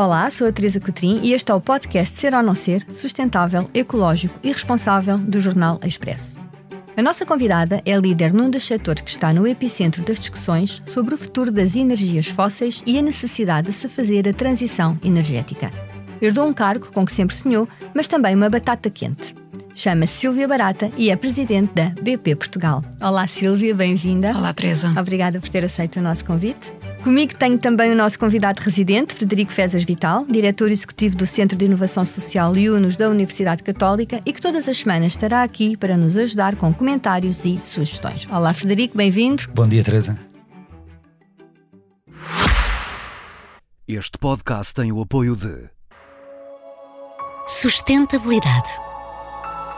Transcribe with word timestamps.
Olá, 0.00 0.30
sou 0.30 0.46
a 0.46 0.52
Teresa 0.52 0.78
Cotrim 0.78 1.18
e 1.24 1.32
este 1.32 1.50
é 1.50 1.54
o 1.56 1.60
podcast 1.60 2.16
Ser 2.16 2.32
ou 2.32 2.40
Não 2.40 2.54
Ser, 2.54 2.86
sustentável, 2.88 3.68
ecológico 3.74 4.38
e 4.44 4.52
responsável 4.52 5.18
do 5.18 5.40
Jornal 5.40 5.80
Expresso. 5.84 6.38
A 6.96 7.02
nossa 7.02 7.26
convidada 7.26 7.82
é 7.84 7.96
líder 7.96 8.32
num 8.32 8.48
dos 8.48 8.62
setores 8.62 9.02
que 9.02 9.10
está 9.10 9.32
no 9.32 9.44
epicentro 9.44 10.00
das 10.04 10.20
discussões 10.20 10.80
sobre 10.86 11.16
o 11.16 11.18
futuro 11.18 11.50
das 11.50 11.74
energias 11.74 12.28
fósseis 12.28 12.80
e 12.86 12.96
a 12.96 13.02
necessidade 13.02 13.72
de 13.72 13.72
se 13.72 13.88
fazer 13.88 14.28
a 14.28 14.32
transição 14.32 14.96
energética. 15.02 15.68
Herdou 16.22 16.46
um 16.46 16.52
cargo 16.54 16.92
com 16.92 17.04
que 17.04 17.10
sempre 17.10 17.34
sonhou, 17.34 17.68
mas 17.92 18.06
também 18.06 18.36
uma 18.36 18.48
batata 18.48 18.88
quente. 18.88 19.34
Chama-se 19.74 20.18
Silvia 20.18 20.46
Barata 20.46 20.92
e 20.96 21.10
é 21.10 21.16
presidente 21.16 21.74
da 21.74 21.88
BP 22.00 22.36
Portugal. 22.36 22.82
Olá, 23.00 23.26
Silvia, 23.26 23.74
bem-vinda. 23.74 24.32
Olá, 24.36 24.52
Teresa. 24.52 24.92
Obrigada 24.96 25.40
por 25.40 25.48
ter 25.48 25.64
aceito 25.64 25.98
o 25.98 26.02
nosso 26.02 26.24
convite. 26.24 26.77
Comigo 27.02 27.34
tenho 27.36 27.56
também 27.58 27.92
o 27.92 27.94
nosso 27.94 28.18
convidado 28.18 28.60
residente, 28.60 29.14
Frederico 29.14 29.52
Fezas 29.52 29.84
Vital, 29.84 30.26
diretor 30.28 30.70
executivo 30.70 31.16
do 31.16 31.26
Centro 31.26 31.56
de 31.56 31.64
Inovação 31.64 32.04
Social 32.04 32.56
IUNOS 32.56 32.96
da 32.96 33.08
Universidade 33.08 33.62
Católica 33.62 34.20
e 34.26 34.32
que 34.32 34.40
todas 34.40 34.68
as 34.68 34.78
semanas 34.78 35.12
estará 35.12 35.42
aqui 35.42 35.76
para 35.76 35.96
nos 35.96 36.16
ajudar 36.16 36.56
com 36.56 36.74
comentários 36.74 37.44
e 37.44 37.60
sugestões. 37.62 38.26
Olá, 38.30 38.52
Frederico, 38.52 38.96
bem-vindo. 38.96 39.44
Bom 39.54 39.68
dia, 39.68 39.82
Teresa. 39.82 40.18
Este 43.86 44.18
podcast 44.18 44.74
tem 44.74 44.92
o 44.92 45.00
apoio 45.00 45.34
de 45.34 45.70
Sustentabilidade. 47.46 48.68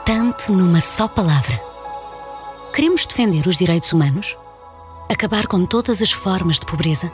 Tanto 0.04 0.52
numa 0.52 0.80
só 0.80 1.06
palavra. 1.06 1.60
Queremos 2.74 3.06
defender 3.06 3.46
os 3.46 3.58
direitos 3.58 3.92
humanos? 3.92 4.36
Acabar 5.10 5.48
com 5.48 5.66
todas 5.66 6.00
as 6.00 6.12
formas 6.12 6.60
de 6.60 6.66
pobreza? 6.66 7.10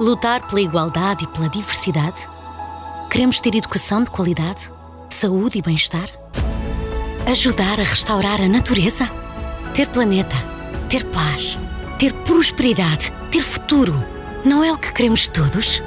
Lutar 0.00 0.48
pela 0.48 0.60
igualdade 0.60 1.22
e 1.22 1.28
pela 1.28 1.48
diversidade? 1.48 2.28
Queremos 3.08 3.38
ter 3.38 3.54
educação 3.54 4.02
de 4.02 4.10
qualidade? 4.10 4.68
Saúde 5.10 5.58
e 5.58 5.62
bem-estar? 5.62 6.10
Ajudar 7.24 7.78
a 7.78 7.84
restaurar 7.84 8.40
a 8.40 8.48
natureza? 8.48 9.08
Ter 9.72 9.88
planeta? 9.90 10.34
Ter 10.88 11.04
paz? 11.04 11.56
Ter 12.00 12.12
prosperidade? 12.12 13.12
Ter 13.30 13.44
futuro? 13.44 13.94
Não 14.44 14.64
é 14.64 14.72
o 14.72 14.76
que 14.76 14.92
queremos 14.92 15.28
todos? 15.28 15.80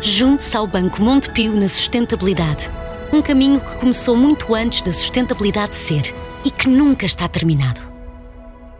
Junte-se 0.00 0.56
ao 0.56 0.66
Banco 0.66 1.00
Montepio 1.00 1.54
na 1.54 1.68
sustentabilidade. 1.68 2.68
Um 3.12 3.22
caminho 3.22 3.60
que 3.60 3.76
começou 3.76 4.16
muito 4.16 4.52
antes 4.52 4.82
da 4.82 4.92
sustentabilidade 4.92 5.76
ser 5.76 6.12
e 6.44 6.50
que 6.50 6.68
nunca 6.68 7.06
está 7.06 7.28
terminado. 7.28 7.80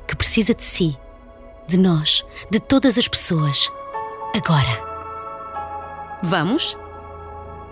Que 0.09 0.17
precisa 0.17 0.53
de 0.53 0.65
si, 0.65 0.99
de 1.67 1.79
nós, 1.79 2.25
de 2.51 2.61
todas 2.61 2.99
as 2.99 3.09
pessoas. 3.09 3.71
Agora. 4.35 4.93
Vamos? 6.23 6.77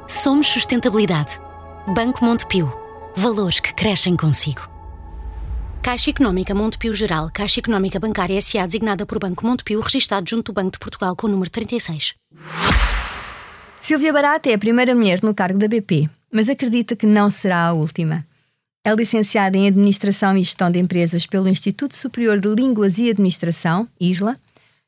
Somos 0.07 0.49
Sustentabilidade. 0.49 1.41
Banco 1.95 2.25
Montepio. 2.25 2.73
Valores 3.17 3.61
que 3.61 3.75
crescem 3.75 4.17
consigo. 4.17 4.69
Caixa 5.83 6.11
Económica 6.11 6.55
Montepio 6.55 6.95
Geral, 6.95 7.31
Caixa 7.33 7.61
Económica 7.61 7.99
Bancária 7.99 8.37
S.A. 8.37 8.67
designada 8.67 9.07
por 9.07 9.19
Banco 9.19 9.47
Montepio, 9.47 9.81
registado 9.81 10.29
junto 10.29 10.53
do 10.53 10.55
Banco 10.55 10.73
de 10.73 10.79
Portugal 10.79 11.17
com 11.17 11.27
o 11.27 11.31
número 11.31 11.51
36. 11.51 12.15
Silvia 13.81 14.13
Barata 14.13 14.51
é 14.51 14.55
a 14.55 14.59
primeira 14.59 14.95
mulher 14.95 15.23
no 15.23 15.35
cargo 15.35 15.59
da 15.59 15.67
BP, 15.67 16.11
mas 16.31 16.51
acredita 16.51 16.95
que 16.95 17.07
não 17.07 17.31
será 17.31 17.67
a 17.67 17.73
última. 17.73 18.27
É 18.83 18.95
licenciada 18.95 19.59
em 19.59 19.69
Administração 19.69 20.37
e 20.37 20.43
Gestão 20.43 20.71
de 20.71 20.79
Empresas 20.79 21.27
pelo 21.27 21.49
Instituto 21.49 21.95
Superior 21.95 22.41
de 22.41 22.49
Línguas 22.49 22.97
e 22.97 23.11
Administração, 23.11 23.87
ISLA. 24.01 24.39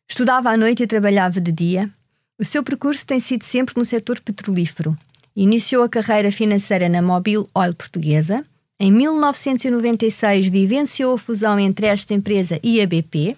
Estudava 0.08 0.50
à 0.50 0.56
noite 0.56 0.82
e 0.82 0.86
trabalhava 0.86 1.40
de 1.40 1.52
dia. 1.52 1.90
O 2.38 2.44
seu 2.44 2.62
percurso 2.62 3.06
tem 3.06 3.20
sido 3.20 3.44
sempre 3.44 3.74
no 3.76 3.84
setor 3.84 4.18
petrolífero. 4.20 4.96
Iniciou 5.36 5.84
a 5.84 5.88
carreira 5.90 6.32
financeira 6.32 6.88
na 6.88 7.02
Mobil 7.02 7.46
Oil 7.54 7.74
Portuguesa. 7.74 8.42
Em 8.80 8.90
1996 8.90 10.48
vivenciou 10.48 11.14
a 11.14 11.18
fusão 11.18 11.60
entre 11.60 11.86
esta 11.86 12.14
empresa 12.14 12.58
e 12.62 12.80
a 12.80 12.86
BP. 12.86 13.36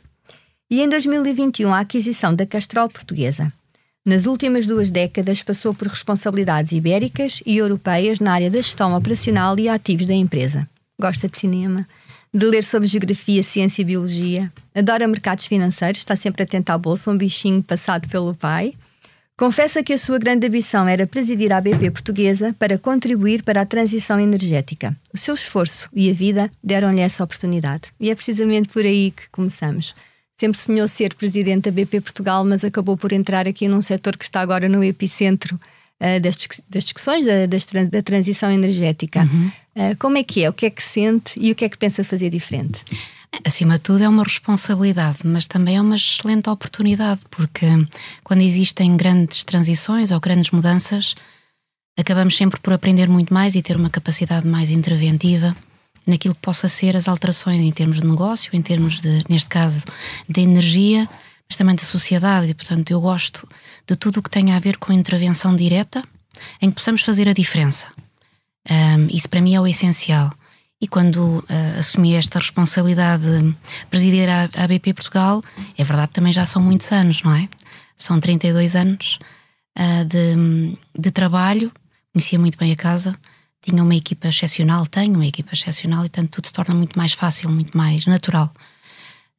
E 0.70 0.80
em 0.80 0.88
2021 0.88 1.74
a 1.74 1.80
aquisição 1.80 2.32
da 2.32 2.46
Castrol 2.46 2.88
Portuguesa. 2.88 3.52
Nas 4.04 4.26
últimas 4.26 4.66
duas 4.66 4.90
décadas, 4.90 5.42
passou 5.42 5.72
por 5.72 5.88
responsabilidades 5.88 6.72
ibéricas 6.72 7.42
e 7.46 7.56
europeias 7.56 8.20
na 8.20 8.34
área 8.34 8.50
da 8.50 8.58
gestão 8.58 8.94
operacional 8.94 9.58
e 9.58 9.66
ativos 9.66 10.04
da 10.04 10.12
empresa. 10.12 10.68
Gosta 11.00 11.26
de 11.26 11.38
cinema, 11.38 11.88
de 12.32 12.44
ler 12.44 12.62
sobre 12.62 12.86
geografia, 12.86 13.42
ciência 13.42 13.80
e 13.80 13.84
biologia, 13.86 14.52
adora 14.74 15.08
mercados 15.08 15.46
financeiros, 15.46 16.00
está 16.00 16.14
sempre 16.16 16.42
atento 16.42 16.70
à 16.70 16.76
bolsa, 16.76 17.10
um 17.10 17.16
bichinho 17.16 17.62
passado 17.62 18.06
pelo 18.06 18.34
pai. 18.34 18.74
Confessa 19.38 19.82
que 19.82 19.94
a 19.94 19.98
sua 19.98 20.18
grande 20.18 20.48
ambição 20.48 20.86
era 20.86 21.06
presidir 21.06 21.50
a 21.50 21.60
BP 21.60 21.90
portuguesa 21.90 22.54
para 22.58 22.78
contribuir 22.78 23.42
para 23.42 23.62
a 23.62 23.66
transição 23.66 24.20
energética. 24.20 24.94
O 25.14 25.18
seu 25.18 25.34
esforço 25.34 25.88
e 25.94 26.10
a 26.10 26.12
vida 26.12 26.50
deram-lhe 26.62 27.00
essa 27.00 27.24
oportunidade. 27.24 27.84
E 27.98 28.10
é 28.10 28.14
precisamente 28.14 28.68
por 28.68 28.84
aí 28.84 29.12
que 29.12 29.30
começamos. 29.30 29.94
Sempre 30.36 30.60
sonhou 30.60 30.88
ser 30.88 31.14
presidente 31.14 31.64
da 31.64 31.70
BP 31.70 32.00
Portugal, 32.00 32.44
mas 32.44 32.64
acabou 32.64 32.96
por 32.96 33.12
entrar 33.12 33.46
aqui 33.46 33.68
num 33.68 33.80
setor 33.80 34.16
que 34.16 34.24
está 34.24 34.40
agora 34.40 34.68
no 34.68 34.82
epicentro 34.82 35.54
uh, 35.54 36.20
das, 36.20 36.36
das, 36.68 36.84
discussões 36.84 37.24
da, 37.24 37.46
das, 37.46 37.66
da, 37.66 38.02
transição 38.02 38.50
energética. 38.50 39.20
Uhum. 39.20 39.50
Uh, 39.76 39.96
como 39.98 40.18
é 40.18 40.24
que 40.24 40.42
é? 40.44 40.50
O 40.50 40.52
que 40.52 40.66
é 40.66 40.70
que 40.70 40.82
sente 40.82 41.34
e 41.38 41.52
o 41.52 41.54
que 41.54 41.64
é 41.64 41.68
que 41.68 41.78
pensa 41.78 42.02
fazer 42.02 42.30
diferente? 42.30 42.80
Acima 43.44 43.74
de 43.74 43.82
tudo, 43.82 44.02
é 44.02 44.08
uma 44.08 44.22
responsabilidade, 44.22 45.18
mas 45.24 45.46
também 45.46 45.76
é 45.76 45.80
uma 45.80 45.96
excelente 45.96 46.48
oportunidade, 46.48 47.22
porque 47.30 47.66
quando 48.22 48.42
existem 48.42 48.96
grandes 48.96 49.42
transições 49.42 50.10
ou 50.10 50.20
grandes 50.20 50.50
mudanças, 50.50 51.14
acabamos 51.98 52.36
sempre 52.36 52.60
por 52.60 52.72
aprender 52.72 53.08
muito 53.08 53.34
mais 53.34 53.54
e 53.54 53.62
ter 53.62 53.76
uma 53.76 53.90
capacidade 53.90 54.46
mais 54.46 54.70
interventiva 54.70 55.54
naquilo 56.06 56.34
que 56.34 56.40
possa 56.40 56.68
ser 56.68 56.96
as 56.96 57.08
alterações 57.08 57.60
em 57.60 57.70
termos 57.70 58.00
de 58.00 58.06
negócio, 58.06 58.50
em 58.54 58.62
termos 58.62 59.00
de, 59.00 59.22
neste 59.28 59.48
caso, 59.48 59.82
de 60.28 60.40
energia, 60.40 61.08
mas 61.48 61.56
também 61.56 61.74
da 61.74 61.82
sociedade. 61.82 62.50
E, 62.50 62.54
portanto, 62.54 62.90
eu 62.90 63.00
gosto 63.00 63.48
de 63.86 63.96
tudo 63.96 64.18
o 64.18 64.22
que 64.22 64.30
tenha 64.30 64.56
a 64.56 64.60
ver 64.60 64.76
com 64.76 64.92
intervenção 64.92 65.54
direta, 65.54 66.02
em 66.60 66.68
que 66.68 66.76
possamos 66.76 67.02
fazer 67.02 67.28
a 67.28 67.32
diferença. 67.32 67.88
Um, 68.70 69.06
isso 69.08 69.28
para 69.28 69.40
mim 69.40 69.54
é 69.54 69.60
o 69.60 69.66
essencial. 69.66 70.32
E 70.80 70.88
quando 70.88 71.38
uh, 71.38 71.78
assumi 71.78 72.14
esta 72.14 72.38
responsabilidade 72.38 73.22
de 73.22 73.56
presidir 73.88 74.28
a, 74.28 74.50
a 74.54 74.66
BP 74.66 74.94
Portugal, 74.94 75.42
é 75.78 75.84
verdade 75.84 76.10
também 76.12 76.32
já 76.32 76.44
são 76.44 76.60
muitos 76.60 76.90
anos, 76.92 77.22
não 77.22 77.32
é? 77.34 77.48
São 77.96 78.18
32 78.18 78.74
anos 78.74 79.18
uh, 79.78 80.04
de, 80.04 80.76
de 80.98 81.10
trabalho, 81.10 81.72
conhecia 82.12 82.38
muito 82.38 82.58
bem 82.58 82.72
a 82.72 82.76
casa, 82.76 83.16
tinha 83.64 83.82
uma 83.82 83.94
equipa 83.94 84.28
excepcional, 84.28 84.86
tenho 84.86 85.14
uma 85.14 85.26
equipa 85.26 85.54
excepcional 85.54 86.04
e, 86.04 86.10
portanto, 86.10 86.30
tudo 86.30 86.46
se 86.46 86.52
torna 86.52 86.74
muito 86.74 86.98
mais 86.98 87.12
fácil, 87.12 87.50
muito 87.50 87.76
mais 87.76 88.06
natural. 88.06 88.52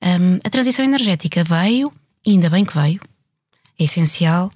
Um, 0.03 0.40
a 0.44 0.50
transição 0.50 0.84
energética 0.84 1.44
veio, 1.44 1.91
e 2.25 2.31
ainda 2.31 2.50
bem 2.50 2.66
que 2.66 2.74
veio, 2.74 3.00
é 3.80 3.84
essencial, 3.84 4.52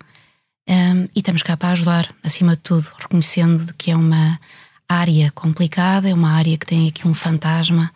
um, 0.67 1.03
e 1.15 1.19
estamos 1.19 1.43
cá 1.43 1.55
para 1.55 1.69
ajudar, 1.69 2.13
acima 2.23 2.55
de 2.55 2.61
tudo, 2.61 2.91
reconhecendo 2.99 3.73
que 3.77 3.91
é 3.91 3.95
uma 3.95 4.39
área 4.87 5.31
complicada, 5.31 6.09
é 6.09 6.13
uma 6.13 6.31
área 6.31 6.57
que 6.57 6.65
tem 6.65 6.87
aqui 6.87 7.07
um 7.07 7.13
fantasma 7.13 7.91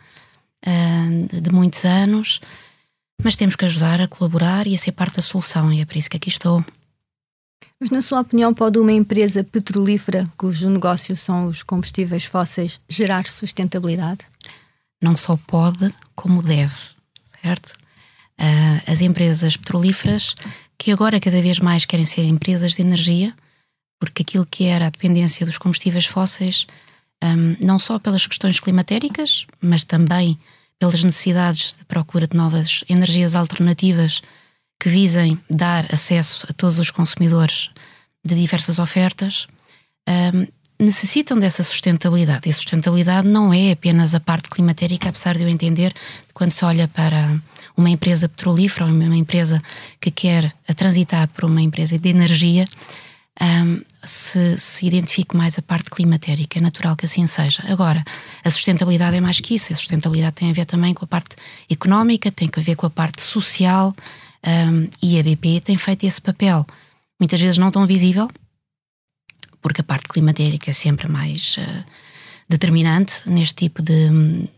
uh, 0.66 1.42
de 1.42 1.52
muitos 1.52 1.86
anos, 1.86 2.40
mas 3.24 3.36
temos 3.36 3.56
que 3.56 3.66
ajudar 3.66 4.02
a 4.02 4.08
colaborar 4.08 4.68
e 4.68 4.76
a 4.76 4.78
ser 4.78 4.92
parte 4.92 5.16
da 5.16 5.22
solução, 5.22 5.72
e 5.74 5.82
é 5.82 5.86
por 5.86 5.98
isso 5.98 6.10
que 6.10 6.18
aqui 6.18 6.30
estou. 6.30 6.64
Mas, 7.80 7.90
na 7.90 8.02
sua 8.02 8.22
opinião, 8.22 8.54
pode 8.54 8.80
uma 8.80 8.92
empresa 8.92 9.44
petrolífera, 9.44 10.30
cujo 10.38 10.70
negócio 10.70 11.16
são 11.16 11.48
os 11.48 11.64
combustíveis 11.64 12.26
fósseis, 12.26 12.80
gerar 12.88 13.26
sustentabilidade? 13.28 14.22
Não 15.02 15.16
só 15.16 15.38
pode, 15.48 15.94
como 16.16 16.42
deve, 16.42 16.74
certo? 17.42 17.74
Uh, 18.40 18.92
as 18.92 19.02
empresas 19.02 19.58
petrolíferas, 19.58 20.34
que 20.78 20.92
agora 20.92 21.20
cada 21.20 21.42
vez 21.42 21.60
mais 21.60 21.86
querem 21.86 22.06
ser 22.06 22.24
empresas 22.24 22.74
de 22.74 22.82
energia, 22.82 23.34
porque 24.00 24.22
aquilo 24.22 24.46
que 24.46 24.66
era 24.66 24.88
a 24.88 24.90
dependência 24.90 25.46
dos 25.46 25.58
combustíveis 25.58 26.06
fósseis, 26.06 26.68
um, 27.24 27.56
não 27.66 27.80
só 27.80 27.98
pelas 28.00 28.28
questões 28.28 28.60
climatéricas, 28.60 29.46
mas 29.62 29.84
também 29.84 30.38
pelas 30.78 31.04
necessidades 31.04 31.74
de 31.78 31.86
procura 31.86 32.28
de 32.28 32.36
novas 32.36 32.84
energias 32.90 33.36
alternativas 33.36 34.22
que 34.84 34.90
visem 34.90 35.40
dar 35.50 35.86
acesso 35.94 36.46
a 36.50 36.52
todos 36.52 36.78
os 36.78 36.92
consumidores 36.92 37.70
de 38.22 38.36
diversas 38.36 38.80
ofertas, 38.80 39.48
um, 40.36 40.46
necessitam 40.78 41.40
dessa 41.40 41.64
sustentabilidade. 41.64 42.50
E 42.50 42.54
sustentabilidade 42.54 43.26
não 43.26 43.54
é 43.54 43.72
apenas 43.72 44.14
a 44.14 44.20
parte 44.20 44.50
climatérica, 44.50 45.08
apesar 45.08 45.38
de 45.38 45.44
eu 45.44 45.48
entender 45.48 45.94
quando 46.34 46.52
se 46.52 46.66
olha 46.66 46.86
para 46.86 47.34
uma 47.78 47.90
empresa 47.90 48.28
petrolífera 48.28 48.86
ou 48.86 48.92
uma 48.92 49.16
empresa 49.16 49.64
que 50.02 50.12
quer 50.12 50.54
transitar 50.76 51.30
por 51.30 51.46
uma 51.46 51.62
empresa 51.62 51.98
de 51.98 52.10
energia, 52.10 52.66
um, 53.42 53.82
se, 54.04 54.58
se 54.58 54.86
identifique 54.86 55.38
mais 55.38 55.58
a 55.58 55.62
parte 55.62 55.90
climatérica. 55.90 56.60
É 56.60 56.62
natural 56.62 56.98
que 56.98 57.06
assim 57.06 57.26
seja. 57.26 57.64
Agora, 57.70 58.04
a 58.44 58.50
sustentabilidade 58.50 59.16
é 59.16 59.22
mais 59.22 59.40
que 59.40 59.56
isso. 59.56 59.72
A 59.72 59.78
sustentabilidade 59.78 60.36
tem 60.36 60.50
a 60.50 60.54
ver 60.54 60.66
também 60.66 60.94
com 60.94 61.06
a 61.06 61.08
parte 61.08 61.38
económica, 61.70 62.30
tem 62.30 62.50
a 62.54 62.60
ver 62.60 62.76
com 62.76 62.86
a 62.86 62.90
parte 62.90 63.22
social, 63.22 63.94
um, 64.46 64.90
e 65.02 65.20
a 65.20 65.24
BP 65.24 65.62
tem 65.62 65.78
feito 65.78 66.06
esse 66.06 66.22
papel 66.22 66.66
muitas 67.20 67.40
vezes 67.40 67.58
não 67.58 67.72
tão 67.72 67.86
visível, 67.86 68.30
porque 69.62 69.82
a 69.82 69.84
parte 69.84 70.08
climatérica 70.10 70.70
é 70.70 70.74
sempre 70.74 71.08
mais 71.08 71.56
uh, 71.58 71.86
determinante 72.50 73.28
neste 73.28 73.56
tipo 73.56 73.82
de, 73.82 74.10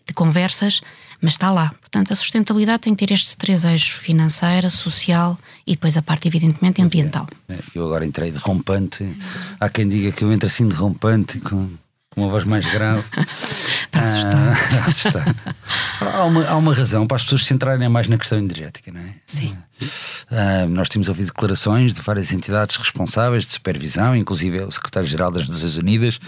de, 0.06 0.14
conversas, 0.14 0.82
mas 1.22 1.34
está 1.34 1.52
lá. 1.52 1.76
Portanto, 1.80 2.12
a 2.12 2.16
sustentabilidade 2.16 2.82
tem 2.82 2.96
que 2.96 3.06
ter 3.06 3.14
estes 3.14 3.36
três 3.36 3.64
eixos: 3.64 3.98
financeira, 3.98 4.70
social 4.70 5.38
e 5.66 5.74
depois 5.74 5.96
a 5.96 6.02
parte, 6.02 6.28
evidentemente, 6.28 6.82
ambiental. 6.82 7.28
É, 7.48 7.60
eu 7.76 7.86
agora 7.86 8.06
entrei 8.06 8.32
de 8.32 8.40
rompante. 8.40 9.06
Há 9.60 9.70
quem 9.70 9.88
diga 9.88 10.12
que 10.12 10.24
eu 10.24 10.32
entro 10.32 10.48
assim 10.48 10.68
de 10.68 10.76
rompante, 10.76 11.40
com 11.40 11.70
uma 12.15 12.29
voz 12.29 12.44
mais 12.45 12.65
grave. 12.65 13.03
para 13.91 14.03
assustar. 14.03 14.35
Ah, 14.35 14.67
para 14.69 14.85
assustar. 14.85 15.35
há, 16.01 16.25
uma, 16.25 16.45
há 16.47 16.57
uma 16.57 16.73
razão 16.73 17.06
para 17.07 17.17
as 17.17 17.23
pessoas 17.23 17.41
se 17.41 17.47
centrarem 17.47 17.88
mais 17.89 18.07
na 18.07 18.17
questão 18.17 18.38
energética, 18.38 18.91
não 18.91 19.01
é? 19.01 19.15
Sim. 19.25 19.56
Ah, 20.29 20.65
nós 20.67 20.89
temos 20.89 21.09
ouvido 21.09 21.27
declarações 21.27 21.94
de 21.94 22.01
várias 22.01 22.31
entidades 22.31 22.75
responsáveis 22.77 23.45
de 23.45 23.53
supervisão, 23.53 24.15
inclusive 24.15 24.62
o 24.62 24.71
secretário-geral 24.71 25.31
das 25.31 25.47
Nações 25.47 25.77
Unidas, 25.77 26.19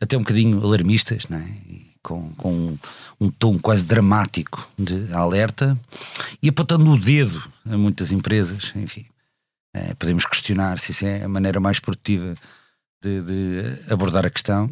até 0.00 0.16
um 0.16 0.20
bocadinho 0.20 0.62
alarmistas, 0.62 1.24
não 1.28 1.38
é? 1.38 1.46
Com, 2.02 2.30
com 2.34 2.78
um 3.20 3.30
tom 3.30 3.58
quase 3.58 3.82
dramático 3.82 4.68
de 4.78 5.12
alerta 5.12 5.76
e 6.40 6.48
apontando 6.48 6.88
o 6.88 6.96
dedo 6.96 7.42
a 7.68 7.76
muitas 7.76 8.12
empresas, 8.12 8.72
enfim. 8.76 9.06
É, 9.74 9.92
podemos 9.94 10.24
questionar 10.24 10.78
se 10.78 10.92
isso 10.92 11.04
é 11.04 11.24
a 11.24 11.28
maneira 11.28 11.58
mais 11.58 11.80
produtiva 11.80 12.34
de, 13.02 13.22
de 13.22 13.92
abordar 13.92 14.24
a 14.24 14.30
questão. 14.30 14.70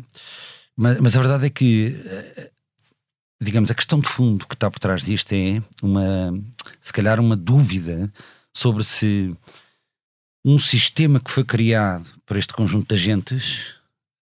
Mas, 0.77 0.99
mas 0.99 1.17
a 1.17 1.21
verdade 1.21 1.47
é 1.47 1.51
que, 1.51 2.01
eh, 2.05 2.51
digamos, 3.41 3.71
a 3.71 3.75
questão 3.75 4.01
de 4.01 4.09
fundo 4.09 4.47
que 4.47 4.55
está 4.55 4.71
por 4.71 4.79
trás 4.79 5.05
disto 5.05 5.33
é 5.33 5.63
uma, 5.83 6.35
se 6.81 6.93
calhar, 6.93 7.21
uma 7.21 7.37
dúvida 7.37 8.13
sobre 8.53 8.83
se 8.85 9.37
um 10.45 10.59
sistema 10.59 11.21
que 11.21 11.31
foi 11.31 11.45
criado 11.45 12.09
por 12.27 12.37
este 12.37 12.53
conjunto 12.53 12.89
de 12.89 12.95
agentes 12.95 13.75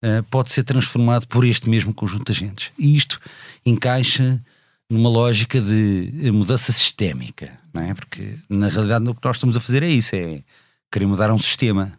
uh, 0.04 0.22
pode 0.30 0.52
ser 0.52 0.62
transformado 0.62 1.26
por 1.26 1.44
este 1.44 1.68
mesmo 1.68 1.92
conjunto 1.92 2.32
de 2.32 2.32
agentes. 2.32 2.70
E 2.78 2.96
isto 2.96 3.20
encaixa 3.66 4.40
numa 4.88 5.08
lógica 5.10 5.60
de 5.60 6.30
mudança 6.32 6.70
sistémica, 6.70 7.58
não 7.72 7.82
é? 7.82 7.94
Porque 7.94 8.36
na 8.48 8.68
realidade 8.68 9.08
o 9.08 9.14
que 9.14 9.24
nós 9.24 9.36
estamos 9.36 9.56
a 9.56 9.60
fazer 9.60 9.82
é 9.82 9.88
isso, 9.88 10.14
é 10.14 10.42
querer 10.90 11.06
mudar 11.06 11.32
um 11.32 11.38
sistema. 11.38 11.92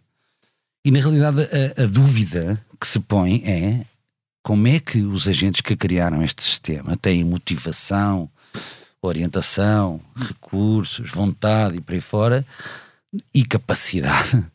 E 0.85 0.91
na 0.91 0.99
realidade 0.99 1.41
a, 1.41 1.83
a 1.83 1.85
dúvida 1.85 2.63
que 2.79 2.87
se 2.87 2.99
põe 2.99 3.43
é 3.45 3.85
como 4.43 4.67
é 4.67 4.79
que 4.79 4.99
os 4.99 5.27
agentes 5.27 5.61
que 5.61 5.75
criaram 5.75 6.21
este 6.21 6.43
sistema 6.43 6.97
têm 6.97 7.23
motivação, 7.23 8.29
orientação, 9.01 10.01
recursos, 10.15 11.09
vontade 11.09 11.77
e 11.77 11.81
por 11.81 11.95
aí 11.95 12.01
fora 12.01 12.45
e 13.33 13.45
capacidade 13.45 14.45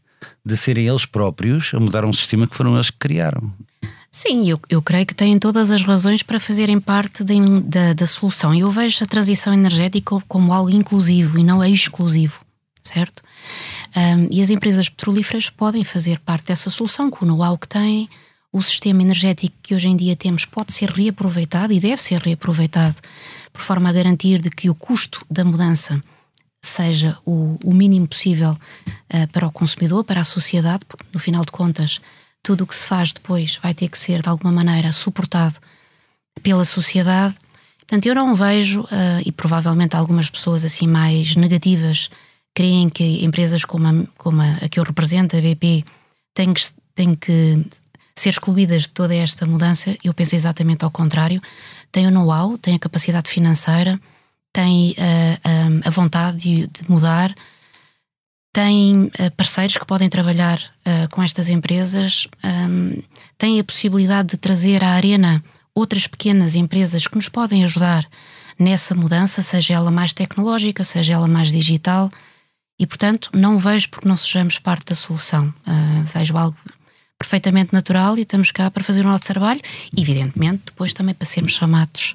de 0.45 0.57
serem 0.57 0.87
eles 0.87 1.07
próprios 1.07 1.73
a 1.75 1.81
mudar 1.81 2.05
um 2.05 2.13
sistema 2.13 2.47
que 2.47 2.55
foram 2.55 2.75
eles 2.75 2.91
que 2.91 2.99
criaram. 2.99 3.53
Sim, 4.11 4.49
eu, 4.49 4.61
eu 4.69 4.83
creio 4.83 5.07
que 5.07 5.15
têm 5.15 5.39
todas 5.39 5.71
as 5.71 5.83
razões 5.83 6.23
para 6.23 6.41
fazerem 6.41 6.81
parte 6.81 7.23
de, 7.23 7.61
da, 7.61 7.93
da 7.93 8.07
solução. 8.07 8.55
Eu 8.55 8.71
vejo 8.71 9.05
a 9.05 9.07
transição 9.07 9.53
energética 9.53 10.17
como 10.27 10.53
algo 10.53 10.71
inclusivo 10.71 11.39
e 11.39 11.45
não 11.45 11.63
exclusivo, 11.65 12.41
certo? 12.83 13.23
Um, 13.95 14.29
e 14.31 14.43
as 14.43 14.51
empresas 14.51 14.89
petrolíferas 14.89 15.51
podem 15.51 15.85
fazer 15.85 16.19
parte 16.21 16.47
dessa 16.47 16.71
solução 16.71 17.11
com 17.11 17.25
o 17.25 17.29
know-how 17.29 17.57
que 17.59 17.69
têm, 17.69 18.09
o 18.53 18.63
sistema 18.63 19.03
energético 19.03 19.57
que 19.63 19.75
hoje 19.75 19.89
em 19.89 19.97
dia 19.97 20.17
temos 20.17 20.45
pode 20.45 20.73
ser 20.73 20.91
reaproveitado 20.91 21.73
e 21.73 21.81
deve 21.81 22.01
ser 22.01 22.21
reaproveitado 22.21 22.97
por 23.53 23.61
forma 23.61 23.91
a 23.91 23.93
garantir 23.93 24.41
de 24.41 24.51
que 24.51 24.71
o 24.71 24.75
custo 24.75 25.25
da 25.31 25.45
mudança 25.45 26.03
seja 26.63 27.17
o, 27.25 27.59
o 27.63 27.73
mínimo 27.73 28.09
possível 28.09 28.53
uh, 28.53 29.29
para 29.33 29.47
o 29.47 29.53
consumidor, 29.53 30.05
para 30.05 30.21
a 30.21 30.25
sociedade, 30.25 30.85
porque 30.87 31.05
no 31.13 31.21
final 31.21 31.45
de 31.45 31.53
contas 31.53 32.01
tudo 32.43 32.65
o 32.65 32.67
que 32.67 32.75
se 32.75 32.87
faz 32.87 33.13
depois 33.13 33.59
vai 33.63 33.75
ter 33.75 33.89
que 33.89 33.99
ser 33.99 34.23
de 34.23 34.29
alguma 34.29 34.53
maneira 34.53 34.93
suportado 34.93 35.57
pela 36.43 36.65
sociedade. 36.65 37.35
Portanto, 37.79 38.07
eu 38.07 38.15
não 38.15 38.35
vejo, 38.35 38.83
uh, 38.83 39.23
e 39.25 39.33
provavelmente 39.33 39.97
algumas 39.97 40.31
pessoas 40.31 40.65
assim 40.65 40.87
mais 40.87 41.37
negativas 41.37 42.11
creem 42.55 42.89
que 42.89 43.25
empresas 43.25 43.65
como 43.65 43.87
a, 43.87 44.07
como 44.17 44.41
a, 44.41 44.53
a 44.65 44.69
que 44.69 44.81
eu 44.81 44.85
represento, 44.85 45.37
a 45.37 45.41
BP, 45.41 45.85
têm 46.35 46.53
que, 46.53 46.63
têm 46.95 47.15
que 47.15 47.65
ser 48.21 48.31
excluídas 48.31 48.83
de 48.83 48.91
toda 48.91 49.15
esta 49.15 49.47
mudança, 49.47 49.97
eu 50.03 50.13
penso 50.15 50.35
exatamente 50.35 50.85
ao 50.85 50.91
contrário. 50.91 51.41
Tem 51.91 52.07
o 52.07 52.11
know-how, 52.11 52.59
tem 52.59 52.75
a 52.75 52.79
capacidade 52.79 53.31
financeira, 53.31 54.01
tem 54.53 54.93
uh, 54.93 55.81
a 55.85 55.91
vontade 55.91 56.39
de, 56.39 56.67
de, 56.67 56.91
mudar, 56.91 57.35
tem 58.53 59.05
uh, 59.05 59.31
parceiros 59.37 59.77
que 59.77 59.87
podem 59.87 60.09
trabalhar 60.09 60.59
uh, 60.59 61.09
com 61.11 61.23
estas 61.23 61.49
empresas, 61.49 62.27
um, 62.43 63.03
tem 63.37 63.61
a 63.61 63.65
possibilidade 63.65 64.31
de 64.31 64.37
trazer 64.37 64.83
à 64.83 64.91
arena 64.91 65.43
outras 65.75 66.07
pequenas 66.07 66.55
empresas 66.55 67.07
que 67.07 67.15
nos 67.17 67.29
podem 67.29 67.63
ajudar 67.63 68.05
nessa 68.59 68.95
mudança, 68.95 69.43
seja 69.43 69.75
ela 69.75 69.91
mais 69.91 70.13
tecnológica, 70.13 70.83
seja 70.83 71.15
ela 71.15 71.29
mais 71.29 71.53
digital. 71.53 72.11
E, 72.79 72.87
portanto, 72.87 73.31
não 73.33 73.59
vejo 73.59 73.89
porque 73.89 74.09
não 74.09 74.17
sejamos 74.17 74.59
parte 74.59 74.87
da 74.87 74.95
solução. 74.95 75.53
Uh, 75.67 76.05
vejo 76.13 76.37
algo 76.37 76.57
perfeitamente 77.19 77.73
natural 77.73 78.17
e 78.17 78.23
estamos 78.23 78.53
cá 78.53 78.71
para 78.71 78.85
fazer 78.85 79.01
o 79.05 79.09
nosso 79.09 79.25
trabalho 79.25 79.61
evidentemente, 79.97 80.63
depois 80.67 80.93
também 80.93 81.15
para 81.15 81.27
sermos 81.27 81.53
chamados 81.53 82.15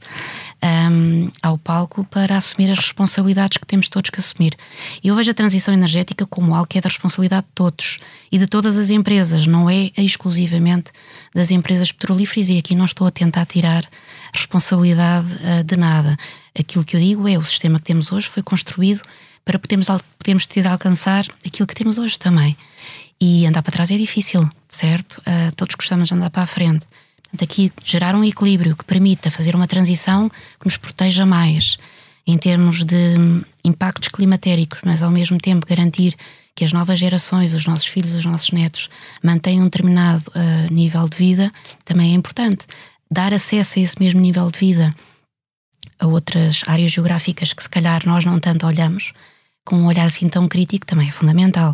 um, 0.63 1.29
ao 1.41 1.57
palco 1.57 2.05
para 2.05 2.37
assumir 2.37 2.71
as 2.71 2.77
responsabilidades 2.77 3.57
que 3.57 3.65
temos 3.65 3.89
todos 3.89 4.09
que 4.09 4.19
assumir. 4.19 4.55
Eu 5.03 5.15
vejo 5.15 5.29
a 5.29 5.33
transição 5.33 5.73
energética 5.73 6.25
como 6.25 6.55
algo 6.55 6.67
que 6.67 6.77
é 6.77 6.81
da 6.81 6.87
responsabilidade 6.87 7.45
de 7.47 7.51
todos 7.53 7.99
e 8.31 8.37
de 8.37 8.47
todas 8.47 8.77
as 8.77 8.89
empresas, 8.89 9.45
não 9.45 9.69
é 9.69 9.91
exclusivamente 9.97 10.91
das 11.33 11.51
empresas 11.51 11.91
petrolíferas 11.91 12.49
e 12.49 12.57
aqui 12.57 12.75
não 12.75 12.85
estou 12.85 13.05
a 13.05 13.11
tentar 13.11 13.45
tirar 13.45 13.83
responsabilidade 14.31 15.27
uh, 15.27 15.63
de 15.63 15.75
nada. 15.75 16.17
Aquilo 16.57 16.85
que 16.85 16.95
eu 16.95 16.99
digo 16.99 17.27
é 17.27 17.37
o 17.37 17.43
sistema 17.43 17.77
que 17.77 17.85
temos 17.85 18.11
hoje 18.11 18.29
foi 18.29 18.41
construído 18.41 19.01
para 19.43 19.59
podermos, 19.59 19.87
podermos 20.17 20.45
ter 20.45 20.61
de 20.61 20.67
alcançar 20.67 21.25
aquilo 21.45 21.67
que 21.67 21.75
temos 21.75 21.97
hoje 21.97 22.17
também. 22.17 22.55
E 23.25 23.47
andar 23.47 23.63
para 23.63 23.71
trás 23.71 23.89
é 23.89 23.97
difícil, 23.97 24.49
certo? 24.67 25.19
Uh, 25.19 25.55
todos 25.55 25.75
gostamos 25.75 26.09
de 26.09 26.13
andar 26.13 26.29
para 26.29 26.43
a 26.43 26.45
frente. 26.45 26.85
Portanto, 27.23 27.41
aqui 27.41 27.71
gerar 27.81 28.15
um 28.15 28.23
equilíbrio 28.23 28.75
que 28.75 28.83
permita 28.83 29.31
fazer 29.31 29.55
uma 29.55 29.65
transição 29.65 30.27
que 30.27 30.65
nos 30.65 30.75
proteja 30.75 31.25
mais 31.25 31.77
em 32.27 32.37
termos 32.37 32.83
de 32.83 33.15
impactos 33.63 34.09
climatéricos, 34.09 34.81
mas 34.83 35.01
ao 35.01 35.09
mesmo 35.09 35.37
tempo 35.37 35.65
garantir 35.65 36.17
que 36.53 36.65
as 36.65 36.73
novas 36.73 36.99
gerações, 36.99 37.53
os 37.53 37.65
nossos 37.65 37.85
filhos, 37.85 38.11
os 38.11 38.25
nossos 38.25 38.51
netos, 38.51 38.89
mantenham 39.23 39.61
um 39.61 39.69
determinado 39.69 40.23
uh, 40.35 40.73
nível 40.73 41.07
de 41.07 41.15
vida, 41.15 41.49
também 41.85 42.11
é 42.11 42.15
importante. 42.15 42.65
Dar 43.09 43.33
acesso 43.33 43.79
a 43.79 43.81
esse 43.83 43.97
mesmo 44.01 44.19
nível 44.19 44.51
de 44.51 44.59
vida 44.59 44.93
a 45.97 46.07
outras 46.07 46.61
áreas 46.67 46.91
geográficas 46.91 47.53
que 47.53 47.63
se 47.63 47.69
calhar 47.69 48.01
nós 48.05 48.25
não 48.25 48.37
tanto 48.37 48.67
olhamos, 48.67 49.13
com 49.65 49.77
um 49.77 49.85
olhar 49.85 50.05
assim 50.05 50.27
tão 50.27 50.45
crítico, 50.47 50.85
também 50.85 51.07
é 51.07 51.11
fundamental. 51.11 51.73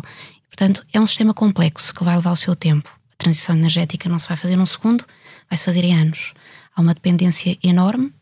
Portanto, 0.50 0.84
é 0.92 1.00
um 1.00 1.06
sistema 1.06 1.32
complexo 1.32 1.94
que 1.94 2.04
vai 2.04 2.16
levar 2.16 2.32
o 2.32 2.36
seu 2.36 2.54
tempo. 2.54 2.90
A 3.12 3.16
transição 3.16 3.56
energética 3.56 4.08
não 4.08 4.18
se 4.18 4.28
vai 4.28 4.36
fazer 4.36 4.56
num 4.56 4.66
segundo, 4.66 5.04
vai 5.48 5.56
se 5.56 5.64
fazer 5.64 5.84
em 5.84 5.94
anos. 5.94 6.34
Há 6.74 6.80
uma 6.80 6.92
dependência 6.92 7.56
enorme 7.62 8.12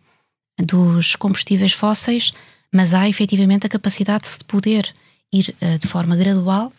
dos 0.58 1.16
combustíveis 1.16 1.72
fósseis, 1.72 2.32
mas 2.72 2.94
há 2.94 3.08
efetivamente 3.08 3.66
a 3.66 3.68
capacidade 3.68 4.24
de 4.24 4.28
se 4.28 4.44
poder 4.44 4.94
ir 5.32 5.54
uh, 5.62 5.78
de 5.78 5.86
forma 5.88 6.16
gradual 6.16 6.72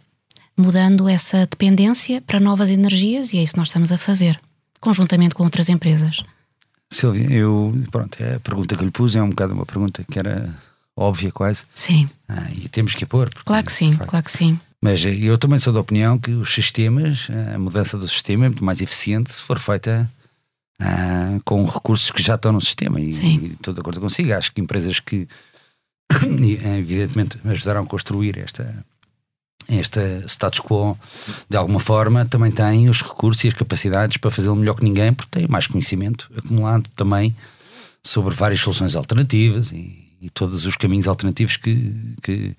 mudando 0.59 1.07
essa 1.07 1.45
dependência 1.45 2.21
para 2.21 2.39
novas 2.39 2.69
energias 2.69 3.31
e 3.31 3.37
é 3.37 3.43
isso 3.43 3.53
que 3.53 3.59
nós 3.59 3.69
estamos 3.69 3.93
a 3.93 3.97
fazer, 3.97 4.39
conjuntamente 4.81 5.33
com 5.33 5.43
outras 5.43 5.69
empresas. 5.69 6.21
Silvia, 6.91 7.29
eu, 7.31 7.73
pronto, 7.89 8.17
a 8.21 8.39
pergunta 8.41 8.75
que 8.75 8.83
lhe 8.83 8.91
pus 8.91 9.15
é 9.15 9.23
um 9.23 9.29
bocado 9.29 9.53
uma 9.53 9.65
pergunta 9.65 10.03
que 10.03 10.19
era 10.19 10.53
óbvia 10.97 11.31
quase. 11.31 11.63
Sim. 11.73 12.09
Ah, 12.27 12.51
e 12.51 12.67
temos 12.67 12.93
que 12.93 13.05
a 13.05 13.07
pôr. 13.07 13.29
Porque, 13.29 13.45
claro 13.45 13.65
que 13.65 13.71
sim, 13.71 13.95
claro 13.95 14.25
que 14.25 14.31
sim. 14.31 14.59
Mas 14.81 15.03
eu 15.03 15.37
também 15.37 15.59
sou 15.59 15.73
da 15.73 15.81
opinião 15.81 16.17
que 16.17 16.31
os 16.31 16.53
sistemas, 16.53 17.27
a 17.53 17.59
mudança 17.59 17.97
do 17.97 18.07
sistema 18.07 18.45
é 18.45 18.49
muito 18.49 18.63
mais 18.63 18.81
eficiente 18.81 19.33
se 19.33 19.41
for 19.41 19.59
feita 19.59 20.09
ah, 20.81 21.37
com 21.43 21.65
recursos 21.65 22.09
que 22.11 22.23
já 22.23 22.35
estão 22.35 22.53
no 22.53 22.61
sistema. 22.61 22.99
E, 23.01 23.11
Sim. 23.11 23.39
e 23.43 23.45
estou 23.51 23.73
de 23.73 23.79
acordo 23.81 23.99
consigo. 23.99 24.33
Acho 24.33 24.51
que 24.53 24.61
empresas 24.61 24.99
que, 25.01 25.27
evidentemente, 26.77 27.37
ajudaram 27.43 27.83
a 27.83 27.85
construir 27.85 28.37
esta, 28.37 28.73
esta 29.67 30.23
status 30.25 30.61
quo 30.61 30.97
de 31.49 31.57
alguma 31.57 31.79
forma 31.79 32.25
também 32.25 32.51
têm 32.51 32.89
os 32.89 33.01
recursos 33.01 33.43
e 33.43 33.49
as 33.49 33.53
capacidades 33.53 34.17
para 34.17 34.31
fazê-lo 34.31 34.55
melhor 34.55 34.75
que 34.75 34.83
ninguém, 34.83 35.13
porque 35.13 35.39
têm 35.39 35.47
mais 35.47 35.67
conhecimento 35.67 36.31
acumulado 36.37 36.89
também 36.95 37.35
sobre 38.01 38.33
várias 38.33 38.61
soluções 38.61 38.95
alternativas 38.95 39.73
e, 39.73 40.07
e 40.21 40.29
todos 40.29 40.65
os 40.65 40.77
caminhos 40.77 41.07
alternativos 41.07 41.57
que, 41.57 41.93
que, 42.23 42.55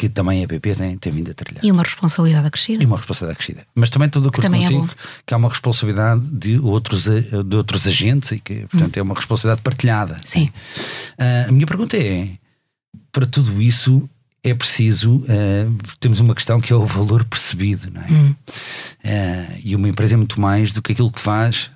que 0.00 0.08
também 0.08 0.42
a 0.42 0.46
BP 0.46 0.74
tem, 0.74 0.96
tem 0.96 1.12
vindo 1.12 1.30
a 1.30 1.34
trilhar. 1.34 1.62
E 1.62 1.70
uma 1.70 1.82
responsabilidade 1.82 2.46
acrescida. 2.46 2.82
E 2.82 2.86
uma 2.86 2.96
responsabilidade 2.96 3.36
acrescida. 3.36 3.66
Mas 3.74 3.90
também 3.90 4.08
todo 4.08 4.28
o 4.28 4.32
curso 4.32 4.50
consigo 4.50 4.86
é 4.86 5.20
que 5.26 5.34
há 5.34 5.36
uma 5.36 5.50
responsabilidade 5.50 6.22
de 6.22 6.58
outros, 6.58 7.04
de 7.04 7.54
outros 7.54 7.86
agentes 7.86 8.32
e 8.32 8.40
que, 8.40 8.60
portanto, 8.70 8.96
hum. 8.96 9.00
é 9.00 9.02
uma 9.02 9.14
responsabilidade 9.14 9.60
partilhada. 9.60 10.18
Sim. 10.24 10.48
Uh, 11.18 11.48
a 11.50 11.52
minha 11.52 11.66
pergunta 11.66 11.98
é: 11.98 12.30
para 13.12 13.26
tudo 13.26 13.60
isso, 13.60 14.08
é 14.42 14.54
preciso. 14.54 15.16
Uh, 15.16 15.76
temos 16.00 16.18
uma 16.20 16.34
questão 16.34 16.62
que 16.62 16.72
é 16.72 16.76
o 16.76 16.86
valor 16.86 17.22
percebido, 17.24 17.90
não 17.92 18.00
é? 18.00 18.10
Hum. 18.10 18.34
Uh, 19.04 19.60
e 19.62 19.76
uma 19.76 19.86
empresa 19.86 20.14
é 20.14 20.16
muito 20.16 20.40
mais 20.40 20.72
do 20.72 20.80
que 20.80 20.92
aquilo 20.92 21.12
que 21.12 21.20
faz, 21.20 21.70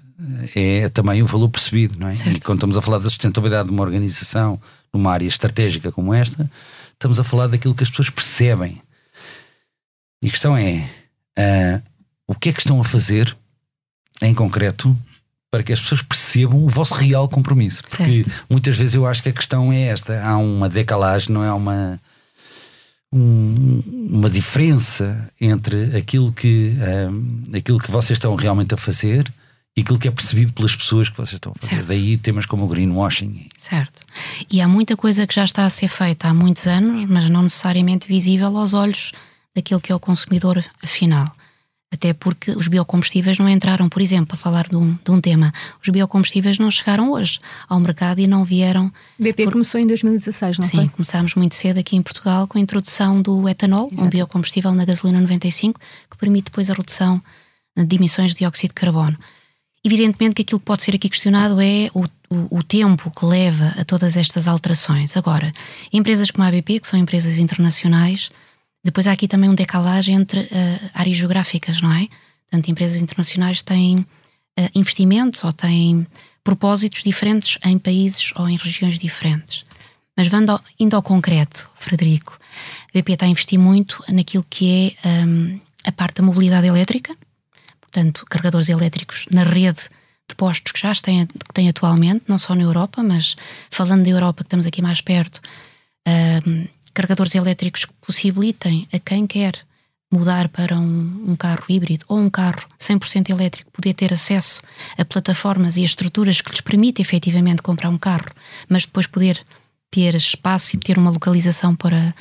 é 0.57 0.88
também 0.88 1.23
o 1.23 1.26
valor 1.26 1.50
percebido, 1.50 1.99
não 1.99 2.09
é? 2.09 2.14
Certo. 2.14 2.38
E 2.38 2.40
quando 2.40 2.57
estamos 2.57 2.78
a 2.78 2.81
falar 2.81 3.00
da 3.00 3.11
sustentabilidade 3.11 3.69
de 3.69 3.75
uma 3.75 3.83
organização 3.83 4.59
numa 4.95 5.12
área 5.12 5.26
estratégica 5.26 5.93
como 5.93 6.14
esta, 6.14 6.50
estamos 6.94 7.20
a 7.20 7.24
falar 7.24 7.48
daquilo 7.48 7.74
que 7.74 7.82
as 7.82 7.90
pessoas 7.90 8.10
percebem. 8.10 8.80
E 10.22 10.28
a 10.28 10.30
questão 10.30 10.56
é: 10.56 10.88
uh, 11.38 11.82
o 12.26 12.34
que 12.34 12.48
é 12.48 12.52
que 12.52 12.60
estão 12.60 12.80
a 12.80 12.84
fazer 12.84 13.36
em 14.22 14.34
concreto 14.34 14.96
para 15.50 15.62
que 15.62 15.72
as 15.72 15.80
pessoas 15.80 16.02
percebam 16.02 16.64
o 16.64 16.68
vosso 16.68 16.94
real 16.94 17.28
compromisso? 17.28 17.82
Porque 17.82 18.24
certo. 18.24 18.46
muitas 18.50 18.76
vezes 18.76 18.94
eu 18.94 19.06
acho 19.06 19.22
que 19.22 19.28
a 19.28 19.32
questão 19.32 19.72
é 19.72 19.82
esta: 19.82 20.22
há 20.22 20.36
uma 20.36 20.68
decalagem, 20.68 21.32
não 21.32 21.44
é 21.44 21.52
uma. 21.52 22.00
Um, 23.12 23.80
uma 24.10 24.28
diferença 24.28 25.30
entre 25.40 25.96
aquilo 25.96 26.32
que, 26.32 26.76
um, 27.08 27.42
ah, 27.52 27.58
aquilo 27.58 27.78
que 27.78 27.88
vocês 27.88 28.16
estão 28.16 28.34
realmente 28.34 28.74
a 28.74 28.76
fazer 28.76 29.32
e 29.76 29.81
aquilo 29.81 29.99
que 29.99 30.07
é 30.07 30.11
percebido 30.11 30.52
pelas 30.52 30.75
pessoas 30.75 31.09
que 31.09 31.16
vocês 31.16 31.35
estão 31.35 31.52
a 31.52 31.61
fazer. 31.61 31.76
Certo. 31.76 31.88
Daí 31.88 32.16
temas 32.16 32.47
como 32.47 32.64
o 32.64 32.69
greenwashing. 32.69 33.49
Certo. 33.59 34.04
E 34.50 34.61
há 34.61 34.69
muita 34.69 34.97
coisa 34.97 35.26
que 35.26 35.35
já 35.35 35.45
está 35.45 35.64
a 35.64 35.71
ser 35.71 35.88
feita 35.88 36.28
há 36.28 36.35
muitos 36.35 36.66
anos, 36.66 37.04
mas 37.07 37.28
não 37.28 37.43
necessariamente 37.43 38.07
visível 38.07 38.57
aos 38.57 38.73
olhos 38.73 39.12
daquilo 39.54 39.81
que 39.81 39.90
é 39.90 39.95
o 39.95 40.00
consumidor 40.00 40.64
final. 40.85 41.31
Até 41.93 42.12
porque 42.12 42.50
os 42.50 42.66
biocombustíveis 42.66 43.38
não 43.38 43.49
entraram, 43.49 43.88
por 43.88 44.02
exemplo, 44.02 44.35
a 44.35 44.37
falar 44.37 44.66
de 44.66 44.75
um, 44.75 44.99
de 45.04 45.11
um 45.12 45.21
tema, 45.21 45.54
os 45.81 45.88
biocombustíveis 45.88 46.59
não 46.59 46.69
chegaram 46.69 47.12
hoje 47.12 47.38
ao 47.69 47.78
mercado 47.78 48.19
e 48.19 48.26
não 48.26 48.45
vieram. 48.45 48.93
BP 49.16 49.45
por... 49.45 49.52
começou 49.52 49.81
em 49.81 49.87
2016, 49.87 50.59
não 50.59 50.66
Sim, 50.66 50.76
foi? 50.76 50.85
Sim, 50.85 50.88
começámos 50.88 51.35
muito 51.37 51.54
cedo 51.54 51.78
aqui 51.78 51.95
em 51.95 52.02
Portugal 52.02 52.49
com 52.49 52.59
a 52.59 52.61
introdução 52.61 53.23
do 53.23 53.49
etanol, 53.49 53.88
Exato. 53.93 54.04
um 54.04 54.11
biocombustível 54.11 54.73
na 54.73 54.85
gasolina 54.85 55.21
95, 55.21 55.81
que 56.11 56.16
permite 56.16 56.47
depois 56.47 56.69
a 56.69 56.75
redução 56.75 57.23
de 57.76 57.97
emissões 57.97 58.33
de 58.33 58.38
dióxido 58.38 58.71
de 58.71 58.75
carbono. 58.75 59.16
Evidentemente 59.84 60.36
que 60.36 60.42
aquilo 60.42 60.60
que 60.60 60.64
pode 60.64 60.82
ser 60.82 60.94
aqui 60.94 61.10
questionado 61.10 61.60
é 61.60 61.90
o, 61.92 62.04
o, 62.30 62.58
o, 62.58 62.62
tempo 62.62 63.10
que 63.10 63.26
leva 63.26 63.74
a 63.76 63.84
todas 63.84 64.16
estas 64.16 64.48
alterações. 64.48 65.14
Agora, 65.14 65.52
empresas 65.92 66.30
como 66.30 66.42
a 66.42 66.48
ABP, 66.48 66.80
que 66.80 66.88
são 66.88 66.98
empresas 66.98 67.36
internacionais, 67.36 68.30
depois 68.82 69.06
há 69.06 69.12
aqui 69.12 69.28
também 69.28 69.50
um 69.50 69.54
decalagem 69.54 70.14
entre 70.14 70.40
uh, 70.40 70.90
áreas 70.94 71.16
geográficas, 71.16 71.82
não 71.82 71.92
é? 71.92 72.08
Portanto, 72.50 72.70
empresas 72.70 73.02
internacionais 73.02 73.60
têm 73.60 73.98
uh, 73.98 74.06
investimentos 74.74 75.44
ou 75.44 75.52
têm 75.52 76.06
propósitos 76.42 77.02
diferentes 77.02 77.58
em 77.62 77.78
países 77.78 78.32
ou 78.36 78.48
em 78.48 78.56
regiões 78.56 78.98
diferentes. 78.98 79.64
Mas 80.16 80.32
ao, 80.32 80.62
indo 80.78 80.94
ao 80.94 81.02
concreto, 81.02 81.68
Frederico, 81.74 82.38
a 82.88 82.92
BP 82.92 83.12
está 83.12 83.26
a 83.26 83.28
investir 83.28 83.58
muito 83.58 84.02
naquilo 84.08 84.46
que 84.48 84.96
é 85.04 85.08
um, 85.26 85.60
a 85.84 85.92
parte 85.92 86.16
da 86.16 86.22
mobilidade 86.22 86.66
elétrica, 86.66 87.12
portanto, 87.94 88.24
carregadores 88.28 88.68
elétricos 88.68 89.24
na 89.30 89.44
rede 89.44 89.84
de 90.28 90.34
postos 90.34 90.72
que 90.72 90.80
já 90.80 90.92
têm, 90.94 91.26
que 91.26 91.54
têm 91.54 91.68
atualmente, 91.68 92.24
não 92.26 92.38
só 92.38 92.54
na 92.54 92.62
Europa, 92.62 93.02
mas 93.02 93.36
falando 93.70 94.02
da 94.02 94.10
Europa, 94.10 94.42
que 94.42 94.48
estamos 94.48 94.66
aqui 94.66 94.82
mais 94.82 95.00
perto, 95.00 95.40
uh, 96.08 96.68
carregadores 96.92 97.34
elétricos 97.34 97.84
que 97.84 97.92
possibilitem 98.04 98.88
a 98.92 98.98
quem 98.98 99.26
quer 99.26 99.56
mudar 100.10 100.48
para 100.48 100.76
um, 100.76 101.24
um, 101.28 101.36
carro 101.36 101.64
híbrido 101.68 102.04
ou 102.08 102.18
um 102.18 102.30
carro 102.30 102.66
100% 102.78 103.30
elétrico, 103.30 103.70
poder 103.70 103.94
ter 103.94 104.12
acesso 104.12 104.60
a 104.96 105.04
plataformas 105.04 105.76
e 105.76 105.82
a 105.82 105.84
estruturas 105.84 106.40
que 106.40 106.50
lhes 106.50 106.60
permitem 106.60 107.02
efetivamente 107.02 107.62
comprar 107.62 107.90
um 107.90 107.98
carro, 107.98 108.30
mas 108.68 108.86
depois 108.86 109.06
poder 109.06 109.40
ter 109.90 110.14
espaço 110.14 110.74
e 110.74 110.78
ter 110.78 110.98
uma 110.98 111.10
localização 111.10 111.74
para, 111.74 112.14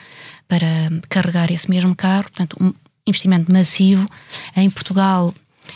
para 0.47 0.67
carregar 1.09 1.51
esse 1.51 1.69
mesmo 1.69 1.95
carro. 1.95 2.23
Portanto, 2.23 2.57
um 2.59 2.73
investimento 3.05 3.51
massivo. 3.51 4.09
Em 4.55 4.69
Portugal, 4.69 5.33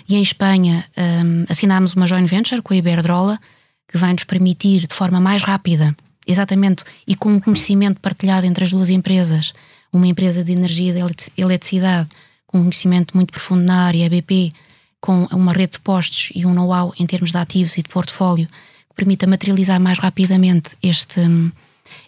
e 0.07 0.15
em 0.15 0.21
Espanha 0.21 0.85
um, 0.97 1.45
assinámos 1.49 1.93
uma 1.93 2.07
joint 2.07 2.27
venture 2.27 2.61
com 2.61 2.73
a 2.73 2.77
Iberdrola, 2.77 3.39
que 3.87 3.97
vai 3.97 4.11
nos 4.11 4.23
permitir, 4.23 4.87
de 4.87 4.93
forma 4.93 5.19
mais 5.19 5.41
rápida, 5.41 5.95
exatamente, 6.25 6.83
e 7.05 7.15
com 7.15 7.33
um 7.33 7.39
conhecimento 7.39 7.99
partilhado 7.99 8.45
entre 8.45 8.63
as 8.63 8.71
duas 8.71 8.89
empresas, 8.89 9.53
uma 9.91 10.07
empresa 10.07 10.43
de 10.43 10.51
energia 10.51 10.93
de 10.93 11.31
eletricidade, 11.37 12.09
com 12.45 12.59
um 12.59 12.63
conhecimento 12.63 13.15
muito 13.15 13.31
profundo 13.31 13.63
na 13.63 13.85
área, 13.85 14.05
a 14.05 14.09
BP, 14.09 14.51
com 14.99 15.25
uma 15.31 15.53
rede 15.53 15.73
de 15.73 15.79
postos 15.79 16.31
e 16.35 16.45
um 16.45 16.53
know-how 16.53 16.93
em 16.99 17.05
termos 17.05 17.31
de 17.31 17.37
ativos 17.37 17.77
e 17.77 17.83
de 17.83 17.89
portfólio, 17.89 18.47
que 18.47 18.95
permita 18.95 19.27
materializar 19.27 19.79
mais 19.79 19.99
rapidamente 19.99 20.75
este 20.81 21.19
hum, 21.21 21.51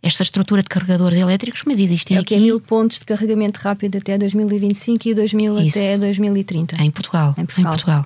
esta 0.01 0.24
estrutura 0.24 0.62
de 0.62 0.69
carregadores 0.69 1.17
elétricos, 1.17 1.63
mas 1.65 1.79
existem 1.79 2.17
é 2.17 2.19
aqui. 2.19 2.36
É 2.36 2.39
mil 2.39 2.59
pontos 2.59 3.00
de 3.00 3.05
carregamento 3.05 3.59
rápido 3.59 3.98
até 3.98 4.17
2025 4.17 5.07
e 5.07 5.13
2000 5.13 5.59
isso. 5.62 5.77
até 5.77 5.98
2030. 5.98 6.81
Em 6.81 6.91
Portugal. 6.91 7.36
Em 7.38 7.45
Portugal. 7.45 7.71
Em 7.71 7.75
Portugal. 7.75 8.05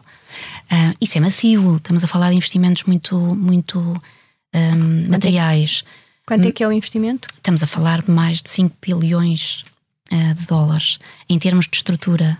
Uh, 0.72 0.96
isso 1.00 1.18
é 1.18 1.22
massivo, 1.22 1.76
estamos 1.76 2.04
a 2.04 2.08
falar 2.08 2.30
de 2.30 2.36
investimentos 2.36 2.84
muito, 2.84 3.18
muito 3.18 3.80
um, 3.80 5.06
é 5.06 5.10
materiais. 5.10 5.84
Quanto 6.26 6.48
é 6.48 6.52
que 6.52 6.64
é 6.64 6.68
o 6.68 6.72
investimento? 6.72 7.28
Estamos 7.36 7.62
a 7.64 7.68
falar 7.68 8.02
de 8.02 8.10
mais 8.10 8.42
de 8.42 8.50
5 8.50 8.78
bilhões 8.82 9.64
uh, 10.12 10.34
de 10.34 10.46
dólares 10.46 10.98
em 11.30 11.38
termos 11.38 11.68
de 11.68 11.76
estrutura 11.76 12.38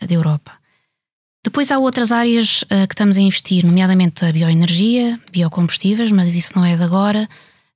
da 0.00 0.14
Europa. 0.14 0.52
Depois 1.44 1.70
há 1.70 1.78
outras 1.78 2.12
áreas 2.12 2.62
uh, 2.64 2.86
que 2.86 2.94
estamos 2.94 3.16
a 3.16 3.20
investir, 3.20 3.64
nomeadamente 3.64 4.24
a 4.24 4.32
bioenergia, 4.32 5.18
biocombustíveis, 5.32 6.10
mas 6.12 6.34
isso 6.34 6.52
não 6.54 6.64
é 6.64 6.76
de 6.76 6.82
agora. 6.82 7.28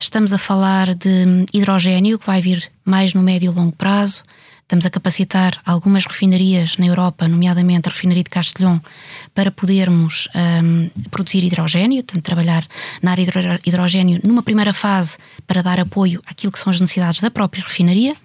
Estamos 0.03 0.33
a 0.33 0.37
falar 0.37 0.97
de 0.97 1.47
hidrogênio, 1.55 2.19
que 2.19 2.27
vai 2.27 2.41
vir 2.41 2.69
mais 2.85 3.15
no 3.15 3.23
médio 3.23 3.53
e 3.53 3.55
longo 3.55 3.71
prazo. 3.71 4.25
Estamos 4.63 4.85
a 4.85 4.91
capacitar 4.91 5.63
algumas 5.65 6.05
refinarias 6.07 6.77
na 6.77 6.87
Europa, 6.87 7.29
nomeadamente 7.29 7.89
a 7.89 7.93
refinaria 7.93 8.25
de 8.25 8.29
Castelhão, 8.29 8.83
para 9.33 9.53
podermos 9.53 10.29
um, 10.35 10.91
produzir 11.09 11.45
hidrogênio, 11.45 12.03
portanto, 12.03 12.25
trabalhar 12.25 12.67
na 13.01 13.13
área 13.13 13.25
de 13.25 13.31
hidrogênio 13.65 14.21
numa 14.25 14.43
primeira 14.43 14.73
fase 14.73 15.19
para 15.47 15.63
dar 15.63 15.79
apoio 15.79 16.21
àquilo 16.27 16.51
que 16.53 16.59
são 16.59 16.73
as 16.73 16.81
necessidades 16.81 17.21
da 17.21 17.31
própria 17.31 17.63
refinaria. 17.63 18.17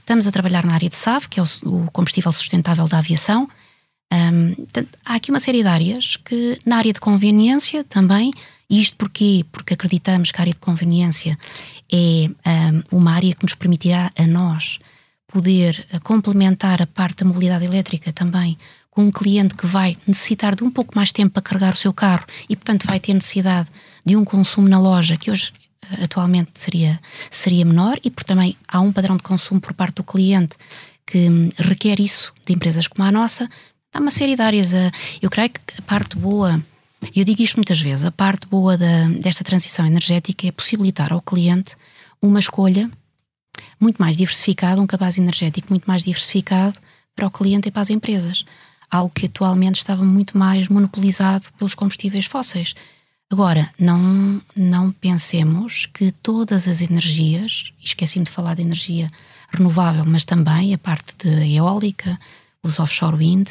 Estamos 0.00 0.26
a 0.26 0.32
trabalhar 0.32 0.64
na 0.64 0.74
área 0.74 0.90
de 0.90 0.96
SAF, 0.96 1.28
que 1.28 1.38
é 1.38 1.42
o, 1.42 1.88
combustível 1.92 2.32
sustentável 2.32 2.88
da 2.88 2.98
aviação. 2.98 3.48
Um, 4.12 4.56
portanto, 4.56 4.98
há 5.04 5.14
aqui 5.14 5.30
uma 5.30 5.40
série 5.40 5.62
de 5.62 5.68
áreas 5.68 6.16
que, 6.16 6.58
na 6.66 6.78
área 6.78 6.92
de 6.92 6.98
conveniência 6.98 7.84
também, 7.84 8.32
isto 8.80 8.96
porquê? 8.96 9.44
Porque 9.52 9.74
acreditamos 9.74 10.30
que 10.30 10.38
a 10.38 10.42
área 10.42 10.52
de 10.52 10.58
conveniência 10.58 11.38
é 11.92 12.30
um, 12.90 12.98
uma 12.98 13.12
área 13.12 13.34
que 13.34 13.42
nos 13.44 13.54
permitirá 13.54 14.10
a 14.16 14.26
nós 14.26 14.78
poder 15.32 15.86
eh, 15.90 15.98
complementar 16.00 16.80
a 16.80 16.86
parte 16.86 17.22
da 17.22 17.28
mobilidade 17.28 17.64
elétrica 17.64 18.12
também 18.12 18.58
com 18.90 19.04
um 19.04 19.10
cliente 19.10 19.54
que 19.54 19.66
vai 19.66 19.96
necessitar 20.06 20.54
de 20.54 20.62
um 20.62 20.70
pouco 20.70 20.94
mais 20.94 21.10
tempo 21.10 21.32
para 21.32 21.42
carregar 21.42 21.72
o 21.72 21.76
seu 21.76 21.92
carro 21.92 22.26
e, 22.48 22.54
portanto, 22.54 22.86
vai 22.86 23.00
ter 23.00 23.14
necessidade 23.14 23.68
de 24.04 24.14
um 24.14 24.24
consumo 24.24 24.68
na 24.68 24.78
loja 24.78 25.16
que 25.16 25.30
hoje 25.30 25.52
eh, 25.90 26.04
atualmente 26.04 26.52
seria, 26.54 27.00
seria 27.30 27.64
menor 27.64 27.98
e 28.04 28.10
porque 28.10 28.26
também 28.26 28.56
há 28.68 28.80
um 28.80 28.92
padrão 28.92 29.16
de 29.16 29.22
consumo 29.22 29.60
por 29.60 29.72
parte 29.72 29.96
do 29.96 30.04
cliente 30.04 30.54
que 31.06 31.28
hum, 31.28 31.48
requer 31.58 32.00
isso 32.00 32.32
de 32.46 32.52
empresas 32.52 32.86
como 32.86 33.06
a 33.06 33.12
nossa. 33.12 33.48
Há 33.92 34.00
uma 34.00 34.10
série 34.10 34.36
de 34.36 34.42
áreas. 34.42 34.72
Eh, 34.72 34.90
eu 35.20 35.30
creio 35.30 35.50
que 35.50 35.60
a 35.78 35.82
parte 35.82 36.16
boa 36.16 36.62
e 37.14 37.20
eu 37.20 37.24
digo 37.24 37.42
isto 37.42 37.56
muitas 37.56 37.80
vezes: 37.80 38.04
a 38.04 38.12
parte 38.12 38.46
boa 38.46 38.76
da, 38.76 39.08
desta 39.08 39.42
transição 39.42 39.86
energética 39.86 40.46
é 40.46 40.52
possibilitar 40.52 41.12
ao 41.12 41.20
cliente 41.20 41.74
uma 42.20 42.38
escolha 42.38 42.90
muito 43.80 44.00
mais 44.00 44.16
diversificada, 44.16 44.80
um 44.80 44.86
cabaz 44.86 45.18
energético 45.18 45.68
muito 45.70 45.86
mais 45.86 46.04
diversificado 46.04 46.78
para 47.16 47.26
o 47.26 47.30
cliente 47.30 47.68
e 47.68 47.70
para 47.70 47.82
as 47.82 47.90
empresas. 47.90 48.44
Algo 48.90 49.12
que 49.14 49.26
atualmente 49.26 49.76
estava 49.76 50.04
muito 50.04 50.36
mais 50.36 50.68
monopolizado 50.68 51.46
pelos 51.58 51.74
combustíveis 51.74 52.26
fósseis. 52.26 52.74
Agora, 53.30 53.70
não, 53.78 54.42
não 54.54 54.92
pensemos 54.92 55.86
que 55.86 56.12
todas 56.12 56.68
as 56.68 56.82
energias, 56.82 57.72
esqueci-me 57.82 58.26
de 58.26 58.30
falar 58.30 58.54
de 58.54 58.62
energia 58.62 59.10
renovável, 59.50 60.04
mas 60.06 60.24
também 60.24 60.74
a 60.74 60.78
parte 60.78 61.14
de 61.16 61.56
eólica, 61.56 62.20
os 62.62 62.78
offshore 62.78 63.16
wind, 63.16 63.48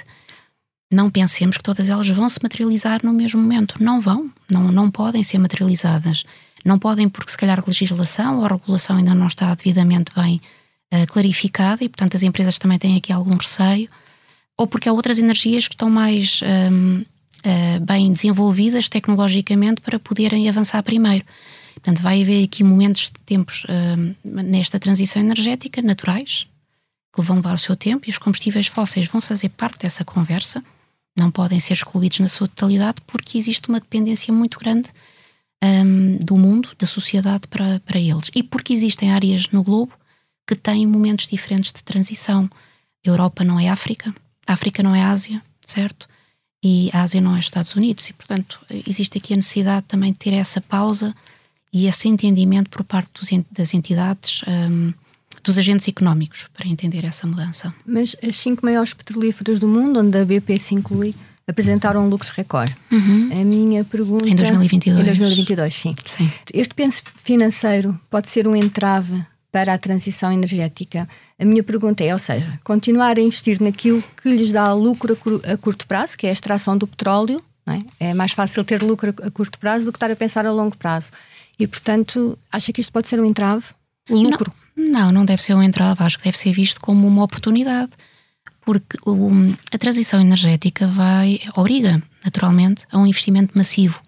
não 0.92 1.10
pensemos 1.10 1.58
que 1.58 1.64
todas 1.64 1.88
elas 1.88 2.10
vão 2.10 2.28
se 2.30 2.40
materializar 2.44 3.00
no 3.02 3.14
mesmo 3.14 3.42
momento. 3.42 3.82
Não 3.82 4.02
vão, 4.02 4.30
não, 4.50 4.70
não 4.72 4.92
podem 4.92 5.24
ser 5.24 5.38
materializadas. 5.38 6.26
Não 6.66 6.78
podem 6.78 7.08
porque 7.08 7.32
se 7.32 7.38
calhar 7.38 7.64
legislação 7.66 8.40
ou 8.40 8.48
regulação 8.48 8.98
ainda 8.98 9.16
não 9.16 9.28
está 9.28 9.56
devidamente 9.56 10.12
bem 10.14 10.42
uh, 10.94 11.08
clarificada 11.08 11.84
e, 11.84 11.90
portanto, 11.90 12.16
as 12.16 12.24
empresas 12.24 12.58
também 12.58 12.78
têm 12.78 12.98
aqui 12.98 13.14
algum 13.14 13.36
receio, 13.38 13.90
ou 14.58 14.68
porque 14.68 14.90
há 14.90 14.94
outras 14.94 15.18
energias 15.18 15.68
que 15.68 15.74
estão 15.74 15.90
mais 15.90 16.42
um, 16.44 16.46
ehm, 16.46 17.02
uh, 17.02 17.06
eh, 17.44 17.80
bem 17.80 18.12
desenvolvidas 18.12 18.88
tecnologicamente 18.88 19.82
para 19.82 19.98
poderem 19.98 20.48
avançar 20.48 20.84
primeiro. 20.84 21.24
Portanto, 21.74 22.02
vai 22.02 22.22
haver 22.22 22.44
aqui 22.44 22.64
momentos 22.64 23.04
de 23.04 23.20
tempos 23.26 23.64
uh, 23.64 24.16
nesta 24.24 24.78
transição 24.78 25.22
energética 25.22 25.82
naturais 25.82 26.46
que 27.16 27.22
vão 27.22 27.38
levar 27.38 27.56
o 27.56 27.58
seu 27.58 27.76
tempo 27.76 28.08
e 28.08 28.12
os 28.12 28.18
combustíveis 28.18 28.68
fósseis 28.68 29.08
vão 29.08 29.20
fazer 29.20 29.50
parte 29.50 29.80
dessa 29.80 30.06
conversa 30.06 30.64
não 31.18 31.30
podem 31.30 31.60
ser 31.60 31.74
excluídos 31.74 32.20
na 32.20 32.28
sua 32.28 32.48
totalidade 32.48 33.02
porque 33.06 33.38
existe 33.38 33.68
uma 33.70 33.80
dependência 33.80 34.34
muito 34.34 34.60
grande 34.60 34.90
um, 35.64 36.18
do 36.18 36.38
mundo, 36.38 36.70
da 36.78 36.88
sociedade 36.88 37.48
para, 37.48 37.80
para 37.82 38.00
eles. 38.00 38.30
E 38.34 38.42
porque 38.42 38.74
existem 38.74 39.12
áreas 39.12 39.48
no 39.50 39.64
globo 39.64 39.94
que 40.48 40.56
têm 40.56 40.88
momentos 40.88 41.28
diferentes 41.28 41.72
de 41.72 41.84
transição. 41.84 42.50
Europa 43.04 43.44
não 43.44 43.60
é 43.60 43.70
África, 43.70 44.14
África 44.48 44.82
não 44.82 44.96
é 44.96 45.04
Ásia, 45.04 45.42
certo? 45.66 46.08
E 46.64 46.90
a 46.94 47.02
Ásia 47.02 47.22
não 47.22 47.36
é 47.36 47.40
Estados 47.40 47.76
Unidos, 47.76 48.08
e 48.10 48.14
portanto 48.14 48.64
existe 48.88 49.18
aqui 49.18 49.34
a 49.34 49.38
necessidade 49.38 49.86
também 49.88 50.12
de 50.12 50.20
ter 50.20 50.34
essa 50.34 50.62
pausa 50.62 51.16
e 51.74 51.88
esse 51.88 52.08
entendimento 52.08 52.70
por 52.70 52.84
parte 52.84 53.10
dos, 53.14 53.30
das 53.52 53.74
entidades, 53.74 54.42
um, 54.48 54.94
dos 55.44 55.58
agentes 55.58 55.88
económicos, 55.88 56.48
para 56.54 56.68
entender 56.68 57.06
essa 57.06 57.26
mudança. 57.28 57.74
Mas 57.86 58.16
as 58.28 58.36
cinco 58.36 58.66
maiores 58.66 58.94
petrolíferas 58.94 59.60
do 59.60 59.68
mundo, 59.68 60.00
onde 60.00 60.18
a 60.18 60.26
BP 60.26 60.58
se 60.58 60.76
inclui, 60.76 61.14
apresentaram 61.48 62.08
lucros 62.08 62.30
recorde. 62.30 62.76
Uhum. 62.92 63.30
A 63.34 63.44
minha 63.44 63.84
pergunta. 63.84 64.28
Em 64.28 64.36
2022. 64.36 65.00
Em 65.00 65.06
2022, 65.06 65.76
sim. 65.76 65.96
sim. 66.06 66.32
Este 66.54 66.74
penso 66.74 67.04
financeiro 67.16 68.00
pode 68.10 68.30
ser 68.30 68.48
um 68.48 68.56
entrave 68.56 69.24
para 69.52 69.74
a 69.74 69.78
transição 69.78 70.32
energética. 70.32 71.08
A 71.38 71.44
minha 71.44 71.62
pergunta 71.62 72.04
é, 72.04 72.14
ou 72.14 72.20
seja, 72.20 72.60
continuar 72.64 73.18
a 73.18 73.22
investir 73.22 73.62
naquilo 73.62 74.02
que 74.22 74.30
lhes 74.30 74.52
dá 74.52 74.74
lucro 74.74 75.18
a, 75.46 75.58
curto 75.58 75.86
prazo, 75.86 76.18
que 76.18 76.26
é 76.26 76.30
a 76.30 76.34
extração 76.34 76.78
do 76.78 76.88
petróleo, 76.88 77.44
é? 78.00 78.10
é? 78.10 78.14
mais 78.14 78.32
fácil 78.32 78.64
ter 78.64 78.82
lucro 78.82 79.14
a 79.22 79.30
curto 79.30 79.60
prazo 79.60 79.86
do 79.86 79.92
que 79.92 79.98
estar 79.98 80.10
a 80.10 80.16
pensar 80.16 80.46
a 80.46 80.52
longo 80.52 80.78
prazo. 80.78 81.12
E, 81.60 81.68
portanto, 81.68 82.38
acha 82.52 82.72
que 82.72 82.82
isto 82.82 82.92
pode 82.94 83.08
ser 83.08 83.20
um 83.20 83.26
entrave? 83.26 83.66
O 84.10 84.16
lucro? 84.16 84.52
Não, 84.56 84.61
não, 84.76 85.12
não 85.12 85.26
deve 85.26 85.42
ser 85.44 85.54
um 85.54 85.64
entrave, 85.64 86.04
acho 86.04 86.18
que 86.18 86.24
deve 86.24 86.38
ser 86.38 86.52
visto 86.52 86.80
como 86.80 87.08
uma 87.08 87.24
oportunidade 87.24 87.92
porque 88.62 88.98
o, 89.06 89.30
a 89.74 89.78
transição 89.78 90.22
energética 90.22 90.88
vai 90.88 91.40
obriga 91.56 92.02
naturalmente 92.24 92.86
a 92.92 92.98
um 92.98 93.08
investimento 93.08 93.58
massivo. 93.58 94.02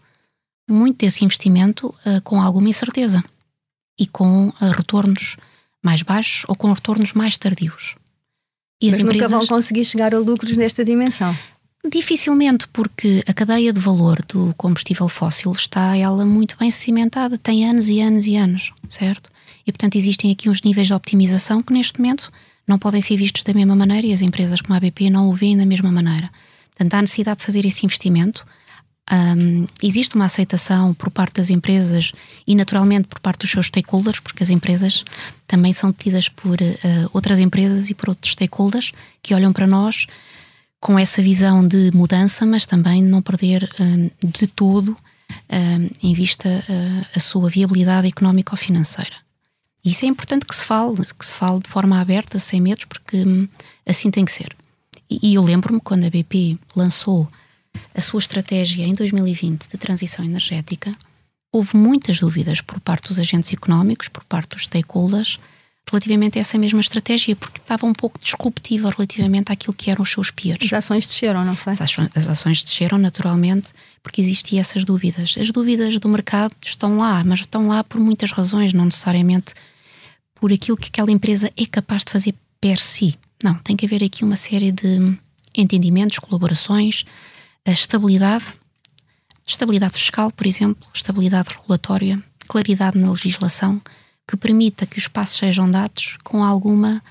Muito 0.70 1.00
desse 1.00 1.26
investimento 1.26 1.94
uh, 2.06 2.22
com 2.24 2.42
alguma 2.42 2.70
incerteza 2.70 3.24
e 4.00 4.08
com 4.08 4.50
uh, 4.50 4.54
retornos 4.76 5.36
mais 5.84 6.02
baixos 6.02 6.46
ou 6.48 6.56
com 6.56 6.72
retornos 6.72 7.14
mais 7.14 7.38
tardios. 7.38 7.96
E 8.82 8.90
Mas 8.90 9.00
empresas... 9.00 9.32
nunca 9.32 9.38
vão 9.40 9.48
conseguir 9.48 9.84
chegar 9.84 10.14
a 10.16 10.20
lucros 10.20 10.56
nesta 10.56 10.86
dimensão. 10.86 11.36
Dificilmente, 11.92 12.66
porque 12.70 13.22
a 13.28 13.34
cadeia 13.34 13.74
de 13.74 13.80
valor 13.80 14.24
do 14.26 14.54
combustível 14.56 15.10
fóssil 15.10 15.52
está 15.52 15.98
ela 15.98 16.24
muito 16.24 16.56
bem 16.58 16.72
sedimentada, 16.72 17.38
tem 17.38 17.68
anos 17.68 17.90
e 17.90 18.00
anos 18.00 18.26
e 18.26 18.38
anos, 18.38 18.72
certo? 18.88 19.30
E 19.66 19.72
portanto 19.72 19.96
existem 19.96 20.32
aqui 20.32 20.50
uns 20.50 20.62
níveis 20.62 20.88
de 20.88 20.94
optimização 20.94 21.62
que 21.62 21.74
neste 21.74 22.00
momento 22.00 22.32
não 22.68 22.80
podem 22.80 23.02
ser 23.02 23.18
vistos 23.18 23.44
da 23.44 23.54
mesma 23.54 23.76
maneira 23.76 24.08
e 24.08 24.14
as 24.14 24.22
empresas 24.22 24.62
como 24.62 24.74
a 24.74 24.78
ABP 24.78 25.10
não 25.10 25.30
o 25.30 25.34
veem 25.34 25.58
da 25.58 25.66
mesma 25.66 25.92
maneira. 25.92 26.30
Portanto, 26.70 26.94
há 26.96 27.02
necessidade 27.02 27.40
de 27.40 27.46
fazer 27.46 27.66
esse 27.66 27.86
investimento. 27.86 28.46
Um, 29.12 29.68
existe 29.82 30.16
uma 30.16 30.26
aceitação 30.26 30.94
por 30.94 31.12
parte 31.12 31.36
das 31.36 31.50
empresas 31.50 32.14
e, 32.48 32.56
naturalmente, 32.56 33.08
por 33.08 33.20
parte 33.20 33.42
dos 33.42 33.52
seus 33.52 33.68
stakeholders, 33.68 34.20
porque 34.20 34.42
as 34.42 34.50
empresas 34.50 35.04
também 35.46 35.74
são 35.74 35.92
tidas 35.92 36.30
por 36.30 36.62
uh, 36.62 37.10
outras 37.14 37.38
empresas 37.38 37.90
e 37.90 37.94
por 37.94 38.10
outros 38.10 38.32
stakeholders 38.32 38.92
que 39.22 39.34
olham 39.36 39.52
para 39.52 39.68
nós 39.68 40.08
com 40.80 40.98
essa 40.98 41.22
visão 41.22 41.66
de 41.66 41.92
mudança, 41.94 42.46
mas 42.46 42.66
também 42.66 43.02
não 43.04 43.22
perder 43.22 43.70
um, 43.80 44.10
de 44.22 44.48
todo 44.48 44.98
um, 45.50 45.90
em 46.10 46.14
vista 46.14 46.50
uh, 46.50 47.06
a 47.16 47.20
sua 47.20 47.50
viabilidade 47.50 48.08
económica 48.08 48.54
ou 48.54 48.58
financeira. 48.58 49.23
E 49.84 49.92
isso 49.92 50.06
é 50.06 50.08
importante 50.08 50.46
que 50.46 50.56
se 50.56 50.64
fale, 50.64 50.96
que 50.96 51.26
se 51.26 51.36
fale 51.36 51.60
de 51.60 51.70
forma 51.70 52.00
aberta, 52.00 52.40
sem 52.40 52.62
medos, 52.62 52.86
porque 52.86 53.18
hum, 53.18 53.48
assim 53.86 54.10
tem 54.10 54.24
que 54.24 54.32
ser. 54.32 54.56
E, 55.10 55.32
e 55.32 55.34
eu 55.36 55.44
lembro-me 55.44 55.82
quando 55.82 56.06
a 56.06 56.10
BP 56.10 56.58
lançou 56.76 57.28
a 57.94 58.02
sua 58.02 58.20
estratégia 58.20 58.86
em 58.86 58.94
2020 58.94 59.68
de 59.68 59.78
transição 59.78 60.24
energética, 60.24 60.96
houve 61.52 61.76
muitas 61.76 62.20
dúvidas 62.20 62.62
por 62.62 62.80
parte 62.80 63.08
dos 63.10 63.20
agentes 63.20 63.52
económicos, 63.52 64.08
por 64.08 64.24
parte 64.24 64.50
dos 64.50 64.64
stakeholders, 64.64 65.38
relativamente 65.90 66.38
a 66.38 66.42
essa 66.42 66.58
mesma 66.58 66.80
estratégia, 66.80 67.36
porque 67.36 67.60
estava 67.60 67.86
um 67.86 67.94
pouco 67.94 68.18
disruptiva 68.18 68.90
relativamente 68.90 69.52
àquilo 69.52 69.74
que 69.74 69.92
eram 69.92 70.02
os 70.02 70.10
seus 70.10 70.32
peers. 70.32 70.60
As 70.64 70.74
ações 70.74 71.06
desceram, 71.06 71.44
não 71.44 71.56
foi? 71.56 71.74
As 71.74 71.82
ações, 71.82 72.10
as 72.16 72.28
ações 72.28 72.64
desceram 72.64 72.98
naturalmente 72.98 73.72
porque 74.02 74.22
existiam 74.22 74.62
essas 74.62 74.86
dúvidas. 74.86 75.36
As 75.38 75.52
dúvidas 75.52 76.00
do 76.00 76.10
mercado 76.10 76.56
estão 76.66 76.98
lá, 76.98 77.24
mas 77.24 77.42
estão 77.42 77.68
lá 77.68 77.84
por 77.84 78.00
muitas 78.00 78.32
razões, 78.32 78.74
não 78.74 78.86
necessariamente 78.86 79.54
por 80.44 80.52
aquilo 80.52 80.76
que 80.76 80.90
aquela 80.90 81.10
empresa 81.10 81.50
é 81.56 81.66
capaz 81.66 82.04
de 82.04 82.12
fazer 82.12 82.36
per 82.60 82.78
si. 82.78 83.18
Não, 83.42 83.54
tem 83.54 83.78
que 83.78 83.86
haver 83.86 84.04
aqui 84.04 84.26
uma 84.26 84.36
série 84.36 84.74
de 84.74 85.18
entendimentos, 85.56 86.20
colaborações, 86.20 87.06
a 87.66 87.72
estabilidade, 87.72 88.44
estabilidade 89.48 89.94
fiscal, 89.94 90.30
por 90.34 90.46
exemplo, 90.46 90.86
estabilidade 90.94 91.48
regulatória, 91.48 92.22
claridade 92.46 92.98
na 92.98 93.10
legislação, 93.10 93.82
que 94.28 94.36
permita 94.36 94.86
que 94.86 95.00
os 95.00 95.08
passos 95.08 95.38
sejam 95.38 95.72
dados 95.72 96.18
com 96.26 96.44
alguma 96.44 97.02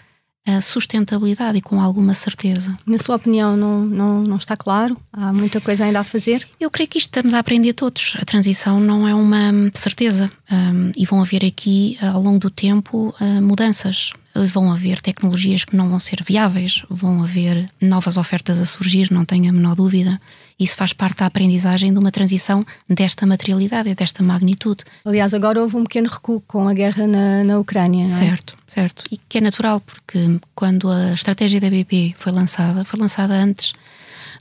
sustentabilidade 0.60 1.58
e 1.58 1.62
com 1.62 1.80
alguma 1.80 2.14
certeza. 2.14 2.76
Na 2.86 2.98
sua 2.98 3.16
opinião, 3.16 3.56
não, 3.56 3.84
não, 3.84 4.22
não 4.22 4.36
está 4.36 4.56
claro? 4.56 4.96
Há 5.12 5.32
muita 5.32 5.60
coisa 5.60 5.84
ainda 5.84 6.00
a 6.00 6.04
fazer? 6.04 6.46
Eu 6.58 6.70
creio 6.70 6.88
que 6.88 6.98
isto 6.98 7.08
estamos 7.08 7.34
a 7.34 7.38
aprender 7.38 7.72
todos. 7.72 8.16
A 8.20 8.24
transição 8.24 8.80
não 8.80 9.06
é 9.06 9.14
uma 9.14 9.52
certeza 9.74 10.30
um, 10.50 10.90
e 10.96 11.06
vão 11.06 11.20
haver 11.20 11.44
aqui, 11.44 11.96
ao 12.00 12.20
longo 12.20 12.38
do 12.38 12.50
tempo, 12.50 13.14
uh, 13.20 13.42
mudanças. 13.42 14.12
Vão 14.34 14.72
haver 14.72 15.00
tecnologias 15.00 15.64
que 15.64 15.76
não 15.76 15.90
vão 15.90 16.00
ser 16.00 16.22
viáveis, 16.26 16.82
vão 16.88 17.22
haver 17.22 17.68
novas 17.80 18.16
ofertas 18.16 18.58
a 18.58 18.64
surgir, 18.64 19.12
não 19.12 19.26
tenho 19.26 19.50
a 19.50 19.52
menor 19.52 19.76
dúvida. 19.76 20.18
Isso 20.62 20.76
faz 20.76 20.92
parte 20.92 21.18
da 21.18 21.26
aprendizagem 21.26 21.92
de 21.92 21.98
uma 21.98 22.10
transição 22.10 22.64
desta 22.88 23.26
materialidade 23.26 23.88
e 23.88 23.94
desta 23.94 24.22
magnitude. 24.22 24.84
Aliás, 25.04 25.34
agora 25.34 25.60
houve 25.60 25.76
um 25.76 25.82
pequeno 25.82 26.08
recuo 26.08 26.40
com 26.46 26.68
a 26.68 26.72
guerra 26.72 27.06
na, 27.06 27.42
na 27.42 27.58
Ucrânia, 27.58 28.06
não 28.06 28.16
é? 28.16 28.26
Certo, 28.26 28.56
certo. 28.66 29.04
E 29.10 29.16
que 29.16 29.38
é 29.38 29.40
natural, 29.40 29.80
porque 29.80 30.38
quando 30.54 30.88
a 30.88 31.10
estratégia 31.10 31.60
da 31.60 31.68
BP 31.68 32.14
foi 32.16 32.32
lançada, 32.32 32.84
foi 32.84 33.00
lançada 33.00 33.34
antes 33.34 33.72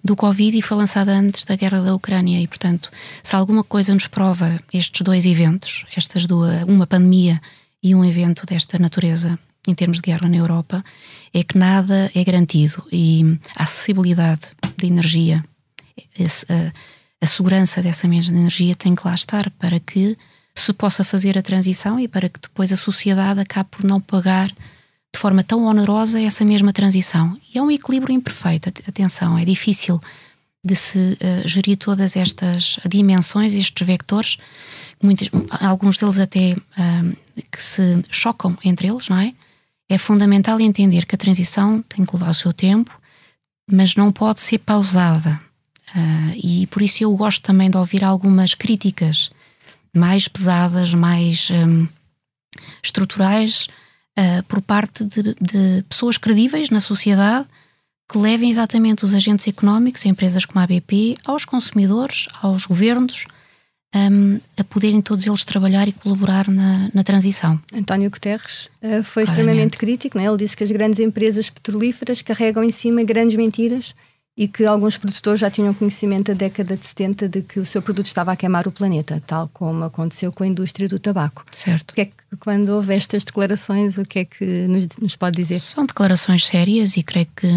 do 0.03 0.15
Covid 0.15 0.57
e 0.57 0.62
foi 0.62 0.77
lançada 0.77 1.12
antes 1.12 1.43
da 1.43 1.55
guerra 1.55 1.81
da 1.81 1.95
Ucrânia. 1.95 2.39
E, 2.39 2.47
portanto, 2.47 2.91
se 3.23 3.36
alguma 3.36 3.63
coisa 3.63 3.93
nos 3.93 4.07
prova 4.07 4.60
estes 4.71 5.01
dois 5.01 5.25
eventos, 5.25 5.86
estas 5.95 6.25
duas, 6.25 6.63
uma 6.67 6.86
pandemia 6.86 7.41
e 7.81 7.95
um 7.95 8.05
evento 8.05 8.45
desta 8.45 8.77
natureza 8.77 9.39
em 9.67 9.75
termos 9.75 9.97
de 9.97 10.03
guerra 10.03 10.27
na 10.27 10.38
Europa, 10.38 10.84
é 11.34 11.43
que 11.43 11.57
nada 11.57 12.12
é 12.15 12.23
garantido 12.23 12.84
e 12.91 13.38
a 13.55 13.63
acessibilidade 13.63 14.41
de 14.77 14.88
energia 14.88 15.43
esse, 16.17 16.45
a, 16.51 16.71
a 17.21 17.25
segurança 17.25 17.82
dessa 17.82 18.08
mesma 18.08 18.38
energia 18.38 18.75
tem 18.75 18.95
que 18.95 19.06
lá 19.06 19.13
estar 19.13 19.49
para 19.51 19.80
que 19.80 20.17
se 20.56 20.73
possa 20.73 21.04
fazer 21.04 21.38
a 21.38 21.41
transição 21.41 21.99
e 21.99 22.08
para 22.08 22.27
que 22.27 22.39
depois 22.39 22.71
a 22.71 22.77
sociedade 22.77 23.39
acabe 23.39 23.69
por 23.69 23.84
não 23.84 24.01
pagar 24.01 24.47
de 24.47 25.19
forma 25.19 25.43
tão 25.43 25.65
onerosa 25.65 26.19
essa 26.21 26.45
mesma 26.45 26.71
transição. 26.71 27.38
E 27.54 27.58
é 27.58 27.62
um 27.62 27.71
equilíbrio 27.71 28.13
imperfeito, 28.13 28.69
atenção, 28.88 29.38
é 29.38 29.45
difícil 29.45 29.99
de 30.63 30.75
se 30.75 30.97
uh, 30.97 31.47
gerir 31.47 31.77
todas 31.77 32.15
estas 32.15 32.77
dimensões, 32.88 33.54
estes 33.54 33.86
vectores, 33.86 34.38
muitos, 35.01 35.30
alguns 35.49 35.97
deles 35.97 36.19
até 36.19 36.54
uh, 36.54 37.17
que 37.51 37.62
se 37.62 38.04
chocam 38.10 38.58
entre 38.63 38.88
eles, 38.88 39.10
não 39.10 39.17
é? 39.17 39.34
É 39.89 39.97
fundamental 39.97 40.60
entender 40.62 41.06
que 41.06 41.15
a 41.15 41.17
transição 41.17 41.82
tem 41.82 42.06
que 42.06 42.13
levar 42.13 42.30
o 42.30 42.34
seu 42.34 42.54
tempo, 42.54 42.97
mas 43.69 43.95
não 43.95 44.12
pode 44.12 44.39
ser 44.39 44.60
pausada. 44.60 45.39
Uh, 45.95 46.34
e 46.36 46.67
por 46.67 46.82
isso 46.82 47.04
eu 47.04 47.15
gosto 47.15 47.41
também 47.41 47.69
de 47.69 47.77
ouvir 47.77 48.04
algumas 48.04 48.54
críticas 48.54 49.30
mais 49.93 50.27
pesadas, 50.27 50.93
mais 50.93 51.49
um, 51.51 51.88
estruturais, 52.82 53.67
uh, 54.17 54.43
por 54.43 54.62
parte 54.62 55.06
de, 55.06 55.36
de, 55.36 55.84
pessoas 55.89 56.17
credíveis 56.17 56.69
na 56.69 56.80
sociedade 56.80 57.45
que 58.10 58.17
levem 58.17 58.49
exatamente 58.49 59.06
os 59.06 59.13
agentes 59.13 59.47
económicos, 59.47 60.06
empresas 60.06 60.43
como 60.43 60.60
a 60.60 60.63
ABP, 60.63 61.17
aos 61.23 61.45
consumidores, 61.45 62.27
aos 62.41 62.65
governos, 62.65 63.25
um, 63.95 64.39
a 64.58 64.63
poderem 64.63 65.01
todos 65.01 65.25
eles 65.25 65.43
trabalhar 65.43 65.88
e 65.88 65.93
colaborar 65.93 66.49
na, 66.49 66.89
na 66.93 67.04
transição. 67.04 67.60
António 67.73 68.10
Guterres 68.10 68.65
uh, 68.82 69.04
foi 69.04 69.23
Claramente. 69.23 69.30
extremamente 69.30 69.77
crítico, 69.77 70.17
não 70.17 70.25
é? 70.25 70.27
ele 70.27 70.38
disse 70.38 70.56
que 70.56 70.63
as 70.63 70.71
grandes 70.71 70.99
empresas 70.99 71.49
petrolíferas 71.49 72.21
carregam 72.21 72.63
em 72.63 72.71
cima 72.71 73.04
grandes 73.04 73.36
mentiras 73.36 73.93
e 74.41 74.47
que 74.47 74.65
alguns 74.65 74.97
produtores 74.97 75.39
já 75.39 75.51
tinham 75.51 75.71
conhecimento 75.71 76.30
da 76.30 76.34
década 76.34 76.75
de 76.75 76.84
70 76.84 77.30
de 77.30 77.43
que 77.43 77.60
o 77.60 77.65
seu 77.65 77.80
produto 77.80 78.08
estava 78.08 78.32
a 78.32 78.36
queimar 78.36 78.67
o 78.67 78.71
planeta, 78.71 79.21
tal 79.27 79.47
como 79.54 79.84
aconteceu 79.84 80.32
com 80.32 80.43
a 80.43 80.47
indústria 80.47 80.89
do 80.89 80.97
tabaco. 80.97 81.45
Certo. 81.51 81.91
O 81.91 81.93
que 81.93 82.01
é 82.01 82.06
que, 82.06 82.13
quando 82.39 82.69
houve 82.69 82.95
estas 82.95 83.23
declarações, 83.23 83.99
o 83.99 84.04
que 84.04 84.17
é 84.17 84.25
que 84.25 84.43
nos, 84.43 84.88
nos 84.99 85.15
pode 85.15 85.38
dizer? 85.38 85.60
São 85.60 85.86
declarações 85.86 86.47
sérias 86.47 86.97
e 86.97 87.04
creio 87.04 87.27
que 87.36 87.47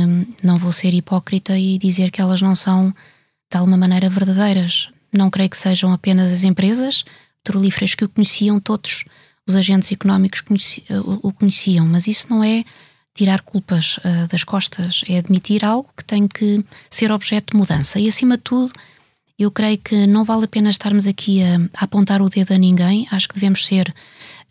não 0.42 0.59
vou 0.59 0.73
ser 0.73 0.92
hipócrita 0.92 1.59
e 1.59 1.79
dizer 1.79 2.11
que 2.11 2.20
elas 2.20 2.42
não 2.42 2.55
são 2.55 2.94
de 3.51 3.57
alguma 3.57 3.79
maneira 3.79 4.11
verdadeiras. 4.11 4.90
Não 5.11 5.31
creio 5.31 5.49
que 5.49 5.57
sejam 5.57 5.90
apenas 5.90 6.31
as 6.31 6.42
empresas 6.42 7.03
petrolíferas 7.42 7.94
que 7.94 8.05
o 8.05 8.11
conheciam, 8.11 8.61
todos 8.61 9.07
os 9.47 9.55
agentes 9.55 9.90
económicos 9.90 10.42
o 11.23 11.33
conheciam, 11.33 11.87
mas 11.87 12.07
isso 12.07 12.27
não 12.29 12.44
é 12.44 12.62
tirar 13.14 13.42
culpas 13.42 13.98
uh, 13.98 14.27
das 14.29 14.42
costas, 14.42 15.03
é 15.09 15.18
admitir 15.18 15.64
algo 15.64 15.88
que 15.96 16.05
tem 16.05 16.27
que 16.27 16.62
ser 16.90 17.12
objeto 17.12 17.53
de 17.53 17.59
mudança. 17.59 18.00
E 18.00 18.09
acima 18.09 18.37
de 18.37 18.42
tudo, 18.42 18.72
eu 19.38 19.50
creio 19.50 19.79
que 19.79 20.07
não 20.07 20.24
vale 20.24 20.44
a 20.44 20.48
pena 20.48 20.68
estarmos 20.68 21.07
aqui 21.07 21.42
a, 21.42 21.57
a 21.74 21.85
apontar 21.85 22.20
o 22.20 22.29
dedo 22.29 22.53
a 22.53 22.59
ninguém, 22.59 23.07
acho 23.11 23.29
que 23.29 23.35
devemos 23.35 23.64
ser 23.66 23.94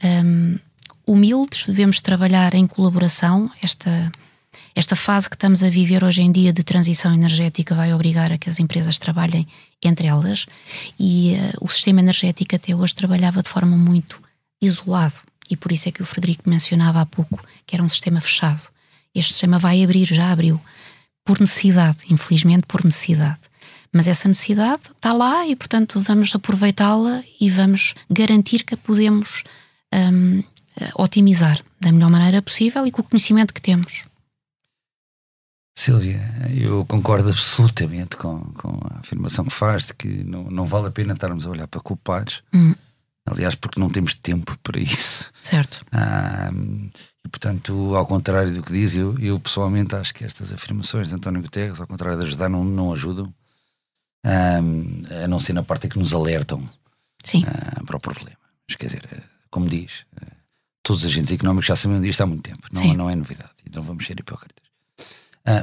um, 0.04 0.58
humildes, 1.06 1.66
devemos 1.68 2.00
trabalhar 2.00 2.54
em 2.54 2.66
colaboração. 2.66 3.52
Esta, 3.62 4.12
esta 4.76 4.96
fase 4.96 5.30
que 5.30 5.36
estamos 5.36 5.64
a 5.64 5.70
viver 5.70 6.04
hoje 6.04 6.22
em 6.22 6.32
dia 6.32 6.54
de 6.54 6.64
transição 6.64 7.14
energética 7.14 7.76
vai 7.76 7.94
obrigar 7.94 8.32
a 8.32 8.38
que 8.38 8.50
as 8.50 8.60
empresas 8.60 8.98
trabalhem 8.98 9.48
entre 9.82 10.08
elas 10.08 10.46
e 10.98 11.36
uh, 11.36 11.66
o 11.66 11.68
sistema 11.68 12.00
energético 12.00 12.56
até 12.56 12.74
hoje 12.74 12.96
trabalhava 12.96 13.42
de 13.42 13.50
forma 13.50 13.76
muito 13.76 14.22
isolado 14.62 15.16
e 15.50 15.58
por 15.58 15.72
isso 15.72 15.90
é 15.90 15.92
que 15.92 16.02
o 16.02 16.06
Frederico 16.06 16.50
mencionava 16.50 17.02
há 17.02 17.06
pouco 17.06 17.40
que 17.66 17.76
era 17.76 17.84
um 17.84 17.90
sistema 17.90 18.22
fechado. 18.22 18.70
Este 19.14 19.34
sistema 19.34 19.60
vai 19.60 19.84
abrir, 19.84 20.06
já 20.06 20.32
abriu, 20.32 20.60
por 21.24 21.40
necessidade, 21.40 22.00
infelizmente 22.10 22.66
por 22.66 22.84
necessidade. 22.84 23.40
Mas 23.94 24.08
essa 24.08 24.28
necessidade 24.28 24.82
está 24.96 25.14
lá 25.14 25.48
e, 25.48 25.56
portanto, 25.56 26.00
vamos 26.02 26.34
aproveitá-la 26.34 27.24
e 27.40 27.50
vamos 27.50 27.94
garantir 28.10 28.64
que 28.64 28.74
a 28.74 28.78
podemos 28.78 29.44
um, 29.94 30.44
otimizar 30.96 31.64
da 31.80 31.92
melhor 31.92 32.10
maneira 32.10 32.42
possível 32.42 32.86
e 32.88 32.92
com 32.92 33.02
o 33.02 33.06
conhecimento 33.06 33.54
que 33.54 33.62
temos. 33.62 34.04
Silvia, 35.76 36.22
eu 36.56 36.86
concordo 36.86 37.30
absolutamente 37.30 38.16
com, 38.16 38.40
com 38.54 38.80
a 38.92 39.00
afirmação 39.00 39.46
que 39.46 39.52
faz 39.52 39.86
de 39.86 39.94
que 39.96 40.08
não, 40.08 40.44
não 40.44 40.66
vale 40.66 40.88
a 40.88 40.92
pena 40.92 41.14
estarmos 41.14 41.46
a 41.46 41.50
olhar 41.50 41.68
para 41.68 41.82
culpados. 41.82 42.44
Hum. 42.54 42.76
Aliás, 43.26 43.56
porque 43.56 43.80
não 43.80 43.90
temos 43.90 44.14
tempo 44.14 44.58
para 44.62 44.80
isso. 44.80 45.32
Certo. 45.42 45.86
Ah, 45.92 46.52
e, 47.24 47.30
portanto, 47.30 47.96
ao 47.96 48.06
contrário 48.06 48.54
do 48.54 48.62
que 48.62 48.74
diz, 48.74 48.96
eu, 48.96 49.18
eu 49.18 49.40
pessoalmente 49.40 49.96
acho 49.96 50.14
que 50.14 50.26
estas 50.26 50.52
afirmações 50.52 51.08
de 51.08 51.16
António 51.16 51.42
Guterres, 51.42 51.80
ao 51.80 51.88
contrário 51.88 52.20
de 52.20 52.26
ajudar, 52.26 52.50
não, 52.50 52.64
não 52.64 52.92
ajudam. 52.92 53.34
Ah, 54.26 54.60
a 55.24 55.28
não 55.28 55.40
ser 55.40 55.54
na 55.54 55.64
parte 55.64 55.88
que 55.88 56.00
nos 56.00 56.14
alertam 56.14 56.68
Sim. 57.24 57.44
Ah, 57.48 57.82
para 57.86 57.98
o 57.98 58.00
problema. 58.00 58.38
Mas, 58.68 58.76
quer 58.76 58.88
dizer, 58.88 59.24
como 59.50 59.70
diz, 59.70 60.06
todos 60.82 61.04
os 61.04 61.12
agentes 61.12 61.32
económicos 61.32 61.68
já 61.68 61.76
sabiam 61.76 62.02
disto 62.02 62.22
há 62.22 62.26
muito 62.26 62.44
tempo. 62.44 62.68
Não, 62.74 62.94
não 62.94 63.10
é 63.10 63.16
novidade. 63.16 63.52
E 63.66 63.74
não 63.74 63.84
vamos 63.84 64.06
ser 64.06 64.20
hipócritas. 64.20 64.66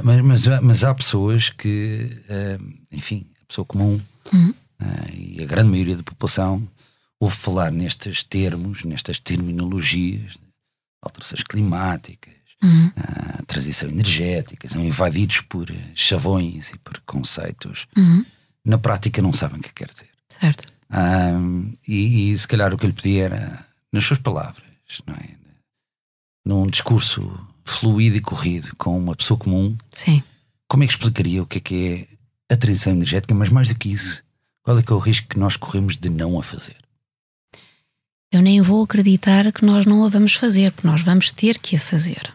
mas, 0.03 0.21
mas, 0.23 0.61
mas, 0.63 0.85
há 0.85 0.95
pessoas 0.95 1.51
que, 1.51 2.23
enfim, 2.91 3.27
a 3.43 3.47
pessoa 3.47 3.65
comum 3.67 4.01
uhum. 4.33 4.55
e 5.13 5.43
a 5.43 5.47
grande 5.47 5.71
maioria 5.71 5.97
da 5.97 6.03
população 6.03 6.67
ouve 7.21 7.37
falar 7.37 7.71
nestes 7.71 8.25
termos, 8.25 8.83
nestas 8.83 9.21
terminologias, 9.21 10.39
alterações 11.03 11.43
climáticas, 11.43 12.35
uhum. 12.63 12.87
uh, 12.89 13.47
transição 13.47 13.91
energética, 13.91 14.69
são 14.69 14.83
invadidos 14.83 15.43
por 15.43 15.67
chavões 15.95 16.71
e 16.71 16.79
por 16.79 16.99
conceitos. 17.03 17.87
Uhum. 17.97 18.25
Na 18.65 18.79
prática 18.79 19.21
não 19.21 19.33
sabem 19.33 19.61
o 19.61 19.63
que 19.63 19.73
quer 19.73 19.89
dizer. 19.89 20.09
Certo. 20.29 20.67
Uh, 20.91 21.73
e, 21.87 22.33
e, 22.33 22.39
se 22.39 22.49
calhar 22.49 22.73
o 22.73 22.79
que 22.79 22.87
eu 22.87 22.89
lhe 22.89 22.97
pedi 22.97 23.21
era, 23.21 23.65
nas 23.93 24.05
suas 24.05 24.19
palavras, 24.19 24.65
não 25.07 25.15
é? 25.15 25.41
num 26.45 26.67
discurso 26.67 27.39
fluido 27.65 28.17
e 28.17 28.21
corrido 28.21 28.75
com 28.77 28.99
uma 28.99 29.15
pessoa 29.15 29.39
comum, 29.39 29.77
Sim. 29.93 30.23
como 30.67 30.83
é 30.83 30.87
que 30.87 30.93
explicaria 30.93 31.43
o 31.43 31.47
que 31.47 31.59
é 31.59 31.61
que 31.61 32.09
é 32.49 32.55
a 32.55 32.57
transição 32.57 32.93
energética, 32.93 33.35
mas 33.35 33.51
mais 33.51 33.69
do 33.69 33.75
que 33.77 33.93
isso, 33.93 34.23
qual 34.63 34.79
é 34.79 34.83
que 34.83 34.93
é 34.93 34.97
o 34.97 34.99
risco 34.99 35.29
que 35.29 35.39
nós 35.39 35.57
corremos 35.57 35.97
de 35.97 36.09
não 36.09 36.39
a 36.39 36.43
fazer? 36.43 36.77
Eu 38.33 38.41
nem 38.41 38.61
vou 38.61 38.85
acreditar 38.85 39.51
que 39.53 39.65
nós 39.65 39.85
não 39.85 40.05
a 40.05 40.09
vamos 40.09 40.35
fazer, 40.35 40.71
porque 40.73 40.87
nós 40.87 41.03
vamos 41.03 41.33
ter 41.33 41.59
que 41.59 41.75
a 41.75 41.81
fazer. 41.81 42.33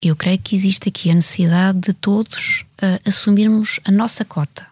Eu 0.00 0.14
creio 0.14 0.38
que 0.38 0.54
existe 0.54 0.88
aqui 0.88 1.10
a 1.10 1.14
necessidade 1.14 1.80
de 1.80 1.92
todos 1.92 2.64
uh, 2.82 3.08
assumirmos 3.08 3.80
a 3.84 3.90
nossa 3.90 4.24
cota, 4.24 4.66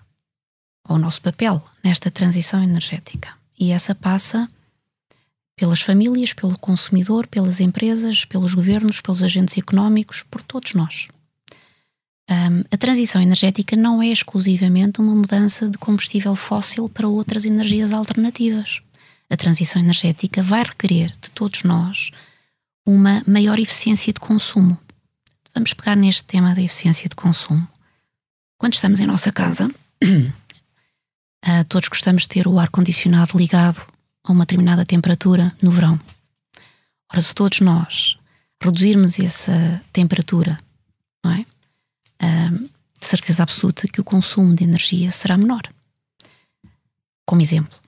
ou 0.89 0.97
o 0.97 0.99
nosso 0.99 1.21
papel 1.21 1.65
nesta 1.83 2.11
transição 2.11 2.63
energética. 2.63 3.31
E 3.59 3.73
essa 3.73 3.95
passa 3.95 4.49
pelas 5.57 5.83
famílias, 5.83 6.33
pelo 6.33 6.59
consumidor, 6.59 7.27
pelas 7.27 7.61
empresas, 7.61 8.25
pelos 8.25 8.55
governos, 8.55 9.01
pelos 9.01 9.23
agentes 9.23 9.59
económicos, 9.59 10.25
por 10.31 10.43
todos 10.43 10.75
nós. 10.75 11.09
Um, 12.31 12.61
a 12.71 12.77
transição 12.77 13.21
energética 13.21 13.77
não 13.77 14.01
é 14.01 14.07
exclusivamente 14.07 15.01
uma 15.01 15.15
mudança 15.15 15.69
de 15.69 15.77
combustível 15.77 16.37
fóssil 16.37 16.89
para 16.89 17.09
outras 17.09 17.45
energias 17.45 17.93
alternativas 17.93 18.81
a 19.31 19.37
transição 19.37 19.81
energética 19.81 20.43
vai 20.43 20.65
requerer 20.65 21.15
de 21.21 21.31
todos 21.31 21.63
nós 21.63 22.11
uma 22.85 23.23
maior 23.27 23.59
eficiência 23.59 24.13
de 24.13 24.19
consumo. 24.19 24.77
Vamos 25.55 25.73
pegar 25.73 25.97
neste 25.97 26.25
tema 26.25 26.55
da 26.55 26.61
eficiência 26.61 27.09
de 27.09 27.15
consumo. 27.15 27.67
Quando 28.59 28.75
estamos 28.75 28.99
em 28.99 29.07
nossa 29.07 29.31
casa, 29.31 29.71
ah, 31.43 31.65
todos 31.65 31.89
gostamos 31.89 32.23
de 32.23 32.29
ter 32.29 32.49
o 32.49 32.59
ar-condicionado 32.59 33.39
ligado 33.39 33.81
a 34.25 34.33
uma 34.33 34.45
determinada 34.45 34.85
temperatura 34.85 35.55
no 35.63 35.71
verão. 35.71 35.99
Ora, 37.13 37.21
se 37.21 37.35
todos 37.35 37.61
nós 37.61 38.19
reduzirmos 38.63 39.19
essa 39.19 39.83
temperatura, 39.93 40.59
não 41.25 41.33
é? 41.33 41.45
Ah, 42.19 42.51
de 43.01 43.07
certeza 43.07 43.43
absoluta 43.43 43.89
que 43.89 44.01
o 44.01 44.05
consumo 44.05 44.55
de 44.55 44.65
energia 44.65 45.11
será 45.11 45.37
menor. 45.39 45.63
Como 47.27 47.41
exemplo, 47.41 47.80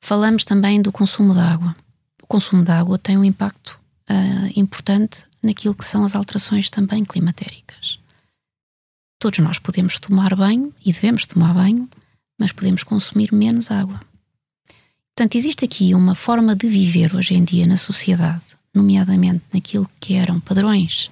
Falamos 0.00 0.44
também 0.44 0.80
do 0.80 0.90
consumo 0.90 1.34
de 1.34 1.40
água. 1.40 1.74
O 2.22 2.26
consumo 2.26 2.64
de 2.64 2.70
água 2.70 2.98
tem 2.98 3.18
um 3.18 3.24
impacto 3.24 3.78
uh, 4.08 4.58
importante 4.58 5.24
naquilo 5.42 5.74
que 5.74 5.84
são 5.84 6.04
as 6.04 6.14
alterações 6.14 6.70
também 6.70 7.04
climatéricas. 7.04 7.98
Todos 9.18 9.38
nós 9.40 9.58
podemos 9.58 9.98
tomar 9.98 10.34
banho 10.34 10.72
e 10.84 10.92
devemos 10.92 11.26
tomar 11.26 11.52
banho, 11.52 11.88
mas 12.38 12.52
podemos 12.52 12.82
consumir 12.82 13.32
menos 13.32 13.70
água. 13.70 14.00
Portanto, 15.14 15.36
existe 15.36 15.64
aqui 15.64 15.94
uma 15.94 16.14
forma 16.14 16.56
de 16.56 16.66
viver 16.66 17.14
hoje 17.14 17.34
em 17.34 17.44
dia 17.44 17.66
na 17.66 17.76
sociedade, 17.76 18.42
nomeadamente 18.74 19.44
naquilo 19.52 19.88
que 20.00 20.14
eram 20.14 20.40
padrões 20.40 21.10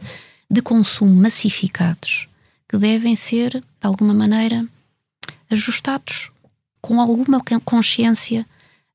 de 0.50 0.62
consumo 0.62 1.14
massificados, 1.14 2.26
que 2.66 2.78
devem 2.78 3.14
ser, 3.14 3.50
de 3.50 3.60
alguma 3.82 4.14
maneira, 4.14 4.64
ajustados 5.50 6.30
com 6.80 7.00
alguma 7.00 7.42
consciência 7.64 8.46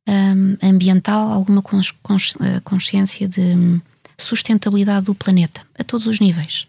um, 0.08 0.58
ambiental, 0.62 1.32
alguma 1.32 1.62
eh, 1.62 2.60
consciência 2.64 3.28
de 3.28 3.42
hum, 3.42 3.78
sustentabilidade 4.18 5.06
do 5.06 5.16
planeta, 5.16 5.66
a 5.78 5.84
todos 5.84 6.08
os 6.08 6.20
níveis. 6.20 6.68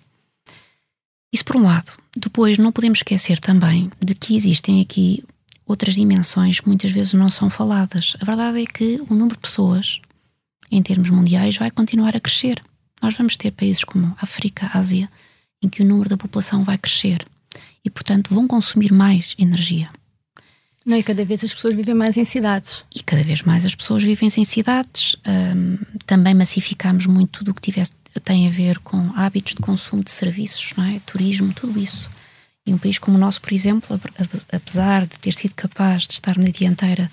Isso 1.33 1.44
por 1.44 1.57
um 1.57 1.64
lado. 1.64 1.92
Depois, 2.16 2.59
não 2.59 2.70
podemos 2.70 2.99
esquecer 2.99 3.40
também 3.40 3.90
de 4.01 4.14
que 4.14 4.37
existem 4.37 4.81
aqui 4.81 5.25
outras 5.66 5.94
dimensões 5.94 6.61
que 6.61 6.68
muitas 6.68 6.92
vezes 6.92 7.14
não 7.14 7.29
são 7.29 7.51
faladas. 7.51 8.16
A 8.20 8.25
verdade 8.25 8.62
é 8.62 8.66
que 8.66 9.01
o 9.09 9.14
número 9.14 9.35
de 9.35 9.40
pessoas, 9.40 10.01
em 10.70 10.83
termos 10.83 11.11
mundiais, 11.11 11.57
vai 11.57 11.70
continuar 11.70 12.14
a 12.14 12.20
crescer. 12.20 12.62
Nós 13.03 13.16
vamos 13.16 13.37
ter 13.37 13.51
países 13.51 13.83
como 13.83 14.14
África, 14.20 14.70
Ásia, 14.73 15.09
em 15.61 15.68
que 15.68 15.83
o 15.83 15.87
número 15.87 16.09
da 16.09 16.16
população 16.16 16.62
vai 16.62 16.79
crescer 16.79 17.27
e, 17.85 17.90
portanto, 17.90 18.33
vão 18.33 18.47
consumir 18.47 18.92
mais 18.92 19.35
energia. 19.38 19.88
Não, 20.85 20.99
e 20.99 21.03
cada 21.03 21.25
vez 21.25 21.42
as 21.42 21.55
pessoas 21.55 21.75
vivem 21.75 21.94
mais 21.94 22.16
em 22.16 22.25
cidades. 22.25 22.85
E 22.94 23.03
cada 23.03 23.23
vez 23.23 23.42
mais 23.42 23.64
as 23.64 23.75
pessoas 23.75 24.03
vivem 24.03 24.29
em 24.37 24.44
cidades. 24.44 25.16
Um, 25.27 25.79
também 26.05 26.35
massificamos 26.35 27.07
muito 27.07 27.38
tudo 27.38 27.53
o 27.53 27.55
que 27.55 27.62
tivesse, 27.62 27.92
tem 28.23 28.47
a 28.47 28.51
ver 28.51 28.79
com 28.81 29.11
hábitos 29.16 29.55
de 29.55 29.62
consumo 29.62 30.05
de 30.05 30.11
serviços, 30.11 30.73
não 30.77 30.85
é? 30.85 31.01
turismo, 31.07 31.55
tudo 31.55 31.79
isso. 31.81 32.11
E 32.66 32.73
um 32.73 32.79
país 32.79 32.99
como 32.99 33.16
o 33.16 33.20
nosso, 33.20 33.40
por 33.40 33.53
exemplo, 33.53 33.99
apesar 34.53 35.07
de 35.07 35.18
ter 35.18 35.33
sido 35.33 35.55
capaz 35.55 36.07
de 36.07 36.14
estar 36.14 36.37
na 36.37 36.49
dianteira 36.49 37.11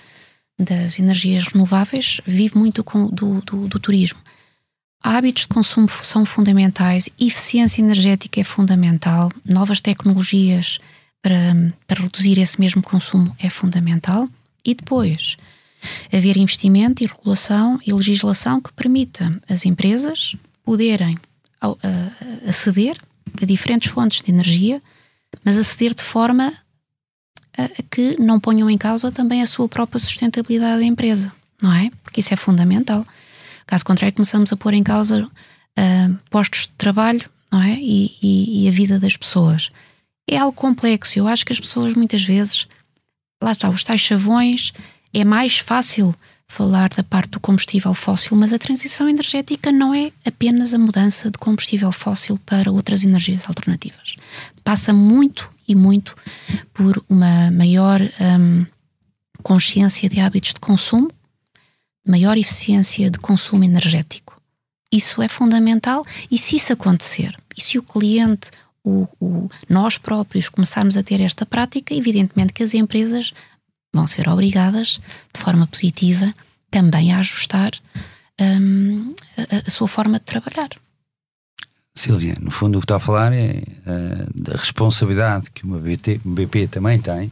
das 0.60 1.00
energias 1.00 1.46
renováveis, 1.46 2.22
vive 2.26 2.58
muito 2.58 2.84
do, 2.84 3.42
do, 3.42 3.68
do 3.68 3.80
turismo. 3.80 4.20
Hábitos 5.04 5.44
de 5.44 5.48
consumo 5.48 5.90
são 5.90 6.26
fundamentais, 6.26 7.10
eficiência 7.20 7.82
energética 7.82 8.40
é 8.40 8.44
fundamental, 8.44 9.32
novas 9.44 9.82
tecnologias 9.82 10.80
para, 11.22 11.54
para 11.88 12.02
reduzir 12.02 12.40
esse 12.40 12.60
mesmo 12.60 12.82
consumo 12.82 13.36
é 13.40 13.50
fundamental. 13.50 14.28
E 14.66 14.76
depois, 14.76 15.38
haver 16.12 16.38
investimento 16.38 17.04
e 17.04 17.08
regulação 17.08 17.80
e 17.86 17.94
legislação 17.94 18.62
que 18.62 18.74
permita 18.74 19.32
às 19.50 19.66
empresas 19.66 20.36
poderem 20.64 21.16
aceder 22.48 22.98
a 23.42 23.46
diferentes 23.46 23.92
fontes 23.92 24.22
de 24.22 24.32
energia, 24.32 24.80
mas 25.44 25.58
aceder 25.58 25.94
de 25.94 26.04
forma 26.04 26.54
a 27.58 27.68
que 27.90 28.20
não 28.20 28.40
ponham 28.40 28.70
em 28.70 28.78
causa 28.78 29.12
também 29.12 29.42
a 29.42 29.48
sua 29.48 29.68
própria 29.68 30.00
sustentabilidade 30.00 30.80
da 30.80 30.86
empresa, 30.86 31.32
não 31.62 31.74
é? 31.74 31.92
Porque 32.04 32.20
isso 32.20 32.34
é 32.34 32.38
fundamental. 32.38 33.06
Caso 33.66 33.86
contrário, 33.86 34.16
começamos 34.16 34.52
a 34.52 34.58
pôr 34.58 34.74
em 34.74 34.84
causa 34.84 35.26
uh, 35.26 36.20
postos 36.30 36.62
de 36.62 36.74
trabalho, 36.78 37.30
não 37.52 37.62
é? 37.62 37.74
E, 37.74 38.16
e, 38.22 38.64
e 38.64 38.68
a 38.68 38.72
vida 38.72 39.00
das 39.00 39.18
pessoas 39.18 39.70
é 40.32 40.38
algo 40.38 40.56
complexo. 40.56 41.20
Eu 41.20 41.28
acho 41.28 41.46
que 41.46 41.54
as 41.54 41.60
pessoas 41.60 41.94
muitas 41.94 42.24
vezes, 42.24 42.68
lá 43.44 43.52
está, 43.52 43.70
os 43.70 43.84
tais 43.84 44.02
chavões, 44.02 44.72
é 45.14 45.24
mais 45.24 45.60
fácil 45.60 46.16
falar 46.48 46.90
da 46.90 47.04
parte 47.04 47.32
do 47.32 47.40
combustível 47.40 47.94
fóssil, 47.94 48.36
mas 48.36 48.52
a 48.52 48.60
transição 48.60 49.08
energética 49.08 49.72
não 49.72 49.94
é 49.94 50.12
apenas 50.26 50.74
a 50.74 50.78
mudança 50.78 51.32
de 51.32 51.38
combustível 51.38 51.92
fóssil 51.92 52.38
para 52.46 52.72
outras 52.72 53.04
energias 53.04 53.46
alternativas. 53.48 54.16
Passa 54.64 54.92
muito 54.92 55.50
e 55.68 55.76
muito 55.76 56.16
por 56.74 57.04
uma 57.08 57.50
maior 57.52 58.02
hum, 58.02 58.66
consciência 59.42 60.10
de 60.10 60.20
hábitos 60.20 60.54
de 60.54 60.60
consumo, 60.60 61.10
maior 62.06 62.38
eficiência 62.38 63.10
de 63.10 63.18
consumo 63.18 63.64
energético. 63.64 64.36
Isso 64.92 65.22
é 65.22 65.30
fundamental 65.30 66.06
e 66.30 66.38
se 66.38 66.58
isso 66.58 66.74
acontecer, 66.74 67.34
e 67.58 67.62
se 67.62 67.78
o 67.78 67.84
cliente, 67.84 68.52
o, 68.84 69.08
o, 69.20 69.50
nós 69.70 69.98
próprios 69.98 70.50
começarmos 70.50 70.98
a 70.98 71.04
ter 71.04 71.22
esta 71.22 71.46
prática, 71.46 71.94
evidentemente 71.94 72.54
que 72.54 72.64
as 72.64 72.74
empresas 72.74 73.34
vão 73.94 74.08
ser 74.08 74.28
obrigadas, 74.30 75.00
de 75.34 75.40
forma 75.40 75.68
positiva, 75.68 76.34
também 76.70 77.14
a 77.14 77.20
ajustar 77.20 77.72
um, 78.40 79.14
a, 79.38 79.68
a, 79.68 79.70
sua 79.70 79.88
forma 79.88 80.18
de 80.18 80.26
trabalhar. 80.26 80.70
Silvia, 81.94 82.36
no 82.40 82.50
fundo 82.50 82.78
o 82.78 82.82
que 82.82 82.86
está 82.86 82.96
a 82.96 83.00
falar 83.00 83.34
é 83.34 83.62
uh, 83.86 84.44
da 84.44 84.54
responsabilidade 84.54 85.52
que 85.52 85.64
uma 85.66 85.78
BT, 85.78 86.22
BP 86.24 86.68
também 86.68 87.00
tem 87.00 87.32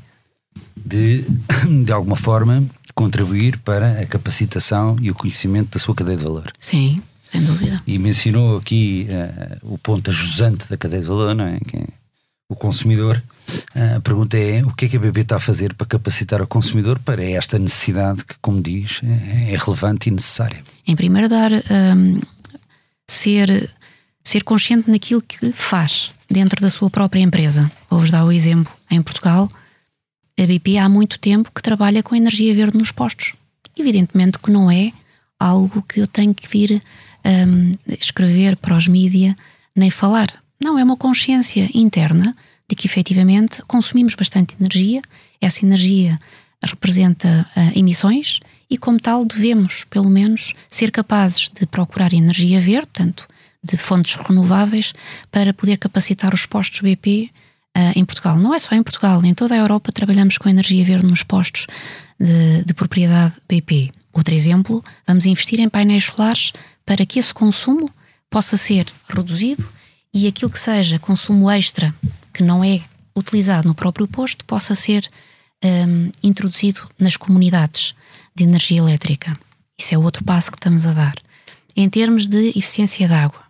de, 0.76 1.26
de 1.86 1.92
alguma 1.92 2.18
forma, 2.18 2.64
contribuir 2.94 3.58
para 3.60 4.02
a 4.02 4.06
capacitação 4.06 4.98
e 5.02 5.10
o 5.10 5.16
conhecimento 5.16 5.72
da 5.72 5.80
sua 5.80 5.96
cadeia 5.96 6.18
de 6.18 6.24
valor. 6.24 6.52
Sim, 6.60 7.02
sem 7.32 7.42
dúvida. 7.44 7.82
E 7.86 7.98
mencionou 7.98 8.58
aqui 8.58 9.08
uh, 9.10 9.74
o 9.74 9.78
ponto 9.78 10.10
ajusante 10.10 10.68
da 10.68 10.78
cadeia 10.78 11.02
de 11.02 11.08
valor, 11.08 11.36
não 11.36 11.46
é? 11.46 11.60
Que 11.60 11.78
é 11.78 11.84
o 12.50 12.56
consumidor. 12.56 13.22
Uh, 13.76 13.98
a 13.98 14.02
pergunta 14.02 14.38
é: 14.38 14.64
o 14.64 14.74
que 14.74 14.86
é 14.86 14.90
que 14.90 14.98
a 14.98 15.00
BB 15.00 15.22
está 15.22 15.36
a 15.38 15.40
fazer 15.40 15.74
para 15.74 15.86
capacitar 15.86 16.42
o 16.42 16.48
consumidor 16.48 17.00
para 17.00 17.24
esta 17.24 17.60
necessidade 17.60 18.26
que, 18.26 18.36
como 18.42 18.62
diz, 18.62 19.02
é, 19.04 19.54
é 19.54 19.58
relevante 19.58 20.10
e 20.10 20.12
necessária? 20.12 20.64
Em 20.88 20.96
primeiro 20.96 21.28
lugar, 21.28 21.52
um, 21.54 22.20
ser, 23.08 23.70
ser 24.24 24.44
consciente 24.44 24.90
naquilo 24.90 25.22
que 25.22 25.52
faz 25.52 26.12
dentro 26.30 26.62
da 26.62 26.70
sua 26.70 26.90
própria 26.90 27.22
empresa. 27.22 27.72
Vou-vos 27.90 28.10
dar 28.10 28.26
o 28.26 28.32
exemplo. 28.32 28.74
Em 28.90 29.02
Portugal, 29.02 29.48
a 30.40 30.46
BP 30.48 30.78
há 30.78 30.88
muito 30.88 31.20
tempo 31.20 31.52
que 31.54 31.62
trabalha 31.62 32.02
com 32.02 32.16
energia 32.16 32.54
verde 32.54 32.78
nos 32.78 32.92
postos. 32.92 33.34
Evidentemente 33.78 34.40
que 34.40 34.52
não 34.52 34.70
é 34.70 34.92
algo 35.40 35.82
que 35.82 36.00
eu 36.00 36.08
tenho 36.08 36.34
que 36.34 36.48
vir 36.48 36.82
um, 37.26 37.72
escrever 38.00 38.56
para 38.58 38.76
os 38.76 38.88
mídia 38.88 39.36
nem 39.76 39.90
falar. 39.90 40.28
Não, 40.60 40.78
é 40.78 40.84
uma 40.84 40.98
consciência 40.98 41.70
interna 41.74 42.34
de 42.68 42.76
que 42.76 42.86
efetivamente 42.86 43.62
consumimos 43.64 44.14
bastante 44.14 44.56
energia, 44.60 45.02
essa 45.42 45.66
energia 45.66 46.20
representa 46.64 47.48
uh, 47.56 47.80
emissões 47.80 48.40
e, 48.70 48.78
como 48.78 49.00
tal, 49.00 49.26
devemos, 49.26 49.86
pelo 49.90 50.10
menos, 50.10 50.54
ser 50.68 50.92
capazes 50.92 51.50
de 51.50 51.66
procurar 51.66 52.14
energia 52.14 52.60
verde, 52.60 52.90
tanto 52.94 53.28
de 53.64 53.76
fontes 53.76 54.16
renováveis, 54.16 54.94
para 55.32 55.54
poder 55.54 55.78
capacitar 55.78 56.34
os 56.34 56.46
postos 56.46 56.82
BP 56.82 57.30
uh, 57.76 57.98
em 57.98 58.06
Portugal. 58.06 58.38
Não 58.38 58.54
é 58.54 58.60
só 58.60 58.76
em 58.76 58.84
Portugal, 58.84 59.24
em 59.24 59.34
toda 59.34 59.56
a 59.56 59.58
Europa 59.58 59.92
trabalhamos 59.92 60.38
com 60.38 60.50
energia 60.50 60.84
verde 60.84 61.06
nos 61.06 61.24
postos 61.24 61.66
de, 62.20 62.64
de 62.64 62.74
propriedade 62.74 63.36
BP. 63.48 63.92
Outro 64.12 64.34
exemplo, 64.34 64.84
vamos 65.08 65.26
investir 65.26 65.60
em 65.60 65.70
painéis 65.70 66.06
solares 66.06 66.52
para 66.90 67.06
que 67.06 67.20
esse 67.20 67.32
consumo 67.32 67.88
possa 68.32 68.58
ser 68.58 68.92
reduzido 69.08 69.64
e 70.12 70.26
aquilo 70.26 70.50
que 70.50 70.58
seja 70.58 70.98
consumo 70.98 71.48
extra 71.48 71.94
que 72.34 72.42
não 72.42 72.64
é 72.64 72.82
utilizado 73.16 73.68
no 73.68 73.76
próprio 73.76 74.08
posto 74.08 74.44
possa 74.44 74.74
ser 74.74 75.08
um, 75.64 76.10
introduzido 76.24 76.90
nas 76.98 77.16
comunidades 77.16 77.94
de 78.34 78.44
energia 78.44 78.80
elétrica. 78.80 79.38
Isso 79.78 79.94
é 79.94 80.00
outro 80.00 80.24
passo 80.24 80.50
que 80.52 80.58
estamos 80.58 80.84
a 80.88 80.94
dar. 80.94 81.14
Em 81.76 81.88
termos 81.88 82.26
de 82.26 82.58
eficiência 82.58 83.08
de 83.08 83.14
água, 83.14 83.44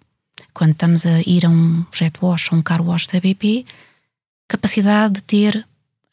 quando 0.54 0.72
estamos 0.72 1.06
a 1.06 1.22
ir 1.22 1.46
a 1.46 1.50
um 1.50 1.86
jet 1.94 2.20
wash 2.22 2.52
ou 2.52 2.60
um 2.60 2.62
car 2.62 2.82
wash 2.82 3.08
da 3.08 3.22
BP, 3.22 3.66
capacidade 4.50 5.14
de 5.14 5.22
ter 5.22 5.66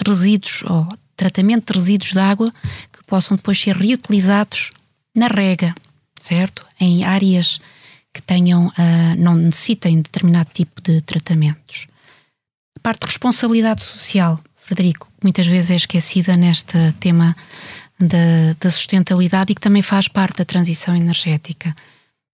resíduos 0.06 0.62
ou 0.62 0.86
tratamento 1.16 1.72
de 1.72 1.78
resíduos 1.80 2.12
de 2.12 2.20
água 2.20 2.52
que 2.92 3.02
possam 3.04 3.36
depois 3.36 3.60
ser 3.60 3.74
reutilizados 3.76 4.70
na 5.12 5.26
rega, 5.26 5.74
certo? 6.26 6.66
Em 6.80 7.04
áreas 7.04 7.60
que 8.12 8.22
tenham, 8.22 8.68
uh, 8.68 8.72
não 9.18 9.34
necessitem 9.34 9.96
de 9.96 10.02
determinado 10.02 10.48
tipo 10.52 10.80
de 10.80 11.00
tratamentos. 11.02 11.86
A 12.76 12.80
parte 12.80 13.00
de 13.00 13.06
responsabilidade 13.06 13.82
social, 13.82 14.40
Frederico, 14.56 15.08
muitas 15.22 15.46
vezes 15.46 15.70
é 15.70 15.76
esquecida 15.76 16.36
neste 16.36 16.92
tema 16.98 17.36
da, 17.98 18.54
da 18.58 18.70
sustentabilidade 18.70 19.52
e 19.52 19.54
que 19.54 19.60
também 19.60 19.82
faz 19.82 20.08
parte 20.08 20.38
da 20.38 20.44
transição 20.44 20.94
energética. 20.96 21.74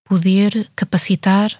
Poder 0.05 0.71
capacitar 0.75 1.51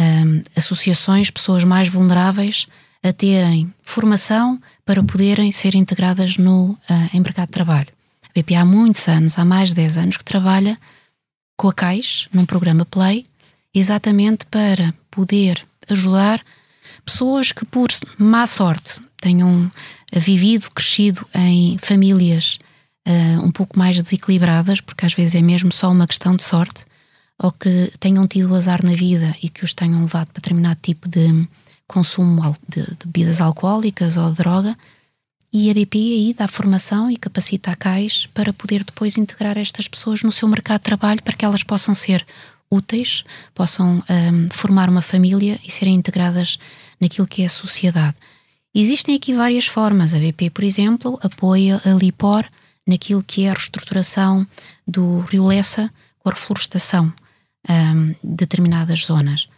um, 0.00 0.38
ah, 0.38 0.42
associações, 0.56 1.30
pessoas 1.30 1.64
mais 1.64 1.88
vulneráveis 1.88 2.66
a 3.02 3.12
terem 3.12 3.72
formação 3.82 4.60
para 4.84 5.02
poderem 5.02 5.50
ser 5.52 5.74
integradas 5.74 6.36
no 6.36 6.72
uh, 6.72 6.78
em 7.12 7.20
mercado 7.20 7.46
de 7.46 7.52
trabalho. 7.52 7.88
A 8.24 8.28
BP 8.34 8.54
há 8.54 8.64
muitos 8.64 9.08
anos, 9.08 9.38
há 9.38 9.44
mais 9.44 9.70
de 9.70 9.76
10 9.76 9.98
anos, 9.98 10.16
que 10.16 10.24
trabalha 10.24 10.76
com 11.60 11.68
a 11.68 11.74
CAIS, 11.74 12.26
num 12.32 12.46
programa 12.46 12.86
Play, 12.86 13.26
exatamente 13.74 14.46
para 14.46 14.94
poder 15.10 15.62
ajudar 15.90 16.40
pessoas 17.04 17.52
que, 17.52 17.66
por 17.66 17.90
má 18.16 18.46
sorte, 18.46 18.98
tenham 19.20 19.70
vivido, 20.10 20.70
crescido 20.74 21.28
em 21.34 21.76
famílias 21.76 22.58
uh, 23.06 23.44
um 23.44 23.52
pouco 23.52 23.78
mais 23.78 24.02
desequilibradas, 24.02 24.80
porque 24.80 25.04
às 25.04 25.12
vezes 25.12 25.34
é 25.34 25.42
mesmo 25.42 25.70
só 25.70 25.92
uma 25.92 26.06
questão 26.06 26.34
de 26.34 26.42
sorte, 26.42 26.86
ou 27.38 27.52
que 27.52 27.92
tenham 28.00 28.26
tido 28.26 28.54
azar 28.54 28.82
na 28.82 28.92
vida 28.92 29.36
e 29.42 29.50
que 29.50 29.62
os 29.62 29.74
tenham 29.74 30.00
levado 30.00 30.28
para 30.28 30.40
determinado 30.40 30.80
tipo 30.80 31.10
de 31.10 31.46
consumo 31.86 32.56
de, 32.70 32.80
de 32.84 33.04
bebidas 33.04 33.38
alcoólicas 33.38 34.16
ou 34.16 34.30
de 34.30 34.36
droga, 34.38 34.74
e 35.52 35.70
a 35.70 35.74
BP 35.74 35.98
aí 35.98 36.34
dá 36.34 36.46
formação 36.46 37.10
e 37.10 37.16
capacita 37.16 37.70
a 37.70 37.76
CAIS 37.76 38.26
para 38.32 38.52
poder 38.52 38.84
depois 38.84 39.18
integrar 39.18 39.58
estas 39.58 39.88
pessoas 39.88 40.22
no 40.22 40.30
seu 40.30 40.48
mercado 40.48 40.78
de 40.78 40.84
trabalho 40.84 41.22
para 41.22 41.36
que 41.36 41.44
elas 41.44 41.64
possam 41.64 41.94
ser 41.94 42.24
úteis, 42.70 43.24
possam 43.52 44.02
um, 44.08 44.48
formar 44.50 44.88
uma 44.88 45.02
família 45.02 45.58
e 45.66 45.70
serem 45.70 45.94
integradas 45.94 46.58
naquilo 47.00 47.26
que 47.26 47.42
é 47.42 47.46
a 47.46 47.50
sociedade. 47.50 48.16
Existem 48.72 49.16
aqui 49.16 49.34
várias 49.34 49.66
formas. 49.66 50.14
A 50.14 50.18
BP, 50.18 50.50
por 50.50 50.62
exemplo, 50.62 51.18
apoia 51.20 51.80
a 51.84 51.90
LIPOR 51.90 52.46
naquilo 52.86 53.22
que 53.22 53.44
é 53.44 53.50
a 53.50 53.54
reestruturação 53.54 54.46
do 54.86 55.20
Rio 55.20 55.46
Lessa 55.46 55.92
com 56.18 56.28
a 56.28 56.32
reflorestação 56.32 57.12
um, 57.68 58.08
de 58.22 58.36
determinadas 58.36 59.04
zonas. 59.04 59.48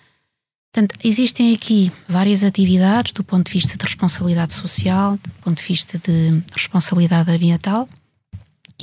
Portanto, 0.73 0.99
existem 1.05 1.55
aqui 1.55 1.93
várias 2.09 2.43
atividades 2.43 3.13
do 3.13 3.23
ponto 3.23 3.47
de 3.47 3.53
vista 3.53 3.77
de 3.77 3.85
responsabilidade 3.85 4.55
social, 4.55 5.19
do 5.19 5.31
ponto 5.43 5.59
de 5.61 5.69
vista 5.69 5.99
de 5.99 6.43
responsabilidade 6.51 7.31
ambiental 7.31 7.87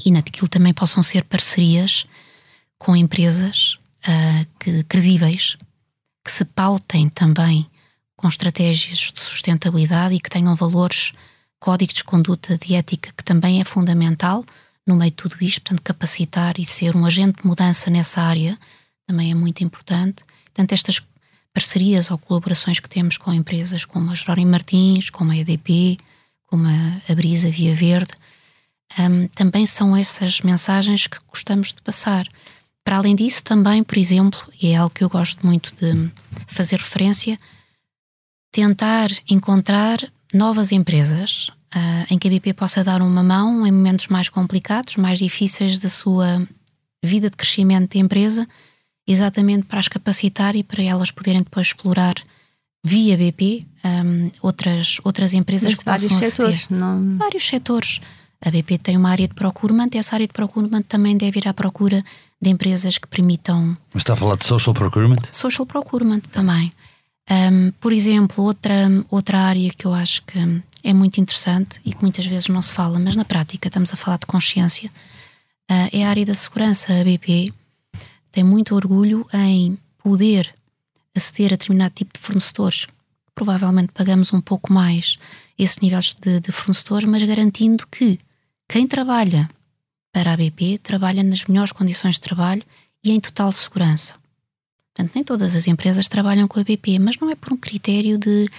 e 0.05 0.11
naquilo 0.11 0.47
também 0.47 0.71
possam 0.71 1.01
ser 1.01 1.23
parcerias 1.23 2.05
com 2.77 2.95
empresas 2.95 3.79
uh, 4.07 4.45
que, 4.59 4.83
credíveis 4.83 5.57
que 6.23 6.31
se 6.31 6.45
pautem 6.45 7.09
também 7.09 7.67
com 8.15 8.27
estratégias 8.27 9.11
de 9.11 9.19
sustentabilidade 9.19 10.13
e 10.13 10.19
que 10.19 10.29
tenham 10.29 10.55
valores, 10.55 11.11
códigos 11.59 11.95
de 11.95 12.03
conduta, 12.03 12.55
de 12.55 12.75
ética, 12.75 13.11
que 13.17 13.23
também 13.23 13.61
é 13.61 13.63
fundamental 13.63 14.45
no 14.85 14.95
meio 14.95 15.09
de 15.09 15.17
tudo 15.17 15.37
isto, 15.41 15.61
portanto, 15.61 15.81
capacitar 15.81 16.59
e 16.59 16.65
ser 16.65 16.95
um 16.95 17.05
agente 17.05 17.41
de 17.41 17.47
mudança 17.47 17.89
nessa 17.89 18.21
área 18.21 18.55
também 19.07 19.31
é 19.31 19.35
muito 19.35 19.63
importante. 19.63 20.23
Portanto, 20.45 20.73
estas 20.73 20.99
parcerias 21.53 22.11
ou 22.11 22.17
colaborações 22.17 22.79
que 22.79 22.89
temos 22.89 23.17
com 23.17 23.33
empresas 23.33 23.85
como 23.85 24.11
a 24.11 24.15
Jerónimo 24.15 24.51
Martins, 24.51 25.09
como 25.09 25.31
a 25.31 25.37
EDP, 25.37 25.97
como 26.45 26.65
a, 26.67 27.15
Brisa 27.15 27.49
Via 27.49 27.75
Verde, 27.75 28.13
um, 28.97 29.27
também 29.29 29.65
são 29.65 29.95
essas 29.95 30.41
mensagens 30.41 31.07
que 31.07 31.17
gostamos 31.27 31.73
de 31.73 31.81
passar. 31.81 32.27
Para 32.83 32.97
além 32.97 33.15
disso, 33.15 33.43
também, 33.43 33.83
por 33.83 33.97
exemplo, 33.97 34.39
e 34.59 34.69
é 34.69 34.75
algo 34.75 34.93
que 34.93 35.03
eu 35.03 35.09
gosto 35.09 35.45
muito 35.45 35.73
de 35.75 36.11
fazer 36.47 36.77
referência, 36.77 37.37
tentar 38.51 39.09
encontrar 39.29 39.99
novas 40.33 40.71
empresas 40.71 41.49
uh, 41.75 42.05
em 42.09 42.17
que 42.17 42.27
a 42.27 42.31
BP 42.31 42.53
possa 42.53 42.83
dar 42.83 43.01
uma 43.01 43.23
mão 43.23 43.65
em 43.65 43.71
momentos 43.71 44.07
mais 44.07 44.27
complicados, 44.27 44.95
mais 44.95 45.19
difíceis 45.19 45.77
da 45.77 45.89
sua 45.89 46.47
vida 47.03 47.29
de 47.29 47.37
crescimento 47.37 47.93
de 47.93 47.99
empresa 47.99 48.47
exatamente 49.07 49.65
para 49.65 49.79
as 49.79 49.87
capacitar 49.87 50.55
e 50.55 50.63
para 50.63 50.83
elas 50.83 51.11
poderem 51.11 51.41
depois 51.41 51.67
explorar 51.67 52.15
via 52.83 53.17
BP 53.17 53.61
um, 53.83 54.31
outras, 54.41 54.97
outras 55.03 55.33
empresas 55.33 55.71
Mas 55.71 55.79
que 55.79 55.85
vários 55.85 56.13
setores, 56.13 56.69
não... 56.69 57.17
Vários 57.17 57.45
setores. 57.45 58.01
A 58.41 58.49
BP 58.49 58.77
tem 58.77 58.95
uma 58.95 59.09
área 59.09 59.27
de 59.27 59.33
procurement 59.33 59.89
e 59.93 59.97
essa 59.97 60.15
área 60.15 60.25
de 60.25 60.31
procurement 60.31 60.83
também 60.83 61.17
deve 61.17 61.39
ir 61.39 61.47
à 61.47 61.53
procura 61.53 62.03
de 62.41 62.49
empresas 62.49 62.97
que 62.97 63.07
permitam. 63.07 63.73
Mas 63.93 64.01
está 64.01 64.13
a 64.13 64.15
falar 64.15 64.37
de 64.37 64.45
social 64.45 64.73
procurement? 64.73 65.19
Social 65.31 65.65
procurement 65.65 66.21
também. 66.31 66.71
Um, 67.29 67.71
por 67.79 67.91
exemplo, 67.91 68.43
outra, 68.45 68.73
outra 69.11 69.39
área 69.39 69.69
que 69.71 69.85
eu 69.85 69.93
acho 69.93 70.23
que 70.23 70.39
é 70.83 70.93
muito 70.93 71.19
interessante 71.19 71.81
e 71.85 71.93
que 71.93 72.01
muitas 72.01 72.25
vezes 72.25 72.47
não 72.47 72.61
se 72.61 72.71
fala, 72.71 72.97
mas 72.97 73.15
na 73.15 73.25
prática 73.25 73.67
estamos 73.67 73.93
a 73.93 73.97
falar 73.97 74.17
de 74.17 74.25
consciência, 74.25 74.89
uh, 75.69 75.89
é 75.91 76.05
a 76.05 76.09
área 76.09 76.25
da 76.25 76.33
segurança. 76.33 76.93
A 76.93 77.03
BP 77.03 77.51
tem 78.31 78.43
muito 78.43 78.75
orgulho 78.75 79.27
em 79.33 79.77
poder 79.97 80.53
aceder 81.15 81.47
a 81.47 81.55
determinado 81.55 81.93
tipo 81.93 82.13
de 82.13 82.19
fornecedores. 82.19 82.87
Provavelmente 83.33 83.91
pagamos 83.93 84.33
um 84.33 84.41
pouco 84.41 84.71
mais 84.71 85.17
esses 85.57 85.79
níveis 85.79 86.13
de, 86.13 86.39
de 86.39 86.51
fornecedores, 86.51 87.07
mas 87.07 87.23
garantindo 87.23 87.87
que 87.87 88.19
quem 88.67 88.87
trabalha 88.87 89.49
para 90.11 90.33
a 90.33 90.37
BP 90.37 90.79
trabalha 90.79 91.23
nas 91.23 91.45
melhores 91.45 91.71
condições 91.71 92.15
de 92.15 92.21
trabalho 92.21 92.63
e 93.03 93.11
em 93.11 93.19
total 93.19 93.51
segurança. 93.51 94.15
Portanto, 94.93 95.15
nem 95.15 95.23
todas 95.23 95.55
as 95.55 95.67
empresas 95.67 96.07
trabalham 96.07 96.47
com 96.47 96.59
a 96.59 96.63
BP, 96.63 96.99
mas 96.99 97.17
não 97.17 97.29
é 97.29 97.35
por 97.35 97.53
um 97.53 97.57
critério 97.57 98.17
de, 98.17 98.49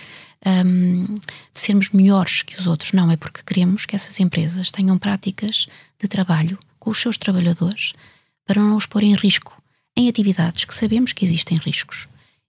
um, 0.46 1.14
de 1.16 1.60
sermos 1.60 1.90
melhores 1.90 2.42
que 2.42 2.58
os 2.58 2.66
outros, 2.66 2.92
não, 2.92 3.10
é 3.10 3.16
porque 3.16 3.42
queremos 3.44 3.84
que 3.84 3.94
essas 3.94 4.18
empresas 4.20 4.70
tenham 4.70 4.98
práticas 4.98 5.66
de 5.98 6.08
trabalho 6.08 6.58
com 6.78 6.90
os 6.90 6.98
seus 6.98 7.18
trabalhadores 7.18 7.92
para 8.46 8.60
não 8.60 8.76
os 8.76 8.86
pôr 8.86 9.02
em 9.02 9.14
risco 9.14 9.59
em 10.00 10.08
atividades 10.08 10.64
que 10.64 10.74
sabemos 10.74 11.12
que 11.12 11.24
existem 11.24 11.58
riscos. 11.58 12.08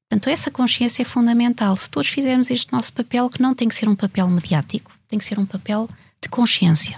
Portanto, 0.09 0.29
essa 0.29 0.51
consciência 0.51 1.01
é 1.01 1.05
fundamental. 1.05 1.75
Se 1.75 1.89
todos 1.89 2.09
fizermos 2.09 2.49
este 2.49 2.71
nosso 2.71 2.91
papel, 2.93 3.29
que 3.29 3.41
não 3.41 3.53
tem 3.53 3.67
que 3.67 3.75
ser 3.75 3.87
um 3.87 3.95
papel 3.95 4.27
mediático, 4.27 4.91
tem 5.07 5.19
que 5.19 5.25
ser 5.25 5.39
um 5.39 5.45
papel 5.45 5.89
de 6.21 6.29
consciência. 6.29 6.97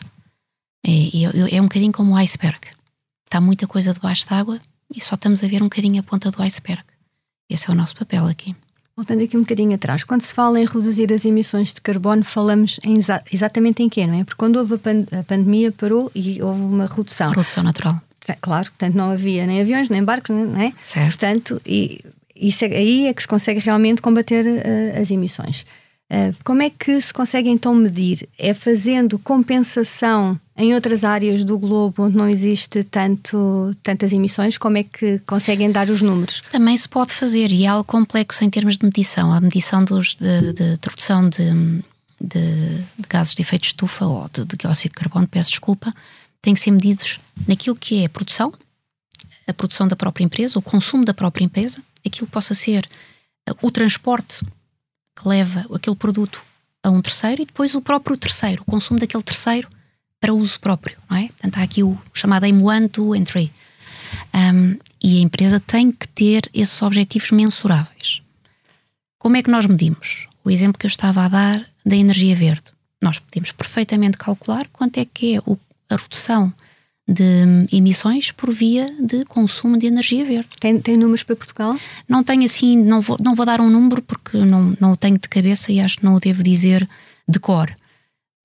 É, 0.86 1.56
é, 1.56 1.62
um 1.62 1.66
bocadinho 1.66 1.92
como 1.92 2.14
o 2.14 2.18
iceberg. 2.18 2.60
Está 3.26 3.40
muita 3.40 3.68
coisa 3.68 3.94
debaixo 3.94 4.28
d'água 4.28 4.60
e 4.94 5.00
só 5.00 5.16
estamos 5.16 5.44
a 5.44 5.48
ver 5.48 5.62
um 5.62 5.66
bocadinho 5.66 6.00
a 6.00 6.04
ponta 6.04 6.30
do 6.30 6.42
iceberg. 6.42 6.84
Esse 7.50 7.70
é 7.70 7.74
o 7.74 7.76
nosso 7.76 7.96
papel 7.96 8.26
aqui. 8.26 8.56
Voltando 8.96 9.24
aqui 9.24 9.36
um 9.36 9.42
bocadinho 9.42 9.74
atrás, 9.74 10.04
quando 10.04 10.22
se 10.22 10.34
fala 10.34 10.60
em 10.60 10.66
reduzir 10.66 11.12
as 11.12 11.26
emissões 11.26 11.74
de 11.74 11.82
carbono, 11.82 12.24
falamos 12.24 12.80
em 12.84 12.98
exa 12.98 13.24
exatamente 13.32 13.82
em 13.82 13.90
quê, 13.90 14.06
não 14.06 14.20
é? 14.20 14.24
Porque 14.24 14.38
quando 14.38 14.58
houve 14.58 14.76
a, 14.76 14.78
pan 14.78 15.06
a, 15.20 15.24
pandemia, 15.24 15.72
parou 15.72 16.12
e 16.14 16.40
houve 16.44 16.62
uma 16.62 16.86
redução. 16.86 17.32
Redução 17.32 17.64
natural. 17.64 18.00
Claro, 18.42 18.66
portanto 18.66 18.96
não 18.96 19.12
havia 19.12 19.46
nem 19.46 19.62
aviões, 19.62 19.90
nem 19.90 20.04
barcos, 20.04 20.36
não 20.36 20.60
é? 20.60 20.74
Certo. 20.84 21.10
Portanto, 21.10 21.62
e, 21.66 22.04
isso 22.36 22.66
é, 22.66 22.68
aí 22.68 23.08
é 23.08 23.14
que 23.14 23.22
se 23.22 23.28
consegue 23.28 23.60
realmente 23.60 24.02
combater 24.02 24.46
uh, 24.46 25.02
as 25.02 25.12
emissões. 25.12 25.66
Uh, 26.12 26.36
como 26.44 26.62
é 26.62 26.70
que 26.70 27.00
se 27.02 27.14
consegue 27.14 27.50
então 27.50 27.74
medir? 27.74 28.28
É 28.38 28.54
fazendo 28.54 29.18
compensação 29.18 30.40
em 30.56 30.76
outras 30.76 31.04
áreas 31.04 31.44
do 31.44 31.58
globo 31.58 32.04
onde 32.04 32.16
não 32.16 32.30
existe 32.30 32.84
tanto, 32.84 33.76
tantas 33.82 34.14
emissões? 34.14 34.58
Como 34.58 34.78
é 34.78 34.84
que 34.84 35.20
conseguem 35.20 35.72
dar 35.72 35.90
os 35.90 36.02
números? 36.02 36.44
Também 36.52 36.78
se 36.78 36.88
pode 36.88 37.14
fazer 37.14 37.52
e 37.52 37.66
é 37.66 37.68
algo 37.68 37.84
complexo 37.84 38.44
em 38.44 38.50
termos 38.50 38.78
de 38.78 38.86
medição. 38.86 39.34
A 39.34 39.42
medição 39.42 39.84
dos, 39.84 40.16
de, 40.16 40.54
de, 40.54 40.78
de 40.78 40.88
redução 40.88 41.28
de, 41.28 41.52
de, 42.22 42.78
de, 42.98 43.08
gases 43.10 43.34
de 43.34 43.42
efeito 43.42 43.64
de 43.64 43.68
estufa 43.68 44.06
ou 44.06 44.30
de, 44.32 44.46
de 44.46 44.58
dióxido 44.58 44.92
de 44.92 44.98
carbono, 44.98 45.28
peço 45.28 45.50
desculpa, 45.50 45.94
tem 46.44 46.54
que 46.54 46.60
ser 46.60 46.72
medidos 46.72 47.20
naquilo 47.48 47.76
que 47.76 48.04
é 48.04 48.06
a 48.06 48.10
produção, 48.10 48.54
a 49.48 49.54
produção 49.54 49.88
da 49.88 49.96
própria 49.96 50.26
empresa, 50.26 50.60
o 50.60 50.62
consumo 50.62 51.06
da 51.06 51.14
própria 51.14 51.46
empresa, 51.46 51.82
aquilo 52.06 52.28
que 52.28 52.34
possa 52.34 52.54
ser 52.54 52.88
o 53.62 53.72
transporte 53.72 54.46
que 55.16 55.28
leva 55.28 55.66
aquele 55.74 55.96
produto 55.96 56.44
a 56.84 56.90
um 56.90 57.02
terceiro 57.02 57.42
e 57.42 57.46
depois 57.46 57.74
o 57.74 57.82
próprio 57.82 58.18
terceiro, 58.18 58.62
o 58.62 58.66
consumo 58.66 59.00
daquele 59.00 59.24
terceiro 59.24 59.70
para 60.20 60.34
uso 60.34 60.60
próprio, 60.60 60.98
não 61.10 61.18
é? 61.18 61.28
Portanto, 61.30 61.58
há 61.58 61.64
aqui 61.64 61.82
o 61.82 61.98
chamado 62.14 62.46
M1 62.46 62.92
to 62.92 63.16
Entry. 63.16 63.52
Um, 64.34 64.78
e 65.02 65.18
a 65.18 65.22
empresa 65.22 65.60
tem 65.62 65.92
que 65.92 66.08
ter 66.10 66.50
esses 66.54 66.82
objetivos 66.82 67.32
mensuráveis. 67.32 68.22
Como 69.18 69.38
é 69.38 69.44
que 69.44 69.50
nós 69.50 69.66
medimos? 69.66 70.28
O 70.44 70.52
exemplo 70.52 70.78
que 70.78 70.86
eu 70.86 70.90
estava 70.90 71.24
a 71.24 71.30
dar 71.30 71.66
da 71.86 71.96
energia 71.96 72.36
verde. 72.36 72.74
Nós 73.02 73.20
podemos 73.20 73.52
perfeitamente 73.54 74.18
calcular 74.18 74.68
quanto 74.72 74.98
é 74.98 75.06
que 75.06 75.36
é 75.36 75.40
o, 75.46 75.58
a 75.90 75.96
redução 75.96 76.54
de 77.08 77.68
emissões 77.72 78.32
por 78.32 78.52
via 78.52 78.90
de 79.00 79.26
consumo 79.26 79.78
de 79.78 79.88
energia 79.88 80.24
verde. 80.24 80.50
Tem, 80.60 80.80
tem 80.80 80.98
números 80.98 81.24
para 81.24 81.36
Portugal? 81.36 81.78
Não 82.08 82.24
tenho 82.24 82.46
assim, 82.46 82.78
não 82.78 83.02
vou, 83.02 83.18
não 83.22 83.36
vou 83.36 83.46
dar 83.46 83.60
um 83.60 83.70
número 83.70 84.02
porque 84.02 84.38
não, 84.38 84.76
não 84.80 84.94
o 84.94 84.98
tenho 84.98 85.18
de 85.18 85.28
cabeça 85.28 85.72
e 85.72 85.80
acho 85.80 85.98
que 85.98 86.06
não 86.06 86.16
o 86.16 86.20
devo 86.20 86.42
dizer 86.42 86.88
de 87.28 87.40
cor. 87.40 87.76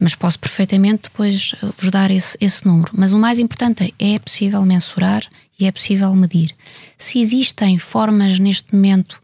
Mas 0.01 0.15
posso 0.15 0.39
perfeitamente 0.39 1.05
depois 1.05 1.55
eh, 1.63 1.67
vos 1.77 1.91
dar 1.91 2.11
esse, 2.11 2.37
esse 2.41 2.67
número. 2.67 2.93
Mas 2.97 3.13
o 3.13 3.19
mais 3.19 3.39
importante 3.39 3.95
é, 3.99 4.15
é 4.15 4.19
possível 4.19 4.63
mensurar 4.65 5.23
e 5.59 5.67
é 5.67 5.73
possível 5.73 6.15
medir. 6.15 6.55
Se 6.97 7.21
existem 7.21 7.79
formas 7.79 8.39
neste 8.39 8.75
momento 8.75 9.21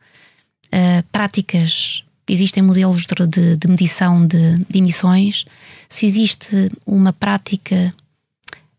uh, 0.67 1.03
práticas, 1.13 2.03
existem 2.29 2.63
modelos 2.63 3.07
de, 3.07 3.27
de, 3.27 3.57
de 3.57 3.69
medição 3.69 4.27
de, 4.27 4.59
de 4.69 4.79
emissões, 4.79 5.45
se 5.89 6.07
existe 6.07 6.71
uma 6.85 7.13
prática 7.13 7.95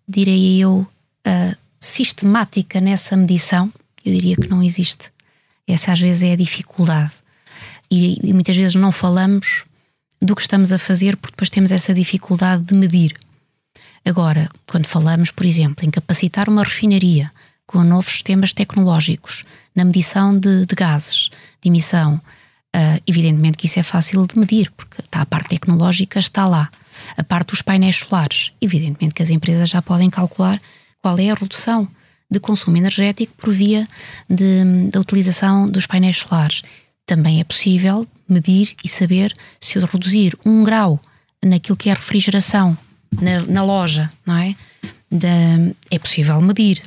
direi 0.07 0.57
eu, 0.59 0.87
uh, 1.27 1.57
sistemática 1.79 2.79
nessa 2.81 3.15
medição, 3.15 3.71
eu 4.03 4.13
diria 4.13 4.35
que 4.35 4.47
não 4.47 4.61
existe. 4.61 5.11
Essa 5.67 5.91
às 5.91 5.99
vezes 5.99 6.23
é 6.23 6.33
a 6.33 6.35
dificuldade. 6.35 7.13
E, 7.89 8.19
e, 8.23 8.33
muitas 8.33 8.55
vezes 8.55 8.75
não 8.75 8.91
falamos 8.91 9.63
do 10.21 10.35
que 10.35 10.41
estamos 10.41 10.71
a 10.71 10.79
fazer 10.79 11.17
porque 11.17 11.33
depois 11.33 11.49
temos 11.49 11.71
essa 11.71 11.93
dificuldade 11.93 12.63
de 12.63 12.75
medir. 12.75 13.13
Agora, 14.03 14.49
quando 14.67 14.85
falamos, 14.85 15.31
por 15.31 15.45
exemplo, 15.45 15.85
em 15.85 15.91
capacitar 15.91 16.47
uma 16.49 16.63
refinaria 16.63 17.31
com 17.65 17.83
novos 17.83 18.13
sistemas 18.13 18.53
tecnológicos 18.53 19.43
na 19.75 19.83
medição 19.83 20.37
de, 20.37 20.65
de 20.65 20.75
gases, 20.75 21.29
de 21.61 21.69
emissão, 21.69 22.15
uh, 22.15 23.01
evidentemente 23.07 23.57
que 23.57 23.65
isso 23.65 23.79
é 23.79 23.83
fácil 23.83 24.27
de 24.27 24.39
medir, 24.39 24.71
porque 24.71 25.01
está 25.01 25.21
a 25.21 25.25
parte 25.25 25.49
tecnológica, 25.49 26.19
está 26.19 26.45
lá. 26.45 26.71
A 27.17 27.23
parte 27.23 27.49
dos 27.49 27.61
painéis 27.61 27.97
solares, 27.97 28.51
evidentemente 28.61 29.13
que 29.13 29.23
as 29.23 29.29
empresas 29.29 29.69
já 29.69 29.81
podem 29.81 30.09
calcular 30.09 30.59
qual 31.01 31.17
é 31.19 31.29
a 31.29 31.35
redução 31.35 31.87
de 32.29 32.39
consumo 32.39 32.77
energético 32.77 33.33
por 33.37 33.53
via 33.53 33.87
de, 34.29 34.89
da 34.91 34.99
utilização 34.99 35.65
dos 35.65 35.85
painéis 35.85 36.17
solares. 36.17 36.61
Também 37.05 37.39
é 37.39 37.43
possível 37.43 38.07
medir 38.27 38.75
e 38.83 38.89
saber 38.89 39.33
se 39.61 39.77
eu 39.77 39.85
reduzir 39.85 40.35
um 40.45 40.63
grau 40.63 40.99
naquilo 41.43 41.77
que 41.77 41.89
é 41.89 41.91
a 41.91 41.95
refrigeração 41.95 42.77
na, 43.21 43.41
na 43.41 43.63
loja, 43.63 44.11
não 44.25 44.37
é? 44.37 44.55
É 45.91 45.99
possível 45.99 46.41
medir. 46.41 46.81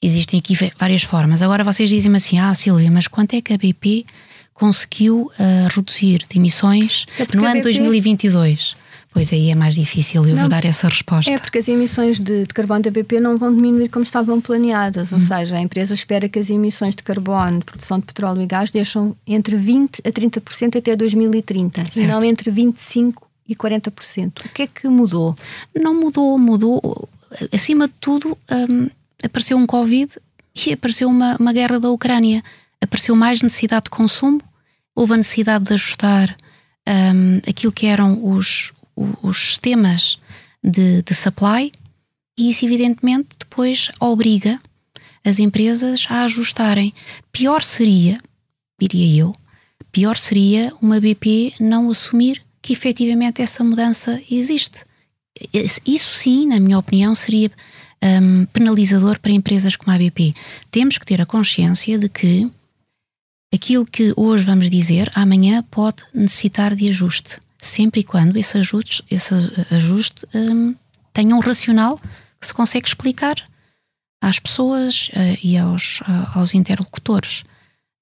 Existem 0.00 0.38
aqui 0.38 0.54
várias 0.78 1.02
formas. 1.02 1.42
Agora 1.42 1.64
vocês 1.64 1.88
dizem-me 1.88 2.16
assim: 2.16 2.38
ah, 2.38 2.54
Silvia, 2.54 2.90
mas 2.90 3.08
quanto 3.08 3.34
é 3.34 3.40
que 3.40 3.52
a 3.52 3.58
BP 3.58 4.06
conseguiu 4.54 5.30
uh, 5.38 5.68
reduzir 5.74 6.24
de 6.28 6.38
emissões 6.38 7.06
é 7.18 7.36
no 7.36 7.44
ano 7.44 7.54
BP... 7.54 7.62
2022? 7.62 8.76
Pois 9.18 9.32
aí 9.32 9.50
é 9.50 9.54
mais 9.56 9.74
difícil 9.74 10.24
eu 10.24 10.32
não, 10.32 10.42
vou 10.42 10.48
dar 10.48 10.64
essa 10.64 10.86
resposta. 10.86 11.28
É 11.28 11.36
porque 11.36 11.58
as 11.58 11.66
emissões 11.66 12.20
de, 12.20 12.46
de, 12.46 12.54
carbono 12.54 12.84
da 12.84 12.90
BP 12.92 13.18
não 13.18 13.36
vão 13.36 13.52
diminuir 13.52 13.88
como 13.88 14.04
estavam 14.04 14.40
planeadas, 14.40 15.10
ou 15.10 15.18
hum. 15.18 15.20
seja, 15.20 15.56
a 15.56 15.60
empresa 15.60 15.92
espera 15.92 16.28
que 16.28 16.38
as 16.38 16.48
emissões 16.48 16.94
de 16.94 17.02
carbono 17.02 17.58
de 17.58 17.64
produção 17.64 17.98
de 17.98 18.06
petróleo 18.06 18.40
e 18.40 18.46
gás 18.46 18.70
deixam 18.70 19.16
entre 19.26 19.56
20% 19.56 20.06
a 20.06 20.12
30% 20.12 20.78
até 20.78 20.94
2030, 20.94 21.80
certo. 21.80 22.00
e 22.00 22.06
não 22.06 22.22
entre 22.22 22.48
25% 22.52 23.14
e 23.48 23.56
40%. 23.56 24.46
O 24.46 24.48
que 24.50 24.62
é 24.62 24.66
que 24.68 24.86
mudou? 24.86 25.34
Não 25.74 25.96
mudou, 25.96 26.38
mudou. 26.38 27.08
Acima 27.52 27.88
de 27.88 27.94
tudo, 28.00 28.38
um, 28.48 28.88
apareceu 29.20 29.56
um 29.56 29.66
Covid 29.66 30.12
e 30.64 30.72
apareceu 30.72 31.08
uma, 31.08 31.36
uma 31.40 31.52
guerra 31.52 31.80
da 31.80 31.90
Ucrânia. 31.90 32.40
Apareceu 32.80 33.16
mais 33.16 33.42
necessidade 33.42 33.86
de 33.86 33.90
consumo, 33.90 34.40
houve 34.94 35.14
a 35.14 35.16
necessidade 35.16 35.64
de 35.64 35.74
ajustar 35.74 36.36
um, 36.86 37.38
aquilo 37.48 37.72
que 37.72 37.86
eram 37.86 38.24
os, 38.24 38.72
os 39.22 39.38
sistemas 39.38 40.18
de, 40.62 41.02
de 41.02 41.14
supply 41.14 41.72
e 42.38 42.50
isso, 42.50 42.64
evidentemente, 42.64 43.30
depois 43.36 43.90
obriga 43.98 44.60
as 45.24 45.40
empresas 45.40 46.06
a 46.08 46.22
ajustarem. 46.22 46.94
Pior 47.32 47.64
seria, 47.64 48.20
diria 48.80 49.22
eu, 49.22 49.32
pior 49.90 50.16
seria 50.16 50.72
uma 50.80 51.00
BP 51.00 51.54
não 51.58 51.90
assumir 51.90 52.40
que 52.62 52.72
efetivamente 52.72 53.42
essa 53.42 53.64
mudança 53.64 54.22
existe. 54.30 54.84
Isso 55.84 56.14
sim, 56.14 56.46
na 56.46 56.60
minha 56.60 56.78
opinião, 56.78 57.12
seria 57.12 57.50
um, 58.00 58.46
penalizador 58.46 59.18
para 59.18 59.32
empresas 59.32 59.74
como 59.74 59.92
a 59.92 59.98
BP. 59.98 60.32
Temos 60.70 60.96
que 60.96 61.06
ter 61.06 61.20
a 61.20 61.26
consciência 61.26 61.98
de 61.98 62.08
que 62.08 62.48
aquilo 63.52 63.84
que 63.84 64.12
hoje 64.16 64.44
vamos 64.44 64.70
dizer, 64.70 65.10
amanhã 65.12 65.64
pode 65.68 66.04
necessitar 66.14 66.76
de 66.76 66.88
ajuste 66.88 67.40
sempre 67.58 68.00
e 68.00 68.04
quando 68.04 68.36
esse 68.36 68.56
ajuste, 68.58 69.02
esse 69.10 69.34
ajuste 69.70 70.26
um, 70.34 70.74
tenha 71.12 71.34
um 71.34 71.40
racional 71.40 72.00
que 72.40 72.46
se 72.46 72.54
consegue 72.54 72.86
explicar 72.86 73.36
às 74.20 74.38
pessoas 74.38 75.08
uh, 75.08 75.38
e 75.42 75.56
aos, 75.56 76.00
uh, 76.02 76.38
aos 76.38 76.54
interlocutores. 76.54 77.44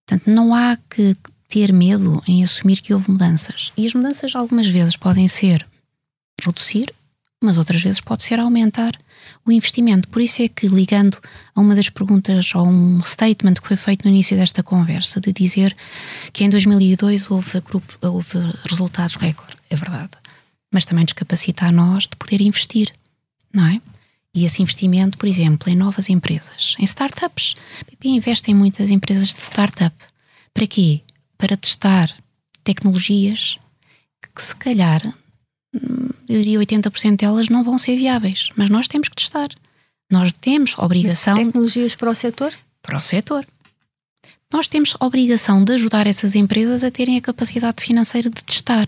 Portanto, 0.07 0.31
não 0.31 0.55
há 0.55 0.77
que 0.89 1.17
ter 1.49 1.73
medo 1.73 2.23
em 2.27 2.43
assumir 2.43 2.81
que 2.81 2.93
houve 2.93 3.11
mudanças. 3.11 3.73
E 3.77 3.87
as 3.87 3.95
mudanças 3.95 4.35
algumas 4.35 4.69
vezes 4.69 4.97
podem 4.97 5.27
ser 5.29 5.67
reduzir, 6.41 6.93
mas 7.43 7.59
outras 7.59 7.83
vezes 7.83 8.01
pode 8.01 8.23
ser 8.23 8.39
aumentar 8.39 8.93
o 9.45 9.53
investimento. 9.53 10.09
Por 10.09 10.21
isso 10.21 10.43
é 10.43 10.49
que, 10.49 10.67
ligando 10.69 11.19
a 11.55 11.61
uma 11.61 11.75
das 11.75 11.89
perguntas, 11.89 12.55
ou 12.55 12.67
um 12.67 13.03
statement 13.03 13.55
que 13.55 13.67
foi 13.67 13.77
feito 13.77 14.05
no 14.05 14.11
início 14.11 14.37
desta 14.37 14.63
conversa, 14.63 15.21
de 15.21 15.33
dizer 15.33 15.75
que 16.33 16.45
em 16.45 16.49
2002 16.49 17.31
houve, 17.31 17.61
grupo, 17.61 17.99
houve 18.03 18.39
resultados 18.69 19.17
recorde, 19.17 19.56
é 19.71 19.77
verdade, 19.77 20.13
mas 20.73 20.85
também 20.85 21.05
nos 21.05 21.13
capacita 21.13 21.67
a 21.67 21.73
nós 21.73 22.05
de 22.05 22.17
poder 22.17 22.41
investir, 22.41 22.93
não 23.53 23.67
é? 23.67 23.81
E 24.35 24.45
esse 24.45 24.61
investimento, 24.61 25.17
por 25.17 25.27
exemplo, 25.27 25.71
em 25.71 25.75
novas 25.75 26.11
empresas, 26.11 26.77
em 26.79 26.85
startups. 26.85 27.55
A 27.81 27.85
PP 27.87 28.09
investe 28.09 28.51
em 28.51 28.55
muitas 28.55 28.91
empresas 28.91 29.33
de 29.33 29.41
startup. 29.41 29.97
Para 30.53 30.67
quê? 30.67 31.01
Para 31.39 31.57
testar 31.57 32.15
tecnologias 32.63 33.59
que, 34.35 34.43
se 34.43 34.55
calhar, 34.57 35.01
eu 35.73 36.43
diria 36.43 36.59
80% 36.59 37.17
delas 37.17 37.49
não 37.49 37.65
vão 37.65 37.79
ser 37.79 37.97
viáveis, 37.97 38.51
mas 38.57 38.69
nós 38.69 38.87
temos 38.87 39.09
que 39.09 39.17
testar. 39.17 39.49
Nós 40.11 40.33
temos 40.33 40.79
obrigação. 40.79 41.35
Tecnologias 41.35 41.97
para 41.97 42.11
o 42.11 42.15
setor? 42.15 42.53
Para 42.83 42.99
o 42.99 43.03
setor. 43.03 43.47
nós 44.53 44.69
temos 44.69 44.95
obrigação 45.01 45.65
de 45.65 45.73
ajudar 45.73 46.07
essas 46.07 46.35
empresas 46.35 46.85
a 46.85 46.91
terem 46.91 47.17
a 47.17 47.21
capacidade 47.21 47.83
financeira 47.83 48.31
de 48.31 48.45
testar. 48.45 48.87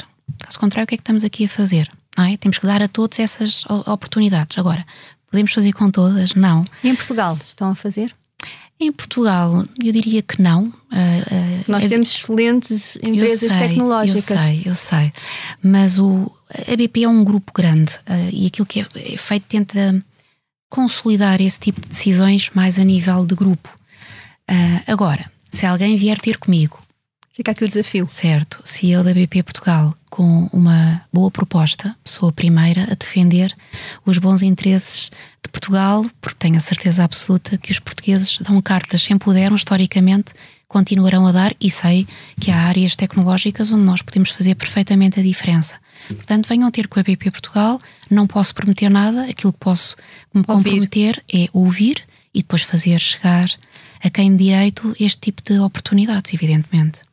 Caso 0.49 0.61
contrário, 0.61 0.85
o 0.85 0.87
que 0.87 0.95
é 0.95 0.97
que 0.97 1.03
estamos 1.03 1.25
aqui 1.25 1.45
a 1.45 1.49
fazer? 1.49 1.91
É? 2.19 2.35
Temos 2.39 2.57
que 2.57 2.67
dar 2.67 2.83
a 2.83 2.89
todos 2.89 3.19
essas 3.19 3.67
oportunidades. 3.87 4.57
Agora, 4.57 4.83
podemos 5.31 5.53
fazer 5.53 5.75
com 5.75 5.91
todas? 5.91 6.35
Não. 6.35 6.65
E 6.83 6.89
em 6.89 6.97
Portugal, 6.97 7.39
estão 7.47 7.69
a 7.69 7.75
fazer? 7.75 8.17
Em 8.81 8.91
Portugal, 8.91 9.67
eu 9.85 9.93
diria 9.93 10.23
que 10.23 10.41
não. 10.41 10.69
Uh, 10.69 10.71
uh, 10.71 11.65
Nós 11.69 11.87
temos 11.87 12.15
excelentes 12.15 12.97
empresas 13.03 13.51
sei, 13.51 13.61
tecnológicas. 13.61 14.31
Eu 14.31 14.39
sei, 14.39 14.63
eu 14.65 14.75
sei. 14.75 15.13
Mas 15.63 15.99
o, 15.99 16.35
a 16.51 16.75
BP 16.75 17.05
é 17.05 17.09
um 17.11 17.23
grupo 17.23 17.53
grande 17.55 17.93
uh, 18.09 18.31
e 18.33 18.47
aquilo 18.47 18.67
que 18.67 18.81
é, 18.81 18.87
é 18.95 19.17
feito 19.19 19.45
tenta 19.49 20.03
consolidar 20.71 21.43
esse 21.43 21.61
tipo 21.61 21.79
de 21.79 21.89
decisões 21.89 22.49
mais 22.55 22.79
a 22.79 22.85
nível 22.85 23.27
de 23.27 23.35
grupo. 23.35 23.69
agora, 24.87 25.31
se 25.51 25.67
alguém 25.67 25.95
vier 25.97 26.19
ter 26.19 26.39
comigo 26.39 26.79
Fica 27.39 27.53
aqui 27.53 27.65
o 27.65 27.69
desafio. 27.69 28.09
Certo. 28.11 28.61
Se 28.65 28.91
eu 28.91 29.05
da 29.05 29.15
BP 29.15 29.45
Portugal, 29.45 29.95
com 30.11 30.49
uma 30.53 31.01
boa 31.13 31.31
proposta, 31.31 31.95
sou 32.05 32.31
a 32.31 32.33
primeira 32.33 32.83
a 32.91 32.97
defender 32.97 33.57
os 34.05 34.19
bons 34.19 34.43
interesses 34.43 35.09
de 35.41 35.49
Portugal, 35.49 36.05
porque 36.21 36.37
tenho 36.37 36.57
a 36.57 36.61
certeza 36.61 37.05
absoluta 37.05 37.57
que 37.57 37.71
os 37.71 37.79
portugueses 37.79 38.39
dão 38.39 38.61
cartas, 38.61 39.03
sempre 39.03 39.27
puderam, 39.27 39.55
historicamente, 39.55 40.33
continuarão 40.67 41.29
a 41.29 41.31
dar, 41.31 41.55
e 41.61 41.71
sei 41.71 42.09
que 42.41 42.51
há 42.51 42.57
áreas 42.57 42.97
tecnológicas 42.97 43.71
onde 43.71 43.85
nós 43.85 44.03
podemos 44.03 44.31
fazer 44.31 44.57
perfeitamente 44.57 45.21
a 45.21 45.23
diferença. 45.23 45.77
Portanto, 46.09 46.49
venham 46.49 46.69
ter 46.73 46.89
com 46.89 46.99
a 46.99 47.05
BP 47.05 47.31
Portugal, 47.31 47.79
não 48.11 48.27
posso 48.27 48.53
prometer 48.53 48.91
nada, 48.91 49.31
aquilo 49.31 49.53
que 49.53 49.61
posso 49.61 49.95
me 50.35 50.43
comprometer 50.43 51.23
ouvir. 51.33 51.45
é 51.45 51.49
ouvir 51.53 52.05
e 52.35 52.41
depois 52.41 52.63
fazer 52.63 52.99
chegar 52.99 53.49
a 54.03 54.11
quem 54.11 54.35
direito 54.35 54.93
este 54.99 55.21
tipo 55.21 55.41
de 55.45 55.61
oportunidades, 55.61 56.35
evidentemente. 56.35 57.07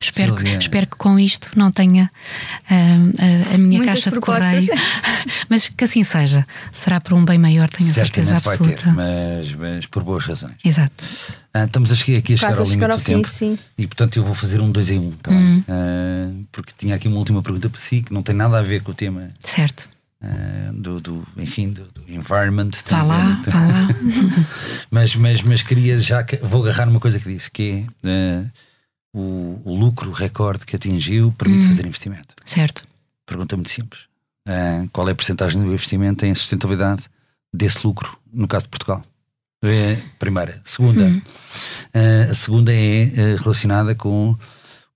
Espero 0.00 0.36
que, 0.36 0.48
espero 0.48 0.86
que 0.86 0.96
com 0.96 1.18
isto 1.18 1.50
não 1.56 1.72
tenha 1.72 2.04
uh, 2.04 3.50
a, 3.50 3.54
a, 3.54 3.58
minha 3.58 3.78
Muitas 3.78 3.96
caixa 3.96 4.10
propostas. 4.12 4.64
de 4.64 4.70
correio, 4.70 4.84
mas 5.50 5.66
que 5.66 5.84
assim 5.84 6.04
seja. 6.04 6.46
Será 6.70 7.00
por 7.00 7.14
um 7.14 7.24
bem 7.24 7.36
maior, 7.36 7.68
tenho 7.68 7.90
a 7.90 7.94
certeza 7.94 8.36
absoluta. 8.36 8.64
Vai 8.64 8.74
ter, 8.76 8.92
mas, 8.92 9.52
mas 9.54 9.86
por 9.86 10.04
boas 10.04 10.24
razões. 10.24 10.54
Exato. 10.64 11.04
Uh, 11.52 11.64
estamos 11.64 11.90
aqui, 11.90 12.16
aqui 12.16 12.34
a 12.34 12.36
chegar 12.36 12.58
ao 12.58 12.64
limite 12.64 12.86
do 12.86 13.00
tempo 13.00 13.28
sim. 13.28 13.58
e 13.76 13.88
portanto 13.88 14.16
eu 14.16 14.22
vou 14.22 14.36
fazer 14.36 14.60
um 14.60 14.70
dois 14.70 14.88
em 14.90 15.00
um, 15.00 15.10
tá 15.10 15.32
hum. 15.32 15.62
uh, 15.66 16.46
porque 16.52 16.72
tinha 16.78 16.94
aqui 16.94 17.08
uma 17.08 17.18
última 17.18 17.42
pergunta 17.42 17.68
para 17.68 17.80
si 17.80 18.02
que 18.02 18.14
não 18.14 18.22
tem 18.22 18.36
nada 18.36 18.56
a 18.56 18.62
ver 18.62 18.82
com 18.82 18.92
o 18.92 18.94
tema. 18.94 19.30
Certo. 19.40 19.88
Uh, 20.22 20.72
do, 20.74 21.00
do, 21.00 21.26
enfim, 21.36 21.70
do, 21.70 21.82
do 21.82 22.04
environment. 22.08 22.70
Vá 22.86 23.02
lá, 23.02 23.42
vá 23.44 23.66
lá. 23.66 23.88
mas, 24.92 25.16
mas, 25.16 25.42
mas 25.42 25.62
queria 25.62 25.98
já 25.98 26.22
que 26.22 26.36
vou 26.36 26.62
agarrar 26.62 26.88
uma 26.88 27.00
coisa 27.00 27.18
que 27.18 27.28
disse 27.28 27.50
que 27.50 27.84
é 28.04 28.42
uh, 28.44 28.50
o, 29.12 29.60
o 29.64 29.74
lucro 29.74 30.10
recorde 30.10 30.66
que 30.66 30.76
atingiu 30.76 31.32
permite 31.36 31.66
hum, 31.66 31.68
fazer 31.68 31.86
investimento. 31.86 32.34
Certo. 32.44 32.82
Pergunta 33.26 33.56
muito 33.56 33.70
simples. 33.70 34.02
Uh, 34.46 34.88
qual 34.92 35.08
é 35.08 35.12
a 35.12 35.14
porcentagem 35.14 35.60
do 35.60 35.68
investimento 35.68 36.24
em 36.24 36.34
sustentabilidade 36.34 37.04
desse 37.52 37.86
lucro, 37.86 38.18
no 38.32 38.48
caso 38.48 38.64
de 38.64 38.70
Portugal? 38.70 39.04
É 39.62 39.96
primeira. 40.18 40.60
Segunda. 40.64 41.04
Hum. 41.04 41.20
Uh, 41.94 42.30
a 42.30 42.34
segunda 42.34 42.72
é 42.72 43.04
uh, 43.04 43.42
relacionada 43.42 43.94
com 43.94 44.36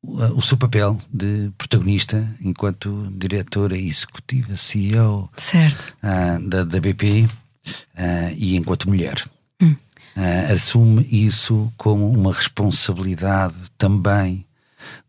o 0.05 0.43
seu 0.43 0.57
papel 0.57 0.99
de 1.15 1.53
protagonista 1.57 2.29
enquanto 2.41 3.09
diretora 3.17 3.79
executiva, 3.79 4.57
CEO 4.57 5.31
certo. 5.37 5.97
da, 6.43 6.65
da 6.65 6.81
BP 6.81 7.29
e 8.37 8.57
enquanto 8.57 8.89
mulher 8.89 9.25
uh, 10.17 10.53
assume 10.53 11.07
isso 11.11 11.73
como 11.77 12.11
uma 12.11 12.33
responsabilidade 12.33 13.55
também 13.79 14.47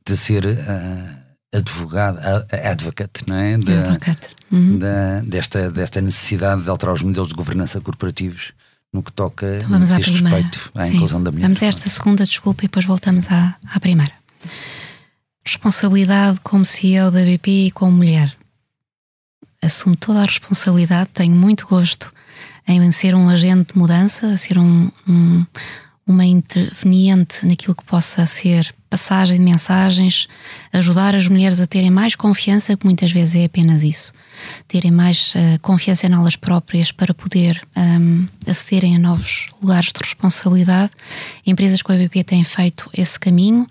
de 0.05 0.17
ser 0.17 0.45
uh, 0.45 1.57
advogado, 1.57 2.19
advocate, 2.51 3.23
não 3.27 3.35
é? 3.35 3.57
Da, 3.57 3.85
advocate. 3.85 4.27
Uhum. 4.51 4.77
Da, 4.77 5.21
desta, 5.21 5.71
desta 5.71 6.01
necessidade 6.01 6.63
de 6.63 6.69
alterar 6.69 6.93
os 6.93 7.01
modelos 7.01 7.29
de 7.29 7.35
governança 7.35 7.79
corporativos 7.79 8.53
no 8.91 9.01
que 9.01 9.11
toca 9.11 9.55
então 9.55 9.69
vamos 9.69 9.89
no 9.89 9.95
que 9.95 10.11
diz 10.11 10.21
respeito 10.21 10.71
à 10.75 10.85
Sim. 10.85 10.95
inclusão 10.95 11.23
da 11.23 11.31
mulher. 11.31 11.43
Vamos 11.43 11.63
a 11.63 11.65
esta 11.65 11.89
segunda, 11.89 12.23
desculpa, 12.23 12.63
e 12.63 12.67
depois 12.67 12.85
voltamos 12.85 13.27
à, 13.31 13.55
à 13.65 13.79
primeira. 13.79 14.13
Responsabilidade 15.45 16.39
como 16.43 16.63
CEO 16.63 17.09
da 17.09 17.23
BP 17.23 17.67
e 17.67 17.71
como 17.71 17.91
mulher. 17.91 18.31
Assumo 19.61 19.95
toda 19.95 20.19
a 20.21 20.25
responsabilidade, 20.25 21.09
tenho 21.13 21.35
muito 21.35 21.65
gosto 21.67 22.13
em 22.67 22.91
ser 22.91 23.15
um 23.15 23.29
agente 23.29 23.73
de 23.73 23.79
mudança, 23.79 24.35
ser 24.37 24.57
um, 24.57 24.91
um, 25.07 25.45
uma 26.05 26.25
interveniente 26.25 27.45
naquilo 27.45 27.75
que 27.75 27.83
possa 27.83 28.25
ser 28.25 28.73
passagem 28.89 29.37
de 29.37 29.43
mensagens, 29.43 30.27
ajudar 30.71 31.15
as 31.15 31.27
mulheres 31.27 31.59
a 31.59 31.65
terem 31.65 31.89
mais 31.89 32.15
confiança, 32.15 32.77
que 32.77 32.85
muitas 32.85 33.11
vezes 33.11 33.33
é 33.33 33.45
apenas 33.45 33.81
isso, 33.81 34.13
terem 34.67 34.91
mais 34.91 35.33
uh, 35.33 35.59
confiança 35.63 36.07
nelas 36.07 36.35
próprias 36.35 36.91
para 36.91 37.11
poder 37.11 37.59
um, 37.75 38.27
acederem 38.45 38.95
a 38.95 38.99
novos 38.99 39.47
lugares 39.59 39.91
de 39.91 39.99
responsabilidade. 40.03 40.91
Empresas 41.43 41.81
com 41.81 41.91
a 41.91 41.95
BP 41.95 42.23
têm 42.23 42.43
feito 42.43 42.87
esse 42.93 43.19
caminho. 43.19 43.67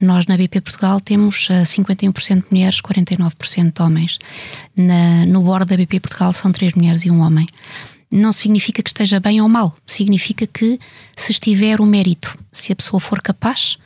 Nós 0.00 0.26
na 0.26 0.36
BP 0.36 0.60
Portugal 0.60 0.98
temos 0.98 1.48
uh, 1.50 1.52
eh, 1.52 1.62
51% 1.62 2.40
de 2.40 2.46
mulheres, 2.50 2.80
49% 2.80 3.72
de 3.72 3.80
homens. 3.80 4.18
Na, 4.76 5.24
no 5.24 5.40
board 5.40 5.66
da 5.66 5.76
BP 5.76 6.00
Portugal 6.00 6.32
são 6.32 6.50
três 6.50 6.72
mulheres 6.72 7.04
e 7.04 7.12
um 7.12 7.20
homem 7.20 7.46
não 8.14 8.32
significa 8.32 8.80
que 8.80 8.90
esteja 8.90 9.18
bem 9.18 9.40
ou 9.40 9.48
mal, 9.48 9.76
significa 9.84 10.46
que 10.46 10.78
se 11.16 11.32
estiver 11.32 11.80
o 11.80 11.86
mérito, 11.86 12.38
se 12.52 12.72
a 12.72 12.76
pessoa 12.76 13.00
for 13.00 13.20
capaz, 13.20 13.76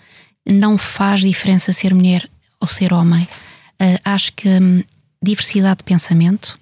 não 0.47 0.77
faz 0.77 1.23
diferença 1.23 1.73
ser 1.73 1.95
mulher 1.95 2.29
ou 2.61 2.69
ser 2.69 2.93
homem. 2.93 3.27
Uh, 3.81 3.99
acho 4.05 4.33
que 4.35 4.47
um, 4.47 4.85
diversidade 5.23 5.79
de 5.79 5.85
pensamento, 5.85 6.59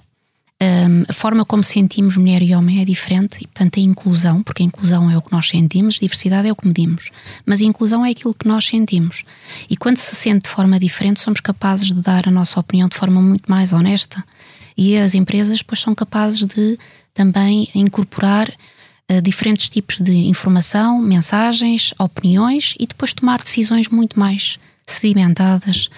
um, 0.63 1.05
a 1.09 1.13
forma 1.13 1.45
como 1.45 1.65
sentimos 1.65 2.17
mulher 2.17 2.41
e 2.41 2.55
homem 2.55 2.81
é 2.81 2.85
diferente 2.85 3.39
e, 3.41 3.47
portanto, 3.49 3.81
a 3.81 3.83
inclusão, 3.83 4.43
porque 4.45 4.63
a 4.63 4.67
inclusão 4.67 5.11
é 5.11 5.19
o 5.19 5.23
que 5.23 5.33
nós 5.33 5.49
sentimos, 5.49 5.97
diversidade 5.97 6.47
é 6.47 6.53
o 6.53 6.57
que 6.57 6.69
medimos, 6.69 7.11
mas 7.45 7.61
a 7.61 7.65
inclusão 7.65 8.07
é 8.07 8.11
aquilo 8.11 8.33
que 8.33 8.47
nós 8.47 8.65
sentimos. 8.65 9.25
E 9.69 9.77
quando 9.77 9.97
se 9.97 10.15
sente 10.15 10.45
de 10.45 10.51
forma 10.51 10.79
diferente, 10.79 11.21
somos 11.21 11.41
capazes 11.41 11.89
de 11.89 12.01
dar 12.01 12.29
a 12.29 12.31
nossa 12.31 12.61
opinião 12.61 12.89
de 12.89 12.97
forma 12.97 13.21
muito 13.21 13.51
mais 13.51 13.73
honesta. 13.73 14.23
E 14.77 14.97
as 14.97 15.15
empresas, 15.15 15.63
pois, 15.63 15.81
são 15.81 15.95
capazes 15.95 16.45
de 16.45 16.79
também 17.17 17.69
incorporar 17.75 18.49
uh, 19.11 19.23
diferentes 19.23 19.71
tipos 19.71 19.97
de 19.97 20.13
informação, 20.13 21.01
mensagens, 21.01 21.95
opiniões 21.99 22.75
e 22.79 22.87
depois 22.87 23.15
tomar 23.15 23.43
decisões 23.43 23.89
muito 23.89 24.21
mais 24.21 24.59
sedimentadas 24.87 25.89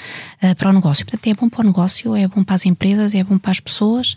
uh, 0.40 0.54
para 0.54 0.70
o 0.70 0.72
negócio. 0.72 1.04
Portanto, 1.04 1.26
é 1.26 1.34
bom 1.34 1.48
para 1.48 1.62
o 1.62 1.66
negócio, 1.66 2.14
é 2.14 2.28
bom 2.28 2.44
para 2.44 2.54
as 2.54 2.64
empresas, 2.64 3.14
é 3.14 3.24
bom 3.24 3.36
para 3.36 3.50
as 3.50 3.60
pessoas 3.60 4.14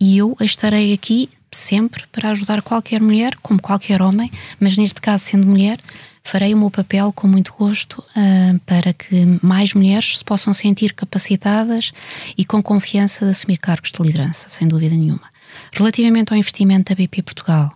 e 0.00 0.16
eu 0.16 0.36
estarei 0.40 0.94
aqui 0.94 1.28
sempre 1.50 2.04
para 2.12 2.30
ajudar 2.30 2.62
qualquer 2.62 3.00
mulher, 3.00 3.34
como 3.42 3.60
qualquer 3.60 4.00
homem, 4.00 4.30
mas 4.60 4.76
neste 4.76 5.00
caso, 5.00 5.24
sendo 5.24 5.46
mulher, 5.46 5.78
farei 6.22 6.54
o 6.54 6.58
meu 6.58 6.70
papel 6.70 7.12
com 7.12 7.26
muito 7.26 7.52
gosto 7.58 7.98
uh, 7.98 8.58
para 8.66 8.92
que 8.92 9.38
mais 9.42 9.74
mulheres 9.74 10.18
se 10.18 10.24
possam 10.24 10.54
sentir 10.54 10.92
capacitadas 10.92 11.92
e 12.38 12.44
com 12.44 12.62
confiança 12.62 13.24
de 13.24 13.32
assumir 13.32 13.58
cargos 13.58 13.90
de 13.90 14.02
liderança, 14.02 14.48
sem 14.48 14.68
dúvida 14.68 14.94
nenhuma. 14.94 15.35
Relativamente 15.72 16.32
ao 16.32 16.38
investimento 16.38 16.90
da 16.90 16.96
BP 16.96 17.22
Portugal, 17.22 17.72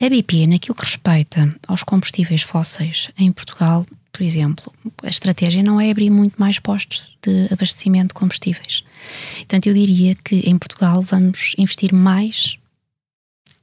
a 0.00 0.08
BP, 0.10 0.46
naquilo 0.46 0.74
que 0.74 0.84
respeita 0.84 1.54
aos 1.66 1.82
combustíveis 1.82 2.42
fósseis 2.42 3.10
em 3.18 3.32
Portugal, 3.32 3.86
por 4.12 4.22
exemplo, 4.22 4.72
a 5.02 5.08
estratégia 5.08 5.62
não 5.62 5.80
é 5.80 5.90
abrir 5.90 6.10
muito 6.10 6.36
mais 6.38 6.58
postos 6.58 7.16
de 7.22 7.52
abastecimento 7.52 8.08
de 8.08 8.14
combustíveis. 8.14 8.84
Portanto, 9.36 9.66
eu 9.66 9.74
diria 9.74 10.14
que 10.14 10.36
em 10.48 10.58
Portugal 10.58 11.02
vamos 11.02 11.54
investir 11.58 11.92
mais 11.92 12.58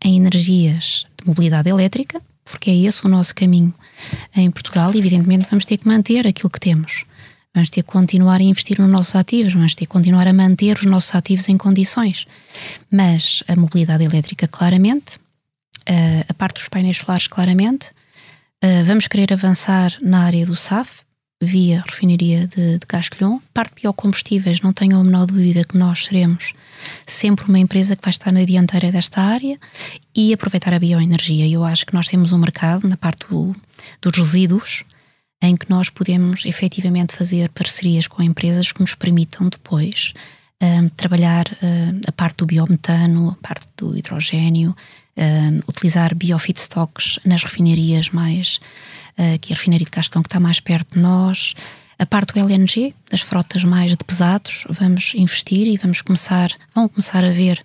em 0.04 0.18
energias 0.18 1.06
de 1.20 1.28
mobilidade 1.28 1.70
elétrica, 1.70 2.22
porque 2.44 2.70
é 2.70 2.76
esse 2.76 3.06
o 3.06 3.10
nosso 3.10 3.34
caminho 3.34 3.74
em 4.36 4.52
Portugal. 4.52 4.92
Evidentemente, 4.94 5.48
vamos 5.50 5.66
ter 5.66 5.78
que 5.78 5.88
manter 5.88 6.28
aquilo 6.28 6.50
que 6.50 6.60
temos. 6.60 7.06
Vamos 7.56 7.70
ter 7.70 7.84
que 7.84 7.92
continuar 7.92 8.40
a 8.40 8.44
investir 8.44 8.80
nos 8.80 8.90
nossos 8.90 9.16
ativos, 9.16 9.54
vamos 9.54 9.76
ter 9.76 9.86
que 9.86 9.92
continuar 9.92 10.28
a 10.28 10.34
manter 10.34 10.78
os 10.78 10.86
nossos 10.86 11.14
ativos 11.14 11.48
em 11.50 11.58
condições. 11.58 12.26
Mas 12.90 13.44
a 13.48 13.56
mobilidade 13.56 14.04
elétrica, 14.04 14.48
claramente, 14.48 15.20
a 16.28 16.34
parte 16.34 16.56
dos 16.56 16.68
painéis 16.68 16.98
solares, 16.98 17.28
claramente, 17.28 17.92
vamos 18.86 19.08
querer 19.08 19.32
avançar 19.32 19.96
na 20.02 20.24
área 20.24 20.46
do 20.48 20.56
SAF, 20.56 21.04
via 21.40 21.84
refinaria 21.86 22.48
de, 22.48 22.80
de 22.80 22.86
Castelhon. 22.88 23.40
Parte 23.54 23.76
de 23.76 23.82
biocombustíveis, 23.82 24.62
não 24.62 24.74
tenho 24.74 24.98
a 24.98 25.04
menor 25.04 25.28
dúvida 25.28 25.64
que 25.64 25.78
nós 25.78 26.06
seremos 26.06 26.54
sempre 27.06 27.46
uma 27.46 27.60
empresa 27.60 27.96
que 27.96 28.02
vai 28.02 28.12
estar 28.12 28.32
na 28.32 28.46
dianteira 28.46 28.92
desta 28.92 29.22
área 29.22 29.60
e 30.16 30.34
aproveitar 30.34 30.74
a 30.74 30.80
bioenergia. 30.80 31.48
Eu 31.48 31.64
acho 31.64 31.86
que 31.86 31.94
nós 31.94 32.08
temos 32.08 32.32
um 32.32 32.38
mercado 32.38 32.88
na 32.88 32.98
parte 32.98 33.28
do, 33.28 33.54
dos 34.02 34.18
resíduos 34.18 34.84
em 35.44 35.58
que 35.58 35.70
nós 35.70 35.90
podemos 35.90 36.46
efetivamente 36.46 37.14
fazer 37.14 37.50
parcerias 37.50 38.08
com 38.08 38.24
empresas 38.24 38.72
que 38.72 38.80
nos 38.80 38.96
permitam 38.96 39.50
depois 39.50 40.14
um, 40.62 40.88
trabalhar 40.88 41.46
uh, 41.46 42.00
a 42.08 42.12
parte 42.14 42.38
do 42.38 42.46
biometano, 42.46 43.32
a 43.32 43.48
parte 43.48 43.68
do 43.76 43.98
hidrogênio, 43.98 44.74
uh, 45.18 45.70
utilizar 45.70 46.16
biofeedstocks 46.16 47.20
nas 47.26 47.44
refinarias 47.44 48.10
mais, 48.10 48.62
uh, 49.18 49.38
que 49.42 49.52
a 49.52 49.56
refinaria 49.58 49.84
de 49.84 49.92
Castão 49.92 50.24
que 50.24 50.30
está 50.30 50.40
mais 50.40 50.62
perto 50.62 50.94
de 50.94 51.00
nós, 51.00 51.54
a 52.00 52.06
parte 52.06 52.34
do 52.34 52.40
LNG, 52.40 52.96
das 53.12 53.20
frotas 53.20 53.66
mais 53.66 53.92
de 53.92 54.04
pesados, 54.04 54.64
vamos 54.70 55.12
investir 55.14 55.68
e 55.68 55.76
vamos 55.76 56.02
começar, 56.02 56.52
vão 56.74 56.88
começar 56.88 57.24
a 57.26 57.32
ver 57.32 57.62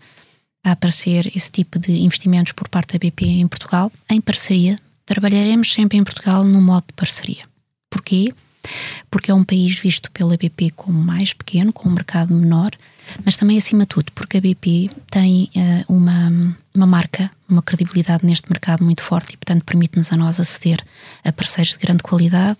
a 0.64 0.72
aparecer 0.72 1.30
esse 1.36 1.52
tipo 1.52 1.78
de 1.78 1.92
investimentos 1.92 2.52
por 2.52 2.68
parte 2.68 2.94
da 2.94 2.98
BP 2.98 3.24
em 3.24 3.46
Portugal, 3.46 3.92
em 4.10 4.20
parceria. 4.20 4.76
Trabalharemos 5.06 5.72
sempre 5.72 5.96
em 5.96 6.02
Portugal 6.04 6.42
no 6.42 6.60
modo 6.60 6.88
de 6.88 6.94
parceria. 6.94 7.47
Porquê? 7.90 8.32
Porque 9.10 9.30
é 9.30 9.34
um 9.34 9.44
país 9.44 9.78
visto 9.78 10.10
pela 10.10 10.36
BP 10.36 10.70
como 10.70 11.02
mais 11.02 11.32
pequeno, 11.32 11.72
com 11.72 11.88
um 11.88 11.92
mercado 11.92 12.34
menor, 12.34 12.72
mas 13.24 13.36
também, 13.36 13.56
acima 13.56 13.84
de 13.84 13.88
tudo, 13.88 14.12
porque 14.12 14.36
a 14.36 14.40
BP 14.40 14.90
tem 15.10 15.50
uh, 15.56 15.92
uma, 15.92 16.56
uma 16.74 16.86
marca, 16.86 17.30
uma 17.48 17.62
credibilidade 17.62 18.26
neste 18.26 18.50
mercado 18.50 18.84
muito 18.84 19.02
forte 19.02 19.34
e, 19.34 19.36
portanto, 19.36 19.64
permite-nos 19.64 20.12
a 20.12 20.16
nós 20.16 20.38
aceder 20.38 20.84
a 21.24 21.32
parceiros 21.32 21.72
de 21.72 21.78
grande 21.78 22.02
qualidade 22.02 22.58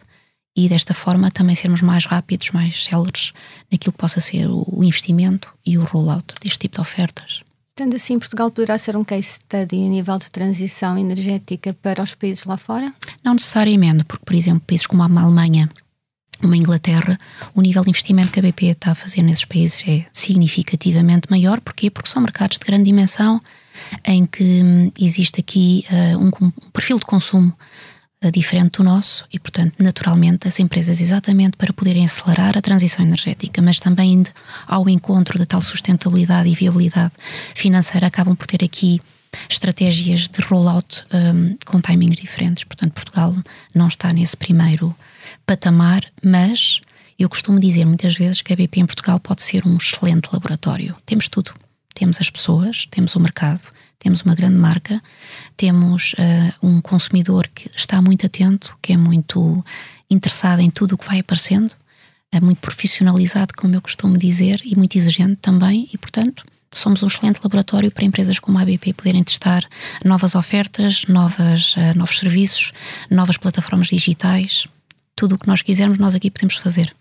e, 0.56 0.68
desta 0.68 0.94
forma, 0.94 1.30
também 1.30 1.54
sermos 1.54 1.82
mais 1.82 2.06
rápidos, 2.06 2.50
mais 2.50 2.84
céleres 2.84 3.32
naquilo 3.70 3.92
que 3.92 3.98
possa 3.98 4.20
ser 4.20 4.48
o, 4.48 4.64
o 4.66 4.82
investimento 4.82 5.52
e 5.64 5.76
o 5.76 5.84
rollout 5.84 6.34
deste 6.42 6.60
tipo 6.60 6.76
de 6.76 6.80
ofertas. 6.80 7.42
Portanto, 7.78 7.94
assim, 7.94 8.18
Portugal 8.18 8.50
poderá 8.50 8.76
ser 8.76 8.96
um 8.96 9.04
case 9.04 9.34
study 9.34 9.76
a 9.76 9.88
nível 9.88 10.18
de 10.18 10.28
transição 10.30 10.98
energética 10.98 11.72
para 11.72 12.02
os 12.02 12.12
países 12.12 12.44
lá 12.44 12.56
fora? 12.56 12.92
Não 13.22 13.34
necessariamente, 13.34 14.04
porque, 14.04 14.24
por 14.24 14.34
exemplo, 14.34 14.62
países 14.66 14.84
como 14.84 15.00
a 15.00 15.06
Alemanha, 15.06 15.70
uma 16.42 16.56
Inglaterra, 16.56 17.16
o 17.54 17.62
nível 17.62 17.84
de 17.84 17.90
investimento 17.90 18.32
que 18.32 18.40
a 18.40 18.42
BP 18.42 18.66
está 18.66 18.90
a 18.90 18.94
fazer 18.96 19.22
nesses 19.22 19.44
países 19.44 19.84
é 19.86 20.04
significativamente 20.10 21.30
maior. 21.30 21.60
Porquê? 21.60 21.88
Porque 21.88 22.10
são 22.10 22.20
mercados 22.20 22.58
de 22.58 22.66
grande 22.66 22.82
dimensão 22.82 23.40
em 24.04 24.26
que 24.26 24.60
hum, 24.60 24.90
existe 24.98 25.38
aqui 25.38 25.84
uh, 25.88 26.18
um, 26.18 26.30
um, 26.46 26.50
perfil 26.72 26.98
de 26.98 27.06
consumo 27.06 27.56
diferente 28.32 28.78
do 28.78 28.84
nosso 28.84 29.24
e, 29.32 29.38
portanto, 29.38 29.74
naturalmente, 29.78 30.48
as 30.48 30.58
empresas, 30.58 31.00
exatamente 31.00 31.56
para 31.56 31.72
poderem 31.72 32.04
acelerar 32.04 32.58
a 32.58 32.60
transição 32.60 33.04
energética, 33.04 33.62
mas 33.62 33.78
também 33.78 34.14
indo 34.14 34.30
ao 34.66 34.88
encontro 34.88 35.38
da 35.38 35.46
tal 35.46 35.62
sustentabilidade 35.62 36.48
e 36.48 36.54
viabilidade 36.54 37.12
financeira, 37.54 38.08
acabam 38.08 38.34
por 38.34 38.46
ter 38.46 38.64
aqui 38.64 39.00
estratégias 39.48 40.26
de 40.26 40.40
rollout 40.42 41.04
um, 41.12 41.56
com 41.64 41.80
timings 41.80 42.16
diferentes. 42.16 42.64
Portanto, 42.64 42.92
Portugal 42.92 43.34
não 43.74 43.86
está 43.86 44.12
nesse 44.12 44.36
primeiro 44.36 44.94
patamar, 45.46 46.02
mas 46.22 46.80
eu 47.18 47.28
costumo 47.28 47.60
dizer 47.60 47.84
muitas 47.84 48.16
vezes 48.16 48.42
que 48.42 48.52
a 48.52 48.56
BP 48.56 48.80
em 48.80 48.86
Portugal 48.86 49.20
pode 49.20 49.42
ser 49.42 49.66
um 49.66 49.76
excelente 49.76 50.28
laboratório. 50.32 50.96
Temos 51.06 51.28
tudo. 51.28 51.52
Temos 51.98 52.20
as 52.20 52.30
pessoas, 52.30 52.86
temos 52.86 53.16
o 53.16 53.20
mercado, 53.20 53.68
temos 53.98 54.22
uma 54.22 54.32
grande 54.32 54.56
marca, 54.56 55.02
temos 55.56 56.12
uh, 56.12 56.66
um 56.66 56.80
consumidor 56.80 57.48
que 57.52 57.68
está 57.74 58.00
muito 58.00 58.24
atento, 58.24 58.78
que 58.80 58.92
é 58.92 58.96
muito 58.96 59.64
interessado 60.08 60.60
em 60.60 60.70
tudo 60.70 60.94
o 60.94 60.98
que 60.98 61.04
vai 61.04 61.18
aparecendo, 61.18 61.74
é 62.30 62.40
muito 62.40 62.60
profissionalizado, 62.60 63.52
como 63.56 63.74
eu 63.74 63.82
costumo 63.82 64.16
dizer, 64.16 64.60
e 64.64 64.76
muito 64.76 64.96
exigente 64.96 65.38
também, 65.42 65.88
e 65.92 65.98
portanto 65.98 66.44
somos 66.70 67.02
um 67.02 67.08
excelente 67.08 67.40
laboratório 67.42 67.90
para 67.90 68.04
empresas 68.04 68.38
como 68.38 68.58
a 68.58 68.62
ABP 68.62 68.92
poderem 68.92 69.24
testar 69.24 69.64
novas 70.04 70.36
ofertas, 70.36 71.04
novas, 71.08 71.74
uh, 71.74 71.98
novos 71.98 72.16
serviços, 72.16 72.72
novas 73.10 73.36
plataformas 73.36 73.88
digitais. 73.88 74.68
Tudo 75.16 75.34
o 75.34 75.38
que 75.38 75.48
nós 75.48 75.62
quisermos, 75.62 75.98
nós 75.98 76.14
aqui 76.14 76.30
podemos 76.30 76.54
fazer. 76.54 76.94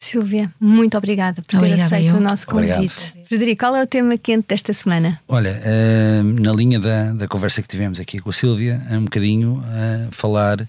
Silvia, 0.00 0.52
muito 0.60 0.96
obrigada 0.98 1.40
por 1.40 1.48
ter 1.48 1.56
Obrigada 1.56 1.84
aceito 1.84 2.14
eu. 2.14 2.18
o 2.18 2.20
nosso 2.20 2.46
convite. 2.46 2.72
Obrigado. 2.72 3.26
Frederico, 3.26 3.60
qual 3.60 3.76
é 3.76 3.82
o 3.82 3.86
tema 3.86 4.18
quente 4.18 4.46
desta 4.48 4.72
semana? 4.72 5.18
Olha, 5.26 5.60
eh, 5.64 6.22
na 6.22 6.52
linha 6.52 6.78
da, 6.78 7.12
da 7.14 7.26
conversa 7.26 7.62
que 7.62 7.68
tivemos 7.68 7.98
aqui 7.98 8.18
com 8.18 8.28
a 8.28 8.32
Sílvia, 8.32 8.82
é 8.90 8.98
um 8.98 9.04
bocadinho 9.04 9.62
a 9.64 10.12
falar 10.12 10.60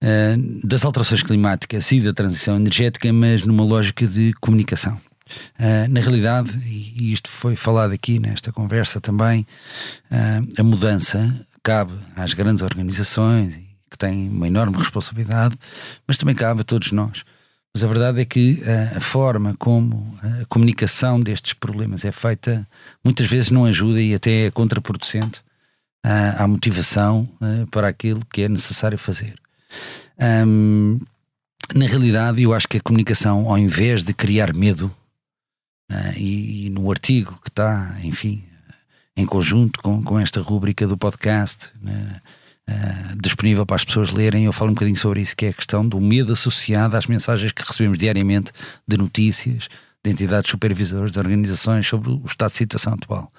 eh, 0.00 0.36
das 0.64 0.84
alterações 0.84 1.22
climáticas 1.22 1.90
e 1.92 2.00
da 2.00 2.12
transição 2.12 2.56
energética, 2.56 3.12
mas 3.12 3.42
numa 3.42 3.62
lógica 3.64 4.06
de 4.06 4.32
comunicação. 4.40 4.98
Uh, 5.58 5.88
na 5.90 6.00
realidade, 6.00 6.50
e 6.64 7.12
isto 7.12 7.28
foi 7.28 7.56
falado 7.56 7.92
aqui 7.92 8.20
nesta 8.20 8.52
conversa 8.52 9.00
também, 9.00 9.44
uh, 10.10 10.60
a 10.60 10.62
mudança 10.62 11.34
cabe 11.62 11.92
às 12.14 12.32
grandes 12.32 12.62
organizações 12.62 13.58
que 13.90 13.98
têm 13.98 14.28
uma 14.28 14.46
enorme 14.46 14.76
responsabilidade, 14.76 15.56
mas 16.06 16.16
também 16.16 16.34
cabe 16.34 16.60
a 16.60 16.64
todos 16.64 16.92
nós. 16.92 17.24
Mas 17.76 17.84
a 17.84 17.88
verdade 17.88 18.22
é 18.22 18.24
que 18.24 18.62
uh, 18.62 18.96
a 18.96 19.00
forma 19.02 19.54
como 19.58 20.18
a 20.22 20.46
comunicação 20.46 21.20
destes 21.20 21.52
problemas 21.52 22.06
é 22.06 22.10
feita 22.10 22.66
muitas 23.04 23.26
vezes 23.26 23.50
não 23.50 23.66
ajuda 23.66 24.00
e 24.00 24.14
até 24.14 24.46
é 24.46 24.50
contraproducente 24.50 25.42
à 26.02 26.48
motivação 26.48 27.28
para 27.70 27.88
aquilo 27.88 28.24
que 28.32 28.40
é 28.40 28.48
necessário 28.48 28.96
fazer. 28.96 29.34
Na 30.18 31.86
realidade, 31.86 32.42
eu 32.42 32.54
acho 32.54 32.66
que 32.66 32.78
a 32.78 32.80
comunicação, 32.80 33.46
ao 33.50 33.58
invés 33.58 34.04
de 34.04 34.14
criar 34.14 34.54
medo, 34.54 34.90
e, 36.16 36.70
no 36.70 36.90
artigo 36.90 37.38
que 37.42 37.50
está, 37.50 37.94
enfim, 38.04 38.42
em 39.16 39.26
conjunto 39.26 39.82
com, 39.82 40.02
com 40.02 40.18
esta 40.18 40.40
rúbrica 40.40 40.86
do 40.86 40.96
podcast, 40.96 41.70
né, 41.82 42.22
uh, 42.68 43.16
disponível 43.20 43.64
para 43.64 43.76
as 43.76 43.84
pessoas 43.84 44.12
lerem, 44.12 44.44
eu 44.44 44.52
falo 44.52 44.70
um 44.70 44.74
bocadinho 44.74 44.96
sobre 44.96 45.20
isso, 45.20 45.36
que 45.36 45.46
é 45.46 45.48
a 45.50 45.54
questão 45.54 45.86
do 45.86 46.00
medo 46.00 46.32
associado 46.32 46.96
às 46.96 47.06
mensagens 47.06 47.52
que 47.52 47.62
recebemos 47.62 47.98
diariamente 47.98 48.52
de 48.86 48.96
notícias, 48.96 49.68
de 50.04 50.10
entidades 50.10 50.50
supervisoras, 50.50 51.12
de 51.12 51.18
organizações 51.18 51.86
sobre 51.86 52.10
o 52.10 52.22
estado 52.26 52.50
de 52.50 52.58
situação 52.58 52.94
atual. 52.94 53.32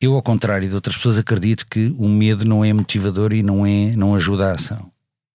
Eu, 0.00 0.14
ao 0.14 0.22
contrário 0.22 0.68
de 0.68 0.74
outras 0.74 0.96
pessoas, 0.96 1.18
acredito 1.18 1.66
que 1.68 1.94
o 1.98 2.08
medo 2.08 2.44
não 2.44 2.64
é 2.64 2.72
motivador 2.72 3.32
e 3.32 3.42
não, 3.42 3.66
é, 3.66 3.96
não 3.96 4.14
ajuda 4.14 4.48
a 4.48 4.52
ação. 4.52 4.90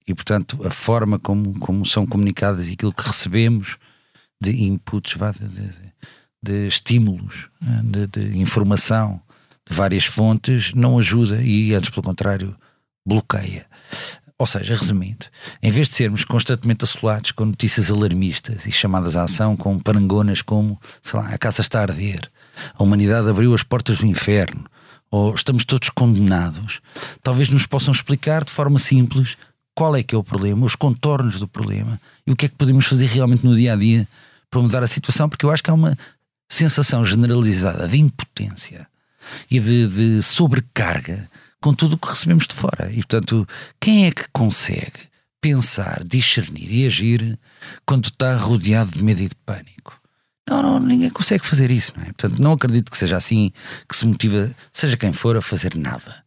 E, 0.07 0.13
portanto, 0.13 0.59
a 0.65 0.69
forma 0.69 1.19
como, 1.19 1.59
como 1.59 1.85
são 1.85 2.05
comunicadas 2.05 2.69
e 2.69 2.73
aquilo 2.73 2.93
que 2.93 3.03
recebemos 3.05 3.77
de 4.41 4.63
inputs, 4.63 5.17
de, 5.17 5.47
de, 5.47 5.73
de 6.41 6.67
estímulos, 6.67 7.49
né, 7.61 7.81
de, 7.83 8.07
de, 8.07 8.37
informação 8.37 9.21
de 9.67 9.75
várias 9.75 10.05
fontes, 10.05 10.73
não 10.73 10.97
ajuda 10.97 11.41
e, 11.41 11.73
antes 11.73 11.89
pelo 11.89 12.03
contrário, 12.03 12.55
bloqueia. 13.05 13.65
Ou 14.37 14.47
seja, 14.47 14.75
resumindo, 14.75 15.27
em 15.61 15.71
vez 15.71 15.89
de 15.89 15.95
sermos 15.95 16.25
constantemente 16.25 16.83
assolados 16.83 17.31
com 17.31 17.45
notícias 17.45 17.91
alarmistas 17.91 18.65
e 18.65 18.71
chamadas 18.71 19.15
à 19.15 19.23
ação 19.23 19.55
com 19.55 19.79
parangonas 19.79 20.41
como, 20.41 20.79
sei 21.01 21.19
lá, 21.19 21.27
a 21.27 21.37
casa 21.37 21.61
está 21.61 21.79
a 21.79 21.83
arder, 21.83 22.29
a 22.77 22.83
humanidade 22.83 23.29
abriu 23.29 23.53
as 23.53 23.63
portas 23.63 23.99
do 23.99 24.05
inferno, 24.05 24.65
ou 25.09 25.33
estamos 25.35 25.63
todos 25.63 25.89
condenados, 25.89 26.81
talvez 27.21 27.47
nos 27.47 27.67
possam 27.67 27.93
explicar 27.93 28.43
de 28.43 28.51
forma 28.51 28.79
simples 28.79 29.37
qual 29.75 29.95
é 29.95 30.03
que 30.03 30.15
é 30.15 30.17
o 30.17 30.23
problema, 30.23 30.65
os 30.65 30.75
contornos 30.75 31.39
do 31.39 31.47
problema 31.47 32.01
e 32.25 32.31
o 32.31 32.35
que 32.35 32.47
é 32.47 32.49
que 32.49 32.55
podemos 32.55 32.85
fazer 32.85 33.05
realmente 33.05 33.45
no 33.45 33.55
dia 33.55 33.73
a 33.73 33.75
dia 33.75 34.07
para 34.49 34.61
mudar 34.61 34.83
a 34.83 34.87
situação, 34.87 35.29
porque 35.29 35.45
eu 35.45 35.51
acho 35.51 35.63
que 35.63 35.69
há 35.69 35.73
uma 35.73 35.97
sensação 36.49 37.05
generalizada 37.05 37.87
de 37.87 37.99
impotência 37.99 38.87
e 39.49 39.59
de, 39.59 39.87
de 39.87 40.21
sobrecarga 40.21 41.29
com 41.63 41.73
tudo 41.73 41.93
o 41.93 41.97
que 41.97 42.09
recebemos 42.09 42.45
de 42.45 42.53
fora. 42.53 42.91
E, 42.91 42.97
portanto, 42.97 43.47
quem 43.79 44.05
é 44.05 44.11
que 44.11 44.25
consegue 44.33 44.99
pensar, 45.41 46.03
discernir 46.03 46.69
e 46.69 46.85
agir 46.85 47.39
quando 47.85 48.05
está 48.05 48.35
rodeado 48.35 48.91
de 48.91 49.01
medo 49.01 49.21
e 49.21 49.29
de 49.29 49.35
pânico? 49.45 49.97
Não, 50.47 50.61
não, 50.61 50.77
ninguém 50.77 51.09
consegue 51.09 51.45
fazer 51.45 51.71
isso, 51.71 51.93
não 51.95 52.03
é? 52.03 52.07
Portanto, 52.07 52.37
não 52.41 52.51
acredito 52.51 52.91
que 52.91 52.97
seja 52.97 53.15
assim 53.15 53.49
que 53.87 53.95
se 53.95 54.05
motiva, 54.05 54.53
seja 54.73 54.97
quem 54.97 55.13
for, 55.13 55.37
a 55.37 55.41
fazer 55.41 55.73
nada. 55.77 56.21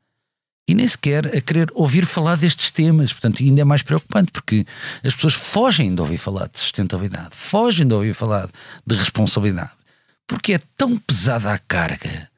E 0.67 0.75
nem 0.75 0.89
sequer 0.89 1.27
a 1.27 1.41
querer 1.43 1.69
ouvir 1.75 2.07
falar 2.07 2.37
destes 2.37 2.71
temas. 2.71 3.13
Portanto, 3.13 3.43
ainda 3.43 3.61
é 3.61 3.65
mais 3.65 3.83
preocupante, 3.83 4.33
porque 4.33 4.65
as 5.05 5.15
pessoas 5.15 5.35
fogem 5.35 5.95
de 5.95 6.01
ouvir 6.01 6.17
falar 6.17 6.49
de 6.49 6.59
sustentabilidade, 6.59 7.29
fogem 7.33 7.87
de 7.87 7.93
ouvir 7.93 8.15
falar 8.15 8.49
de 8.87 8.97
responsabilidade 8.97 9.71
porque 10.27 10.55
é 10.55 10.61
tão 10.77 10.99
pesada 10.99 11.53
a 11.53 11.59
carga 11.59 12.29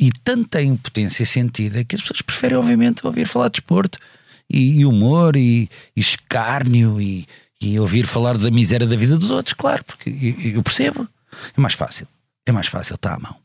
e 0.00 0.10
tanta 0.24 0.62
impotência 0.62 1.26
sentida 1.26 1.84
que 1.84 1.94
as 1.94 2.00
pessoas 2.00 2.22
preferem, 2.22 2.56
obviamente, 2.56 3.06
ouvir 3.06 3.26
falar 3.26 3.48
de 3.48 3.60
desporto 3.60 3.98
e, 4.48 4.80
e 4.80 4.86
humor 4.86 5.36
e, 5.36 5.68
e 5.94 6.00
escárnio 6.00 6.98
e, 6.98 7.28
e, 7.60 7.78
ouvir 7.78 8.06
falar 8.06 8.38
da 8.38 8.50
miséria 8.50 8.86
da 8.86 8.96
vida 8.96 9.18
dos 9.18 9.30
outros, 9.30 9.52
claro, 9.52 9.84
porque 9.84 10.34
eu, 10.54 10.62
percebo. 10.62 11.06
É 11.54 11.60
mais 11.60 11.74
fácil, 11.74 12.08
é 12.46 12.50
mais 12.50 12.66
fácil, 12.66 12.94
está 12.94 13.14
à 13.14 13.18
mão. 13.18 13.36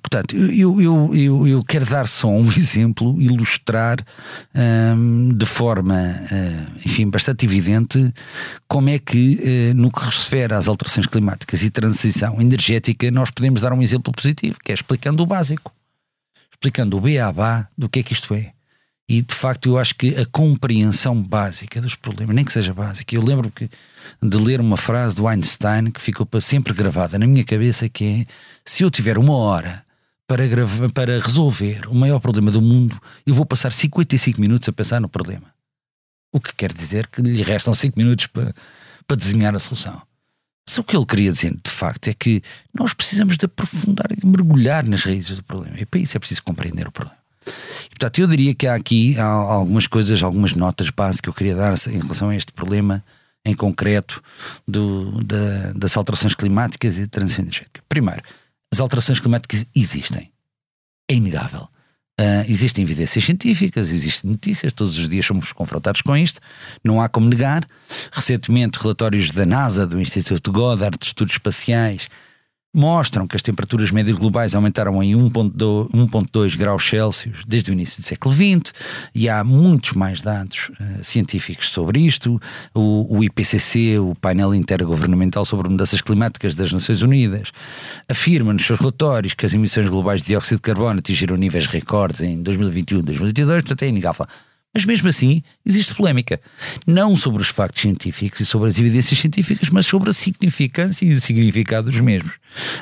Portanto, 0.00 0.36
eu, 0.36 0.80
eu, 0.80 1.14
eu, 1.14 1.48
eu, 1.48 1.64
quero 1.64 1.86
dar 1.86 2.06
só 2.06 2.28
um 2.28 2.46
exemplo, 2.52 3.20
ilustrar 3.20 3.96
um, 4.94 5.30
de 5.32 5.46
forma, 5.46 5.94
uh, 5.94 6.78
enfim, 6.84 7.08
bastante 7.08 7.46
evidente 7.46 8.12
como 8.68 8.90
é 8.90 8.98
que, 8.98 9.40
uh, 9.72 9.74
no 9.74 9.90
que 9.90 10.04
refere 10.04 10.52
às 10.52 10.68
alterações 10.68 11.06
climáticas 11.06 11.62
e 11.62 11.70
transição 11.70 12.40
energética, 12.40 13.10
nós 13.10 13.30
podemos 13.30 13.62
dar 13.62 13.72
um 13.72 13.82
exemplo 13.82 14.12
positivo, 14.12 14.58
que 14.62 14.70
é 14.70 14.74
explicando 14.74 15.22
o 15.22 15.26
básico, 15.26 15.72
explicando 16.58 16.96
o 16.96 17.00
beabá 17.00 17.68
do 17.78 17.88
que 17.88 18.00
é 18.00 18.02
que 18.02 18.12
isto 18.12 18.34
é. 18.34 18.52
E 19.08 19.22
de 19.22 19.34
facto 19.34 19.70
eu 19.70 19.78
acho 19.78 19.94
que 19.94 20.14
a 20.16 20.26
compreensão 20.26 21.22
básica 21.22 21.80
dos 21.80 21.94
problemas, 21.94 22.36
nem 22.36 22.44
que 22.44 22.52
seja 22.52 22.74
básica, 22.74 23.14
eu 23.14 23.22
lembro 23.22 23.50
que 23.50 23.70
de 24.22 24.36
ler 24.36 24.60
uma 24.60 24.76
frase 24.76 25.16
do 25.16 25.26
Einstein 25.26 25.90
que 25.90 26.00
ficou 26.00 26.26
para 26.26 26.40
sempre 26.40 26.74
gravada 26.74 27.18
na 27.18 27.26
minha 27.26 27.44
cabeça 27.44 27.88
que 27.88 28.04
é 28.04 28.26
se 28.64 28.82
eu 28.82 28.90
tiver 28.90 29.16
uma 29.16 29.34
hora 29.34 29.82
para, 30.26 30.44
para 30.92 31.20
resolver 31.20 31.88
o 31.88 31.94
maior 31.94 32.20
problema 32.20 32.50
do 32.50 32.60
mundo, 32.60 33.00
eu 33.24 33.34
vou 33.34 33.46
passar 33.46 33.72
55 33.72 34.38
minutos 34.38 34.68
a 34.68 34.72
pensar 34.72 35.00
no 35.00 35.08
problema. 35.08 35.46
O 36.30 36.38
que 36.38 36.52
quer 36.54 36.70
dizer 36.70 37.06
que 37.06 37.22
lhe 37.22 37.42
restam 37.42 37.72
5 37.72 37.98
minutos 37.98 38.26
para, 38.26 38.54
para 39.06 39.16
desenhar 39.16 39.56
a 39.56 39.58
solução. 39.58 40.02
Mas 40.68 40.76
o 40.76 40.84
que 40.84 40.94
ele 40.94 41.06
queria 41.06 41.32
dizer, 41.32 41.56
de 41.64 41.70
facto, 41.70 42.08
é 42.08 42.12
que 42.12 42.42
nós 42.78 42.92
precisamos 42.92 43.38
de 43.38 43.46
aprofundar 43.46 44.06
e 44.10 44.16
de 44.16 44.26
mergulhar 44.26 44.84
nas 44.84 45.02
raízes 45.02 45.38
do 45.38 45.42
problema. 45.42 45.80
E 45.80 45.86
para 45.86 45.98
isso 45.98 46.14
é 46.14 46.20
preciso 46.20 46.42
compreender 46.42 46.86
o 46.86 46.92
problema. 46.92 47.18
E, 47.46 47.88
portanto, 47.88 48.18
eu 48.18 48.26
diria 48.26 48.54
que 48.54 48.66
há 48.66 48.74
aqui 48.74 49.18
há 49.18 49.24
algumas 49.24 49.86
coisas, 49.86 50.22
algumas 50.22 50.52
notas 50.52 50.90
básicas 50.90 51.22
que 51.22 51.28
eu 51.30 51.32
queria 51.32 51.54
dar 51.54 51.72
em 51.88 51.98
relação 51.98 52.28
a 52.28 52.36
este 52.36 52.52
problema 52.52 53.02
em 53.46 53.54
concreto 53.54 54.22
do, 54.66 55.24
da, 55.24 55.72
das 55.72 55.96
alterações 55.96 56.34
climáticas 56.34 56.98
e 56.98 57.00
da 57.02 57.08
transição 57.08 57.44
energética. 57.44 57.82
Primeiro, 57.88 58.20
as 58.70 58.78
alterações 58.78 59.18
climáticas 59.18 59.64
existem. 59.74 60.30
É 61.10 61.14
inegável. 61.14 61.66
Uh, 62.20 62.42
existem 62.50 62.82
evidências 62.82 63.24
científicas, 63.24 63.92
existem 63.92 64.28
notícias, 64.28 64.72
todos 64.72 64.98
os 64.98 65.08
dias 65.08 65.24
somos 65.24 65.52
confrontados 65.52 66.02
com 66.02 66.16
isto, 66.16 66.40
não 66.82 67.00
há 67.00 67.08
como 67.08 67.28
negar. 67.28 67.64
Recentemente, 68.10 68.80
relatórios 68.80 69.30
da 69.30 69.46
NASA, 69.46 69.86
do 69.86 70.00
Instituto 70.00 70.50
Goddard, 70.50 70.98
de 70.98 71.06
Estudos 71.06 71.34
Espaciais, 71.34 72.08
mostram 72.74 73.26
que 73.26 73.34
as 73.34 73.42
temperaturas 73.42 73.90
médias 73.90 74.16
globais 74.16 74.54
aumentaram 74.54 75.02
em 75.02 75.12
1,2 75.14 76.56
graus 76.56 76.86
Celsius 76.86 77.42
desde 77.46 77.70
o 77.70 77.72
início 77.72 78.02
do 78.02 78.06
século 78.06 78.34
XX 78.34 78.72
e 79.14 79.28
há 79.28 79.42
muitos 79.42 79.94
mais 79.94 80.20
dados 80.20 80.70
uh, 80.70 81.02
científicos 81.02 81.70
sobre 81.70 82.00
isto. 82.00 82.40
O, 82.74 83.18
o, 83.18 83.24
IPCC, 83.24 83.98
o 83.98 84.14
painel 84.14 84.54
intergovernamental 84.54 85.44
sobre 85.44 85.68
mudanças 85.68 86.00
climáticas 86.00 86.54
das 86.54 86.72
Nações 86.72 87.02
Unidas, 87.02 87.50
afirma 88.08 88.52
nos 88.52 88.64
seus 88.64 88.78
relatórios 88.78 89.34
que 89.34 89.46
as 89.46 89.54
emissões 89.54 89.88
globais 89.88 90.20
de 90.20 90.28
dióxido 90.28 90.56
de 90.56 90.62
carbono 90.62 90.98
atingiram 90.98 91.36
níveis 91.36 91.66
recordes 91.66 92.20
em 92.20 92.42
2021 92.42 92.98
e 92.98 93.02
2022, 93.02 93.62
portanto 93.62 93.82
é 93.82 93.88
inegável. 93.88 94.26
Mas 94.74 94.84
mesmo 94.84 95.08
assim, 95.08 95.42
existe 95.64 95.94
polémica. 95.94 96.40
Não 96.86 97.16
sobre 97.16 97.40
os 97.42 97.48
factos 97.48 97.82
científicos 97.82 98.40
e 98.40 98.46
sobre 98.46 98.68
as 98.68 98.78
evidências 98.78 99.18
científicas, 99.18 99.70
mas 99.70 99.86
sobre 99.86 100.10
a 100.10 100.12
significância 100.12 101.04
e 101.04 101.12
o 101.12 101.20
significado 101.20 101.90
dos 101.90 102.00
mesmos. 102.00 102.34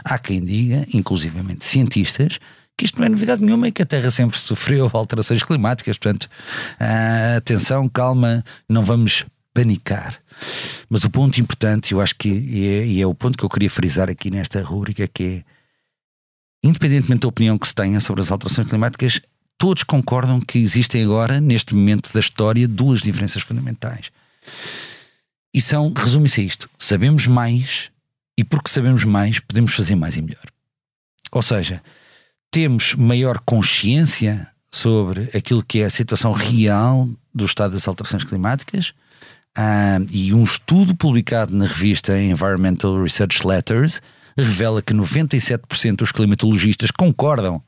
Há 0.05 0.19
quem 0.19 0.45
diga, 0.45 0.87
inclusivamente 0.93 1.65
cientistas, 1.65 2.39
que 2.77 2.85
isto 2.85 2.99
não 2.99 3.07
é 3.07 3.09
novidade 3.09 3.43
nenhuma 3.43 3.69
e 3.69 3.73
que 3.73 3.83
a 3.83 3.87
Terra 3.87 4.11
sempre 4.11 4.39
sofreu 4.39 4.91
alterações 4.93 5.43
climáticas. 5.43 5.97
Portanto, 5.97 6.25
uh, 6.25 7.37
atenção, 7.37 7.89
calma, 7.89 8.45
não 8.69 8.85
vamos 8.85 9.25
panicar. 9.55 10.21
Mas 10.91 11.05
o 11.05 11.11
ponto 11.11 11.41
importante, 11.41 11.93
eu 11.93 12.01
acho 12.01 12.15
que 12.17 12.29
é, 12.29 12.87
e 12.87 13.01
é 13.01 13.07
o 13.07 13.15
ponto 13.15 13.39
que 13.39 13.45
eu 13.45 13.49
queria 13.49 13.71
frisar 13.71 14.11
aqui 14.11 14.31
nesta 14.31 14.61
rúbrica, 14.61 15.09
que 15.09 15.23
é 15.23 15.45
independentemente 16.63 17.23
da 17.23 17.29
opinião 17.29 17.57
que 17.57 17.67
se 17.67 17.75
tenha 17.75 18.01
sobre 18.01 18.21
as 18.21 18.31
alterações 18.31 18.69
climáticas, 18.69 19.21
todos 19.59 19.83
concordam 19.83 20.41
que 20.41 20.59
existem 20.59 21.03
agora, 21.03 21.41
neste 21.41 21.75
momento 21.75 22.13
da 22.13 22.21
história, 22.21 22.69
duas 22.69 23.03
diferenças 23.03 23.43
fundamentais. 23.43 24.11
E 25.53 25.61
são, 25.61 25.93
resume-se 25.93 26.41
a 26.41 26.45
isto: 26.45 26.71
sabemos 26.79 27.27
mais, 27.27 27.91
e 28.37 28.45
porque 28.45 28.71
sabemos 28.71 29.05
mais, 29.05 29.41
podemos 29.41 29.75
fazer 29.75 29.97
mais 29.97 30.17
e 30.17 30.23
melhor. 30.23 30.45
Ou 31.33 31.43
seja, 31.43 31.83
temos 32.51 32.95
maior 32.95 33.41
consciência 33.41 34.47
sobre 34.71 35.31
aquilo 35.35 35.65
que 35.65 35.81
é 35.81 35.87
a 35.87 35.91
situação 35.91 36.33
real 36.33 37.09
do 37.35 37.45
estado 37.45 37.73
das 37.73 37.89
alterações 37.89 38.25
climáticas. 38.25 38.93
Uh, 39.57 40.05
e 40.11 40.35
um 40.35 40.45
estudo 40.45 40.95
publicado 40.95 41.57
na 41.57 41.65
revista 41.65 42.21
Environmental 42.21 43.03
Research 43.03 43.47
Letters 43.47 44.03
revela 44.37 44.83
que 44.83 44.93
97% 44.93 45.97
dos 45.97 46.13
climatologistas 46.13 46.91
concordam 46.91 47.63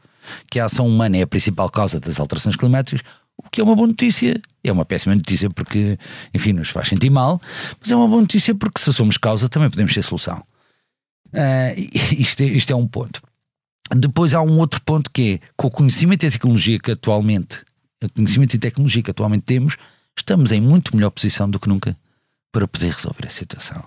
que 0.51 0.59
a 0.61 0.66
ação 0.66 0.87
humana 0.87 1.16
é 1.16 1.22
a 1.22 1.26
principal 1.26 1.68
causa 1.68 2.01
das 2.01 2.18
alterações 2.18 2.57
climáticas, 2.57 3.01
o 3.37 3.49
que 3.51 3.61
é 3.61 3.64
uma 3.64 3.76
boa 3.76 3.87
notícia. 3.87 4.41
É 4.64 4.72
uma 4.72 4.85
péssima 4.85 5.14
notícia 5.14 5.49
porque, 5.49 5.99
enfim, 6.35 6.53
nos 6.53 6.68
faz 6.68 6.89
sentir 6.89 7.11
mal, 7.11 7.41
mas 7.81 7.91
é 7.91 7.97
uma 7.97 8.09
boa 8.09 8.20
notícia 8.20 8.55
porque 8.55 8.81
se 8.81 8.93
somos 8.93 9.16
causa 9.16 9.49
também 9.49 9.70
podemos 9.70 9.95
ser 9.95 10.03
solução. 10.03 10.43
Uh, 11.29 11.74
isto, 12.18 12.43
é, 12.43 12.47
isto 12.47 12.72
é 12.72 12.76
um 12.76 12.87
ponto. 12.87 13.22
Depois 13.95 14.35
há 14.35 14.43
um 14.43 14.59
outro 14.59 14.83
ponto 14.83 15.11
que 15.11 15.35
é 15.35 15.49
com 15.57 15.68
o 15.68 15.70
conhecimento 15.70 16.26
e 16.26 16.31
tecnologia 16.31 16.79
que 16.79 16.91
atualmente, 16.91 17.64
o 18.03 18.12
conhecimento 18.12 18.55
e 18.55 18.59
tecnologia 18.59 19.03
que 19.03 19.11
atualmente 19.11 19.45
temos, 19.45 19.76
estamos 20.16 20.53
em 20.53 20.61
muito 20.61 20.95
melhor 20.95 21.11
posição 21.11 21.49
do 21.49 21.59
que 21.59 21.68
nunca 21.68 21.97
para 22.53 22.68
poder 22.68 22.93
resolver 22.93 23.26
a 23.26 23.31
situação. 23.31 23.83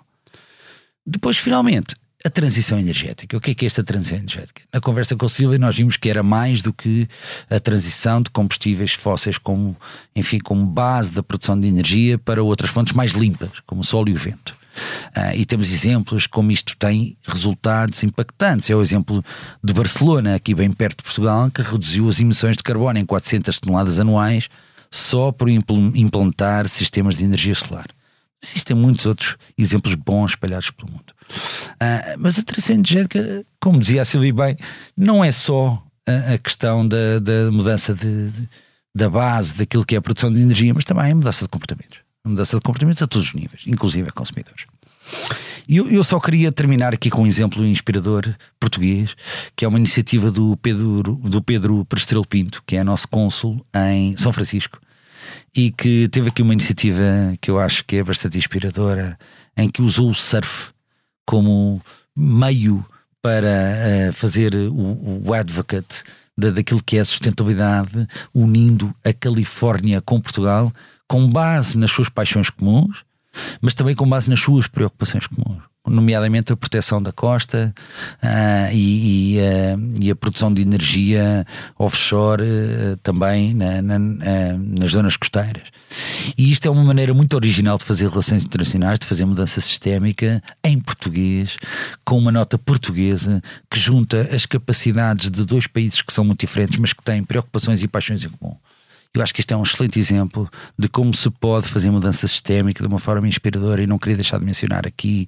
Depois, 1.05 1.37
finalmente, 1.37 1.95
a 2.23 2.29
transição 2.29 2.79
energética. 2.79 3.35
O 3.37 3.41
que 3.41 3.51
é 3.51 3.55
que 3.55 3.65
é 3.65 3.67
esta 3.67 3.83
transição 3.83 4.17
energética? 4.17 4.61
Na 4.71 4.79
conversa 4.79 5.15
com 5.15 5.25
o 5.25 5.29
Silvia 5.29 5.57
nós 5.57 5.75
vimos 5.75 5.97
que 5.97 6.09
era 6.09 6.23
mais 6.23 6.61
do 6.61 6.71
que 6.71 7.07
a 7.49 7.59
transição 7.59 8.21
de 8.21 8.29
combustíveis 8.29 8.93
fósseis 8.93 9.37
como, 9.37 9.75
enfim, 10.15 10.39
como 10.39 10.65
base 10.65 11.11
da 11.11 11.23
produção 11.23 11.59
de 11.59 11.67
energia 11.67 12.17
para 12.17 12.43
outras 12.43 12.69
fontes 12.69 12.93
mais 12.93 13.11
limpas, 13.11 13.51
como 13.65 13.81
o 13.81 13.83
sol 13.83 14.07
e 14.07 14.13
o 14.13 14.17
vento. 14.17 14.55
Uh, 15.15 15.35
e 15.35 15.45
temos 15.45 15.71
exemplos 15.71 16.27
como 16.27 16.51
isto 16.51 16.77
tem 16.77 17.17
resultados 17.25 18.03
impactantes. 18.03 18.69
É 18.69 18.75
o 18.75 18.81
exemplo 18.81 19.23
de 19.61 19.73
Barcelona, 19.73 20.35
aqui 20.35 20.55
bem 20.55 20.71
perto 20.71 20.99
de 20.99 21.03
Portugal, 21.03 21.51
que 21.51 21.61
reduziu 21.61 22.07
as 22.07 22.19
emissões 22.19 22.55
de 22.55 22.63
carbono 22.63 22.97
em 22.97 23.05
400 23.05 23.57
toneladas 23.59 23.99
anuais 23.99 24.49
só 24.89 25.31
por 25.31 25.49
implantar 25.49 26.67
sistemas 26.67 27.17
de 27.17 27.23
energia 27.23 27.55
solar. 27.55 27.87
Existem 28.43 28.75
muitos 28.75 29.05
outros 29.05 29.37
exemplos 29.57 29.93
bons 29.95 30.31
espalhados 30.31 30.71
pelo 30.71 30.91
mundo. 30.91 31.13
Uh, 31.73 32.17
mas 32.17 32.39
a 32.39 32.43
transição 32.43 32.75
energética, 32.75 33.45
como 33.59 33.79
dizia 33.79 34.01
a 34.01 34.05
Silvia 34.05 34.33
bem, 34.33 34.57
não 34.97 35.23
é 35.23 35.31
só 35.31 35.81
a, 36.07 36.33
a 36.33 36.37
questão 36.37 36.87
da, 36.87 37.19
da 37.19 37.51
mudança 37.51 37.93
de, 37.93 38.29
de, 38.29 38.49
da 38.95 39.09
base 39.09 39.53
daquilo 39.53 39.85
que 39.85 39.95
é 39.95 39.97
a 39.97 40.01
produção 40.01 40.31
de 40.31 40.41
energia, 40.41 40.73
mas 40.73 40.83
também 40.83 41.11
a 41.11 41.15
mudança 41.15 41.43
de 41.43 41.49
comportamentos. 41.49 41.99
A 42.23 42.29
mudança 42.29 42.57
de 42.57 42.61
comportamentos 42.61 43.01
a 43.01 43.07
todos 43.07 43.27
os 43.27 43.33
níveis, 43.33 43.63
inclusive 43.67 44.09
a 44.09 44.11
consumidores. 44.11 44.65
E 45.67 45.77
eu, 45.77 45.89
eu, 45.89 46.03
só 46.03 46.19
queria 46.19 46.51
terminar 46.51 46.93
aqui 46.93 47.09
com 47.09 47.23
um 47.23 47.27
exemplo 47.27 47.65
inspirador 47.65 48.33
português, 48.59 49.15
que 49.55 49.65
é 49.65 49.67
uma 49.67 49.77
iniciativa 49.77 50.31
do 50.31 50.57
Pedro, 50.57 51.15
do 51.23 51.41
Pedro 51.41 51.85
Prestrelo 51.85 52.25
Pinto, 52.25 52.63
que 52.65 52.75
é 52.75 52.83
nosso 52.83 53.07
cônsul 53.07 53.63
em 53.89 54.15
São 54.17 54.33
Francisco, 54.33 54.79
e 55.55 55.71
que 55.71 56.07
teve 56.09 56.29
aqui 56.29 56.41
uma 56.41 56.53
iniciativa 56.53 57.03
que 57.39 57.51
eu 57.51 57.59
acho 57.59 57.83
que 57.85 57.97
é 57.97 58.03
bastante 58.03 58.37
inspiradora, 58.37 59.17
em 59.57 59.69
que 59.69 59.81
usou 59.81 60.09
o 60.09 60.15
surf 60.15 60.71
como 61.25 61.81
meio 62.15 62.85
para 63.21 63.47
uh, 64.09 64.13
fazer 64.13 64.55
o, 64.55 65.21
o 65.25 65.33
advocate 65.33 66.03
da, 66.37 66.49
daquilo 66.49 66.81
que 66.83 66.97
é 66.97 67.01
a 67.01 67.05
sustentabilidade, 67.05 68.07
unindo 68.33 68.93
a 69.03 69.13
Califórnia 69.13 70.01
com 70.01 70.19
Portugal, 70.19 70.71
com 71.07 71.29
base 71.29 71.77
nas 71.77 71.91
suas 71.91 72.09
paixões 72.09 72.49
comuns, 72.49 73.03
mas 73.61 73.73
também 73.73 73.95
com 73.95 74.07
base 74.07 74.29
nas 74.29 74.39
suas 74.39 74.67
preocupações 74.67 75.27
comuns 75.27 75.71
nomeadamente 75.87 76.53
a 76.53 76.57
proteção 76.57 77.01
da 77.01 77.11
costa 77.11 77.73
uh, 78.23 78.71
e, 78.71 79.35
e, 79.35 79.39
uh, 79.39 79.93
e, 79.99 80.11
a 80.11 80.15
produção 80.15 80.53
de 80.53 80.61
energia 80.61 81.45
offshore 81.77 82.43
uh, 82.43 82.97
também 82.97 83.53
na, 83.53 83.81
na, 83.81 83.99
nas 83.99 84.91
zonas 84.91 85.17
costeiras. 85.17 85.63
E 86.37 86.51
isto 86.51 86.67
é 86.67 86.71
uma 86.71 86.83
maneira 86.83 87.13
muito 87.13 87.33
original 87.33 87.77
de 87.77 87.83
fazer 87.83 88.07
relações 88.09 88.43
internacionais, 88.43 88.99
de 88.99 89.07
fazer 89.07 89.25
mudança 89.25 89.59
sistémica 89.59 90.41
em 90.63 90.79
português, 90.79 91.57
com 92.05 92.17
uma 92.17 92.31
nota 92.31 92.57
portuguesa 92.57 93.41
que 93.69 93.79
junta 93.79 94.29
as 94.33 94.45
capacidades 94.45 95.29
de 95.31 95.43
dois 95.45 95.65
países 95.65 96.01
que 96.01 96.13
são 96.13 96.23
muito 96.23 96.41
diferentes, 96.41 96.77
mas 96.77 96.93
que 96.93 97.03
têm 97.03 97.23
preocupações 97.23 97.81
e 97.81 97.87
paixões 97.87 98.23
em 98.23 98.29
comum. 98.29 98.55
Eu 99.13 99.21
acho 99.21 99.33
que 99.33 99.41
isto 99.41 99.53
é 99.53 99.57
um 99.57 99.63
excelente 99.63 99.99
exemplo 99.99 100.49
de 100.79 100.87
como 100.87 101.13
se 101.13 101.29
pode 101.29 101.67
fazer 101.67 101.91
mudança 101.91 102.27
sistémica 102.27 102.81
de 102.81 102.87
uma 102.87 102.99
forma 102.99 103.27
inspiradora 103.27 103.83
e 103.83 103.87
não 103.87 103.99
queria 103.99 104.15
deixar 104.15 104.39
de 104.39 104.45
mencionar 104.45 104.87
aqui 104.87 105.27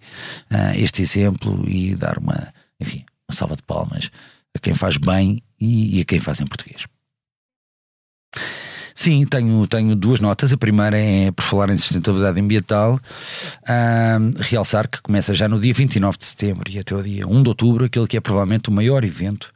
uh, 0.50 0.78
este 0.78 1.02
exemplo 1.02 1.64
e 1.68 1.94
dar 1.96 2.18
uma, 2.18 2.54
enfim, 2.80 3.04
uma 3.28 3.36
salva 3.36 3.56
de 3.58 3.64
palmas 3.64 4.10
a 4.56 4.60
quem 4.60 4.74
faz 4.74 4.98
bem 4.98 5.42
e, 5.60 5.98
e 5.98 6.02
a 6.02 6.06
quem 6.06 6.20
faz 6.20 6.40
em 6.40 6.48
português. 6.48 6.86
Sim, 8.96 9.26
tenho, 9.26 9.66
tenho 9.68 9.96
duas 9.96 10.20
notas. 10.20 10.54
A 10.54 10.58
primeira 10.58 10.98
é, 10.98 11.32
por 11.32 11.44
falar 11.44 11.70
em 11.70 11.78
sustentabilidade 11.78 12.40
ambiental, 12.40 12.94
uh, 12.94 14.42
realçar 14.42 14.88
que 14.88 15.02
começa 15.02 15.34
já 15.34 15.48
no 15.48 15.60
dia 15.60 15.74
29 15.74 16.18
de 16.18 16.26
setembro 16.26 16.72
e 16.72 16.80
até 16.80 16.96
o 16.96 17.02
dia 17.02 17.28
1 17.28 17.44
de 17.44 17.50
outubro, 17.50 17.86
aquele 17.86 18.08
que 18.08 18.18
é 18.18 18.22
provavelmente 18.22 18.70
o 18.70 18.72
maior 18.72 19.04
evento 19.04 19.52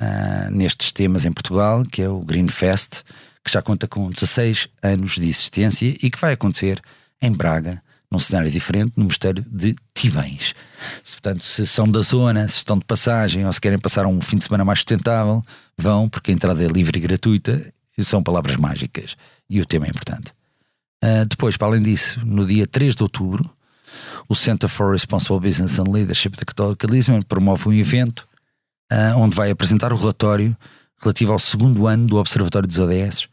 uh, 0.00 0.50
nestes 0.50 0.92
temas 0.92 1.24
em 1.24 1.32
Portugal, 1.32 1.84
que 1.84 2.00
é 2.00 2.08
o 2.08 2.20
Green 2.20 2.48
Fest, 2.48 3.02
que 3.46 3.52
já 3.52 3.62
conta 3.62 3.86
com 3.86 4.10
16 4.10 4.68
anos 4.82 5.14
de 5.14 5.28
existência 5.28 5.96
e 6.02 6.10
que 6.10 6.20
vai 6.20 6.32
acontecer 6.32 6.82
em 7.22 7.30
Braga, 7.30 7.80
num 8.10 8.18
cenário 8.18 8.50
diferente, 8.50 8.94
no 8.96 9.04
Mosteiro 9.04 9.44
de 9.48 9.76
Tibães. 9.94 10.52
Se, 11.04 11.14
portanto, 11.14 11.44
se 11.44 11.64
são 11.64 11.88
da 11.88 12.00
zona, 12.00 12.48
se 12.48 12.56
estão 12.56 12.76
de 12.76 12.84
passagem 12.84 13.46
ou 13.46 13.52
se 13.52 13.60
querem 13.60 13.78
passar 13.78 14.04
um 14.04 14.20
fim 14.20 14.36
de 14.36 14.42
semana 14.42 14.64
mais 14.64 14.80
sustentável, 14.80 15.44
vão, 15.78 16.08
porque 16.08 16.32
a 16.32 16.34
entrada 16.34 16.60
é 16.60 16.66
livre 16.66 16.98
e 16.98 17.02
gratuita, 17.02 17.72
e 17.96 18.04
são 18.04 18.20
palavras 18.20 18.56
mágicas 18.56 19.16
e 19.48 19.60
o 19.60 19.64
tema 19.64 19.86
é 19.86 19.90
importante. 19.90 20.32
Uh, 21.04 21.24
depois, 21.24 21.56
para 21.56 21.68
além 21.68 21.82
disso, 21.82 22.20
no 22.26 22.44
dia 22.44 22.66
3 22.66 22.96
de 22.96 23.02
outubro, 23.04 23.48
o 24.28 24.34
Center 24.34 24.68
for 24.68 24.90
Responsible 24.90 25.38
Business 25.38 25.78
and 25.78 25.84
Leadership 25.88 26.30
da 26.30 26.44
Catholic 26.44 26.84
Lisbon 26.84 27.22
promove 27.22 27.68
um 27.68 27.72
evento 27.72 28.26
uh, 28.92 29.16
onde 29.18 29.36
vai 29.36 29.52
apresentar 29.52 29.92
o 29.92 29.96
relatório 29.96 30.56
relativo 31.00 31.32
ao 31.32 31.38
segundo 31.38 31.86
ano 31.86 32.08
do 32.08 32.16
Observatório 32.16 32.66
dos 32.66 32.78
ODS, 32.78 33.28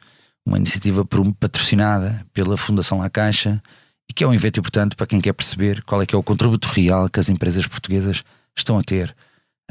uma 0.45 0.57
iniciativa 0.57 1.05
patrocinada 1.39 2.25
pela 2.33 2.57
Fundação 2.57 2.99
La 2.99 3.09
Caixa 3.09 3.61
e 4.09 4.13
que 4.13 4.23
é 4.23 4.27
um 4.27 4.33
evento 4.33 4.59
importante 4.59 4.95
para 4.95 5.07
quem 5.07 5.21
quer 5.21 5.33
perceber 5.33 5.81
qual 5.83 6.01
é 6.01 6.05
que 6.05 6.13
é 6.13 6.17
o 6.17 6.23
contributo 6.23 6.67
real 6.67 7.09
que 7.09 7.19
as 7.19 7.29
empresas 7.29 7.65
portuguesas 7.65 8.23
estão 8.55 8.77
a 8.77 8.83
ter 8.83 9.15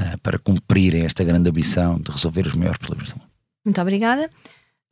uh, 0.01 0.19
para 0.23 0.39
cumprirem 0.39 1.05
esta 1.05 1.23
grande 1.23 1.49
ambição 1.49 1.99
de 1.99 2.11
resolver 2.11 2.47
os 2.47 2.55
maiores 2.55 2.79
problemas 2.79 3.11
do 3.11 3.19
mundo. 3.19 3.31
Muito 3.65 3.81
obrigada. 3.81 4.31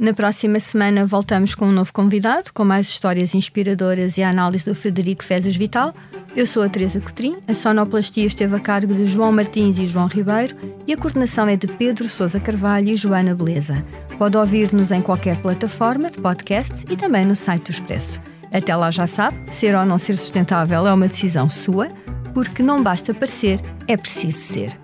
Na 0.00 0.14
próxima 0.14 0.58
semana 0.58 1.04
voltamos 1.04 1.54
com 1.54 1.66
um 1.66 1.72
novo 1.72 1.92
convidado, 1.92 2.54
com 2.54 2.64
mais 2.64 2.86
histórias 2.86 3.34
inspiradoras 3.34 4.16
e 4.16 4.22
a 4.22 4.30
análise 4.30 4.64
do 4.64 4.74
Frederico 4.74 5.22
Fezas 5.22 5.54
Vital. 5.54 5.94
Eu 6.34 6.46
sou 6.46 6.62
a 6.62 6.70
Teresa 6.70 6.98
Cotrim, 7.02 7.36
a 7.46 7.54
sonoplastia 7.54 8.24
esteve 8.24 8.56
a 8.56 8.60
cargo 8.60 8.94
de 8.94 9.06
João 9.06 9.30
Martins 9.30 9.76
e 9.76 9.86
João 9.86 10.06
Ribeiro 10.06 10.56
e 10.86 10.94
a 10.94 10.96
coordenação 10.96 11.46
é 11.48 11.54
de 11.54 11.66
Pedro 11.66 12.08
Sousa 12.08 12.40
Carvalho 12.40 12.88
e 12.88 12.96
Joana 12.96 13.34
Beleza. 13.34 13.84
Pode 14.16 14.38
ouvir-nos 14.38 14.90
em 14.90 15.02
qualquer 15.02 15.36
plataforma 15.36 16.10
de 16.10 16.16
podcast 16.16 16.86
e 16.88 16.96
também 16.96 17.26
no 17.26 17.36
site 17.36 17.64
do 17.64 17.70
Expresso. 17.70 18.22
Até 18.50 18.74
lá 18.74 18.90
já 18.90 19.06
sabe, 19.06 19.54
ser 19.54 19.74
ou 19.74 19.84
não 19.84 19.98
ser 19.98 20.14
sustentável 20.14 20.86
é 20.86 20.94
uma 20.94 21.08
decisão 21.08 21.50
sua, 21.50 21.88
porque 22.32 22.62
não 22.62 22.82
basta 22.82 23.12
parecer, 23.12 23.60
é 23.86 23.98
preciso 23.98 24.38
ser. 24.38 24.80